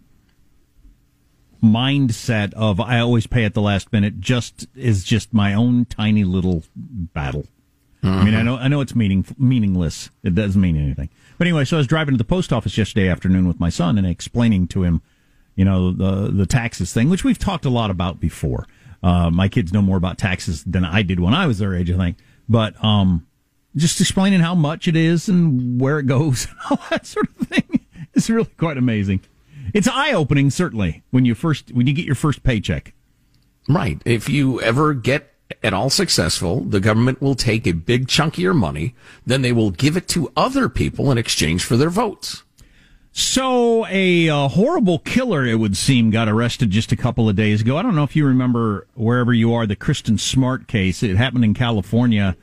mindset 1.63 2.53
of 2.53 2.79
I 2.79 2.99
always 2.99 3.27
pay 3.27 3.45
at 3.45 3.53
the 3.53 3.61
last 3.61 3.91
minute. 3.93 4.19
Just 4.19 4.67
is 4.75 5.03
just 5.03 5.33
my 5.33 5.53
own 5.53 5.85
tiny 5.85 6.23
little 6.23 6.63
battle. 6.75 7.45
I 8.03 8.23
mean, 8.23 8.33
I 8.33 8.41
know 8.41 8.57
I 8.57 8.67
know 8.67 8.81
it's 8.81 8.95
meaning 8.95 9.25
meaningless. 9.37 10.09
It 10.23 10.33
doesn't 10.33 10.59
mean 10.59 10.75
anything. 10.75 11.09
But 11.37 11.47
anyway, 11.47 11.65
so 11.65 11.77
I 11.77 11.79
was 11.79 11.87
driving 11.87 12.15
to 12.15 12.17
the 12.17 12.23
post 12.23 12.51
office 12.51 12.77
yesterday 12.77 13.07
afternoon 13.07 13.47
with 13.47 13.59
my 13.59 13.69
son 13.69 13.97
and 13.97 14.07
explaining 14.07 14.67
to 14.69 14.83
him, 14.83 15.01
you 15.55 15.65
know, 15.65 15.91
the 15.91 16.31
the 16.31 16.47
taxes 16.47 16.93
thing, 16.93 17.09
which 17.09 17.23
we've 17.23 17.37
talked 17.37 17.65
a 17.65 17.69
lot 17.69 17.91
about 17.91 18.19
before. 18.19 18.67
Uh, 19.03 19.29
my 19.29 19.47
kids 19.47 19.71
know 19.73 19.81
more 19.81 19.97
about 19.97 20.17
taxes 20.17 20.63
than 20.63 20.85
I 20.85 21.03
did 21.03 21.19
when 21.19 21.33
I 21.33 21.45
was 21.47 21.59
their 21.59 21.75
age, 21.75 21.91
I 21.91 21.97
think. 21.97 22.17
But 22.49 22.83
um, 22.83 23.27
just 23.75 24.01
explaining 24.01 24.41
how 24.41 24.55
much 24.55 24.87
it 24.87 24.95
is 24.95 25.29
and 25.29 25.79
where 25.79 25.99
it 25.99 26.07
goes 26.07 26.47
and 26.49 26.57
all 26.69 26.85
that 26.89 27.05
sort 27.05 27.27
of 27.29 27.47
thing 27.47 27.85
is 28.13 28.29
really 28.29 28.49
quite 28.57 28.77
amazing. 28.77 29.21
It's 29.73 29.87
eye 29.87 30.13
opening, 30.13 30.49
certainly, 30.49 31.03
when 31.11 31.25
you 31.25 31.35
first 31.35 31.71
when 31.71 31.87
you 31.87 31.93
get 31.93 32.05
your 32.05 32.15
first 32.15 32.43
paycheck. 32.43 32.93
Right. 33.69 34.01
If 34.05 34.27
you 34.27 34.59
ever 34.61 34.93
get 34.93 35.31
at 35.63 35.73
all 35.73 35.89
successful, 35.89 36.61
the 36.61 36.79
government 36.79 37.21
will 37.21 37.35
take 37.35 37.67
a 37.67 37.73
big 37.73 38.07
chunk 38.07 38.35
of 38.35 38.39
your 38.39 38.53
money, 38.53 38.95
then 39.25 39.41
they 39.41 39.51
will 39.51 39.71
give 39.71 39.97
it 39.97 40.07
to 40.09 40.31
other 40.35 40.69
people 40.69 41.11
in 41.11 41.17
exchange 41.17 41.63
for 41.63 41.77
their 41.77 41.89
votes. 41.89 42.43
So, 43.13 43.85
a 43.87 44.29
uh, 44.29 44.47
horrible 44.47 44.99
killer, 44.99 45.45
it 45.45 45.55
would 45.55 45.75
seem, 45.75 46.11
got 46.11 46.29
arrested 46.29 46.71
just 46.71 46.93
a 46.93 46.95
couple 46.95 47.27
of 47.27 47.35
days 47.35 47.59
ago. 47.59 47.75
I 47.75 47.81
don't 47.81 47.95
know 47.95 48.05
if 48.05 48.15
you 48.15 48.25
remember 48.25 48.87
wherever 48.93 49.33
you 49.33 49.53
are 49.53 49.67
the 49.67 49.75
Kristin 49.75 50.17
Smart 50.17 50.67
case. 50.67 51.03
It 51.03 51.17
happened 51.17 51.43
in 51.43 51.53
California, 51.53 52.37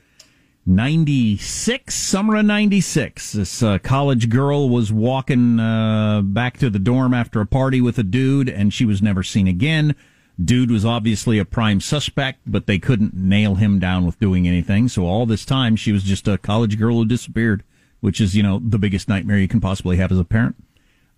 96, 0.68 1.94
summer 1.94 2.36
of 2.36 2.44
96. 2.44 3.32
This 3.32 3.62
uh, 3.62 3.78
college 3.78 4.28
girl 4.28 4.68
was 4.68 4.92
walking 4.92 5.58
uh, 5.58 6.22
back 6.22 6.58
to 6.58 6.70
the 6.70 6.78
dorm 6.78 7.12
after 7.12 7.40
a 7.40 7.46
party 7.46 7.80
with 7.80 7.98
a 7.98 8.02
dude, 8.04 8.48
and 8.48 8.72
she 8.72 8.84
was 8.84 9.02
never 9.02 9.22
seen 9.22 9.48
again. 9.48 9.96
Dude 10.42 10.70
was 10.70 10.84
obviously 10.84 11.38
a 11.38 11.44
prime 11.44 11.80
suspect, 11.80 12.40
but 12.46 12.66
they 12.66 12.78
couldn't 12.78 13.14
nail 13.14 13.56
him 13.56 13.80
down 13.80 14.06
with 14.06 14.20
doing 14.20 14.46
anything. 14.46 14.88
So, 14.88 15.04
all 15.04 15.26
this 15.26 15.44
time, 15.44 15.74
she 15.74 15.90
was 15.90 16.04
just 16.04 16.28
a 16.28 16.38
college 16.38 16.78
girl 16.78 16.96
who 16.96 17.04
disappeared 17.04 17.64
which 18.00 18.20
is, 18.20 18.36
you 18.36 18.42
know, 18.42 18.60
the 18.64 18.78
biggest 18.78 19.08
nightmare 19.08 19.38
you 19.38 19.48
can 19.48 19.60
possibly 19.60 19.96
have 19.96 20.12
as 20.12 20.18
a 20.18 20.24
parent. 20.24 20.56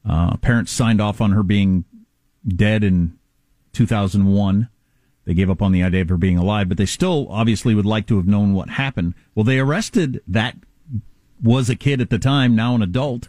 Uh, 0.09 0.37
parents 0.39 0.73
signed 0.73 1.01
off 1.01 1.21
on 1.21 1.33
her 1.33 1.43
being 1.43 1.85
dead 2.47 2.83
in 2.83 3.19
2001. 3.73 4.69
They 5.25 5.35
gave 5.35 5.51
up 5.51 5.63
on 5.63 5.73
the 5.73 5.83
idea 5.83 6.03
of 6.03 6.09
her 6.09 6.17
being 6.17 6.39
alive, 6.39 6.69
but 6.69 6.79
they 6.79 6.87
still 6.87 7.27
obviously 7.31 7.75
would 7.75 7.87
like 7.87 8.07
to 8.07 8.17
have 8.17 8.27
known 8.27 8.55
what 8.55 8.71
happened. 8.71 9.15
Well, 9.35 9.45
they 9.45 9.59
arrested 9.59 10.23
that 10.27 10.57
was 11.43 11.71
a 11.71 11.77
kid 11.77 12.01
at 12.01 12.11
the 12.11 12.19
time, 12.19 12.57
now 12.57 12.75
an 12.75 12.83
adult, 12.83 13.29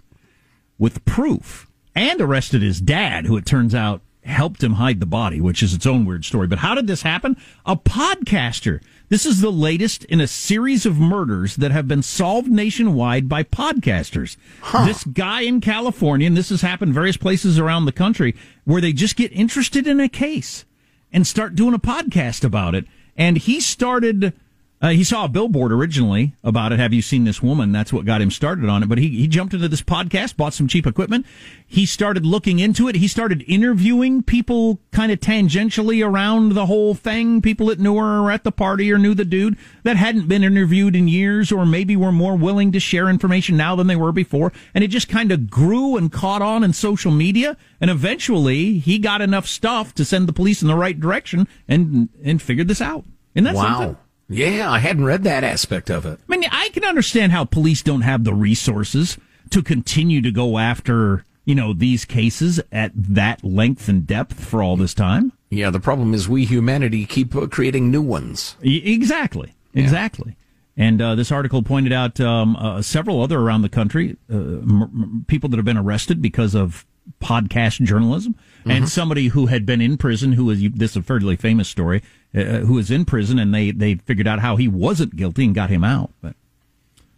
with 0.78 1.06
proof, 1.06 1.70
and 1.96 2.20
arrested 2.20 2.62
his 2.62 2.82
dad, 2.82 3.26
who 3.26 3.38
it 3.38 3.46
turns 3.46 3.76
out 3.76 4.02
helped 4.24 4.64
him 4.64 4.74
hide 4.74 5.00
the 5.00 5.06
body, 5.06 5.42
which 5.42 5.64
is 5.64 5.74
its 5.74 5.86
own 5.86 6.06
weird 6.06 6.24
story. 6.24 6.48
But 6.48 6.60
how 6.60 6.76
did 6.76 6.88
this 6.88 7.02
happen? 7.02 7.36
A 7.66 7.76
podcaster. 7.76 8.82
This 9.10 9.26
is 9.26 9.42
the 9.42 9.52
latest 9.52 10.06
in 10.06 10.22
a 10.22 10.28
series 10.28 10.86
of 10.86 11.00
murders 11.00 11.56
that 11.58 11.72
have 11.72 11.88
been 11.88 12.04
solved 12.04 12.50
nationwide 12.50 13.28
by 13.28 13.44
podcasters. 13.44 14.38
This 14.86 15.04
guy 15.04 15.42
in 15.42 15.60
California, 15.60 16.28
and 16.28 16.38
this 16.38 16.50
has 16.50 16.62
happened 16.62 16.94
various 16.94 17.18
places 17.18 17.60
around 17.60 17.86
the 17.86 17.92
country, 17.92 18.36
where 18.64 18.80
they 18.80 18.94
just 18.94 19.16
get 19.16 19.32
interested 19.34 19.88
in 19.88 20.00
a 20.00 20.08
case 20.08 20.66
and 21.14 21.26
start 21.26 21.56
doing 21.56 21.74
a 21.74 21.80
podcast 21.80 22.44
about 22.44 22.76
it. 22.76 22.86
And 23.18 23.38
he 23.38 23.60
started. 23.60 24.34
Uh, 24.82 24.90
he 24.90 25.04
saw 25.04 25.26
a 25.26 25.30
billboard 25.30 25.72
originally 25.72 26.34
about 26.44 26.72
it. 26.72 26.80
Have 26.80 26.92
you 26.92 27.04
seen 27.04 27.24
this 27.24 27.42
woman? 27.42 27.72
That's 27.72 27.94
what 27.94 28.04
got 28.04 28.20
him 28.20 28.32
started 28.32 28.68
on 28.68 28.82
it. 28.82 28.90
But 28.90 28.98
he, 28.98 29.10
he 29.10 29.28
jumped 29.28 29.54
into 29.54 29.68
this 29.68 29.84
podcast, 29.84 30.36
bought 30.36 30.56
some 30.56 30.68
cheap 30.68 30.88
equipment. 30.88 31.28
He 31.68 31.86
started 31.86 32.26
looking 32.26 32.58
into 32.58 32.88
it. 32.88 32.96
He 32.96 33.08
started 33.08 33.46
interviewing 33.48 34.24
people 34.24 34.80
kind 34.92 35.12
of 35.12 35.20
tangentially 35.20 36.04
around 36.04 36.54
the 36.54 36.66
whole 36.66 36.96
thing, 36.96 37.44
people 37.44 37.68
that 37.68 37.80
knew 37.80 37.96
her 37.98 38.22
or 38.22 38.32
at 38.32 38.44
the 38.44 38.52
party 38.52 38.92
or 38.92 38.98
knew 38.98 39.14
the 39.14 39.24
dude 39.24 39.56
that 39.84 39.98
hadn't 39.98 40.28
been 40.28 40.44
interviewed 40.44 40.96
in 40.96 41.08
years 41.08 41.52
or 41.52 41.64
maybe 41.64 41.96
were 41.96 42.12
more 42.12 42.36
willing 42.36 42.72
to 42.72 42.80
share 42.80 43.08
information 43.08 43.56
now 43.56 43.76
than 43.76 43.86
they 43.86 43.96
were 43.96 44.12
before. 44.12 44.52
And 44.74 44.84
it 44.84 44.88
just 44.88 45.08
kind 45.08 45.32
of 45.32 45.48
grew 45.50 45.96
and 45.96 46.12
caught 46.12 46.42
on 46.42 46.64
in 46.64 46.74
social 46.74 47.12
media. 47.12 47.56
And 47.80 47.92
eventually 47.92 48.80
he 48.80 48.98
got 48.98 49.22
enough 49.22 49.46
stuff 49.46 49.94
to 49.94 50.06
send 50.06 50.28
the 50.28 50.34
police 50.34 50.64
in 50.64 50.68
the 50.68 50.76
right 50.76 51.00
direction 51.00 51.48
and, 51.68 52.10
and 52.24 52.42
figured 52.42 52.68
this 52.68 52.82
out. 52.82 53.06
And 53.36 53.46
that's 53.46 53.58
wow. 53.58 53.96
Yeah, 54.32 54.70
I 54.72 54.80
hadn't 54.80 55.06
read 55.06 55.24
that 55.24 55.44
aspect 55.44 55.90
of 55.90 56.06
it. 56.06 56.20
I 56.30 56.38
mean, 56.38 56.46
I 56.52 56.70
can 56.70 56.84
understand 56.84 57.32
how 57.32 57.46
police 57.46 57.82
don't 57.82 58.02
have 58.02 58.24
the 58.24 58.34
resources 58.34 59.18
to 59.50 59.62
continue 59.62 60.22
to 60.22 60.32
go 60.32 60.58
after, 60.58 61.26
you 61.46 61.56
know, 61.56 61.74
these 61.74 62.06
cases 62.06 62.60
at 62.72 62.92
that 62.96 63.44
length 63.44 63.90
and 63.90 64.08
depth 64.08 64.44
for 64.44 64.64
all 64.64 64.78
this 64.78 64.94
time. 64.94 65.34
Yeah, 65.50 65.70
the 65.70 65.80
problem 65.82 66.14
is 66.14 66.30
we 66.30 66.46
humanity 66.46 67.06
keep 67.06 67.36
uh, 67.36 67.48
creating 67.48 67.92
new 67.92 68.02
ones. 68.02 68.56
Exactly. 68.62 69.54
Exactly. 69.74 70.36
And 70.78 71.02
uh, 71.02 71.16
this 71.16 71.32
article 71.32 71.62
pointed 71.64 71.92
out 71.92 72.20
um, 72.22 72.56
uh, 72.56 72.82
several 72.82 73.22
other 73.22 73.40
around 73.40 73.62
the 73.62 73.70
country, 73.70 74.16
uh, 74.32 74.36
m- 74.36 74.82
m- 74.84 75.26
people 75.28 75.50
that 75.50 75.58
have 75.58 75.66
been 75.66 75.78
arrested 75.78 76.22
because 76.22 76.56
of 76.56 76.86
podcast 77.22 77.82
journalism, 77.84 78.36
and 78.66 78.86
Mhm. 78.86 78.88
somebody 78.90 79.28
who 79.30 79.48
had 79.48 79.66
been 79.66 79.82
in 79.82 79.98
prison, 79.98 80.34
who 80.34 80.46
was 80.46 80.62
this 80.62 80.92
is 80.92 80.98
a 80.98 81.02
fairly 81.04 81.36
famous 81.36 81.68
story, 81.68 82.02
Uh, 82.34 82.60
who 82.60 82.76
was 82.76 82.90
in 82.90 83.04
prison, 83.04 83.38
and 83.40 83.54
they 83.54 83.72
they 83.72 83.96
figured 83.96 84.26
out 84.28 84.40
how 84.40 84.56
he 84.56 84.68
wasn't 84.68 85.16
guilty 85.18 85.44
and 85.44 85.54
got 85.54 85.70
him 85.70 85.84
out. 85.84 86.12
But 86.22 86.36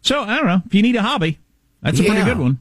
so 0.01 0.21
I 0.23 0.37
don't 0.37 0.47
know 0.47 0.61
if 0.65 0.73
you 0.73 0.81
need 0.81 0.95
a 0.95 1.03
hobby, 1.03 1.37
that's 1.83 1.99
a 1.99 2.03
pretty 2.03 2.23
good 2.23 2.39
one. 2.39 2.59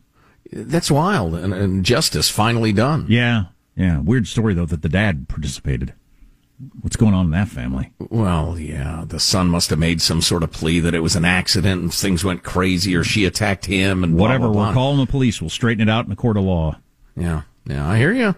That's 0.53 0.91
wild. 0.91 1.35
And, 1.35 1.55
and 1.55 1.83
justice 1.83 2.29
finally 2.29 2.73
done. 2.73 3.07
Yeah, 3.09 3.45
yeah. 3.75 4.01
Weird 4.01 4.27
story 4.29 4.53
though 4.53 4.67
that 4.67 4.83
the 4.83 4.89
dad 4.91 5.29
participated. 5.29 5.95
What's 6.83 6.97
going 6.97 7.15
on 7.15 7.25
in 7.25 7.31
that 7.33 7.49
family? 7.49 7.93
Well, 7.99 8.59
yeah, 8.59 9.05
the 9.07 9.19
son 9.19 9.49
must 9.49 9.71
have 9.71 9.79
made 9.79 10.03
some 10.03 10.21
sort 10.21 10.43
of 10.43 10.53
plea 10.53 10.79
that 10.81 10.95
it 10.95 11.01
was 11.01 11.17
an 11.17 11.25
accident 11.25 11.81
and 11.83 11.93
things 11.93 12.23
went 12.23 12.45
crazy 12.45 12.95
or 12.95 13.03
she 13.03 13.25
attacked 13.25 13.65
him 13.67 14.05
and 14.05 14.15
blah, 14.15 14.27
Whatever. 14.27 14.45
blah, 14.49 14.53
blah. 14.53 14.69
We're 14.69 14.75
calling 14.75 14.99
the 14.99 15.11
police. 15.11 15.41
We'll 15.41 15.51
straighten 15.51 15.89
it 15.89 15.91
out 15.91 16.05
in 16.05 16.11
the 16.11 16.17
court 16.17 16.37
of 16.37 16.45
law. 16.45 16.79
Yeah, 17.17 17.43
yeah. 17.65 17.89
I 17.89 17.97
hear 17.99 18.13
you. 18.13 18.37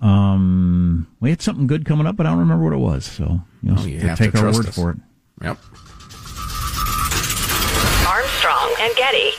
Um, 0.00 1.06
we 1.20 1.30
had 1.30 1.42
something 1.42 1.66
good 1.66 1.84
coming 1.84 2.06
up, 2.06 2.16
but 2.16 2.26
I 2.26 2.30
don't 2.30 2.38
remember 2.40 2.64
what 2.64 2.72
it 2.72 2.78
was. 2.78 3.04
So 3.04 3.40
you 3.62 3.70
know, 3.72 3.76
Oh, 3.78 3.84
you 3.84 4.00
to 4.00 4.08
have 4.08 4.18
take 4.18 4.32
to 4.32 4.38
our 4.38 4.44
trust 4.44 4.58
word 4.58 4.68
us. 4.68 4.74
for 4.74 4.90
it. 4.92 4.96
Yep. 5.42 5.58
Armstrong 8.08 8.74
and 8.80 8.94
Getty. 8.96 9.30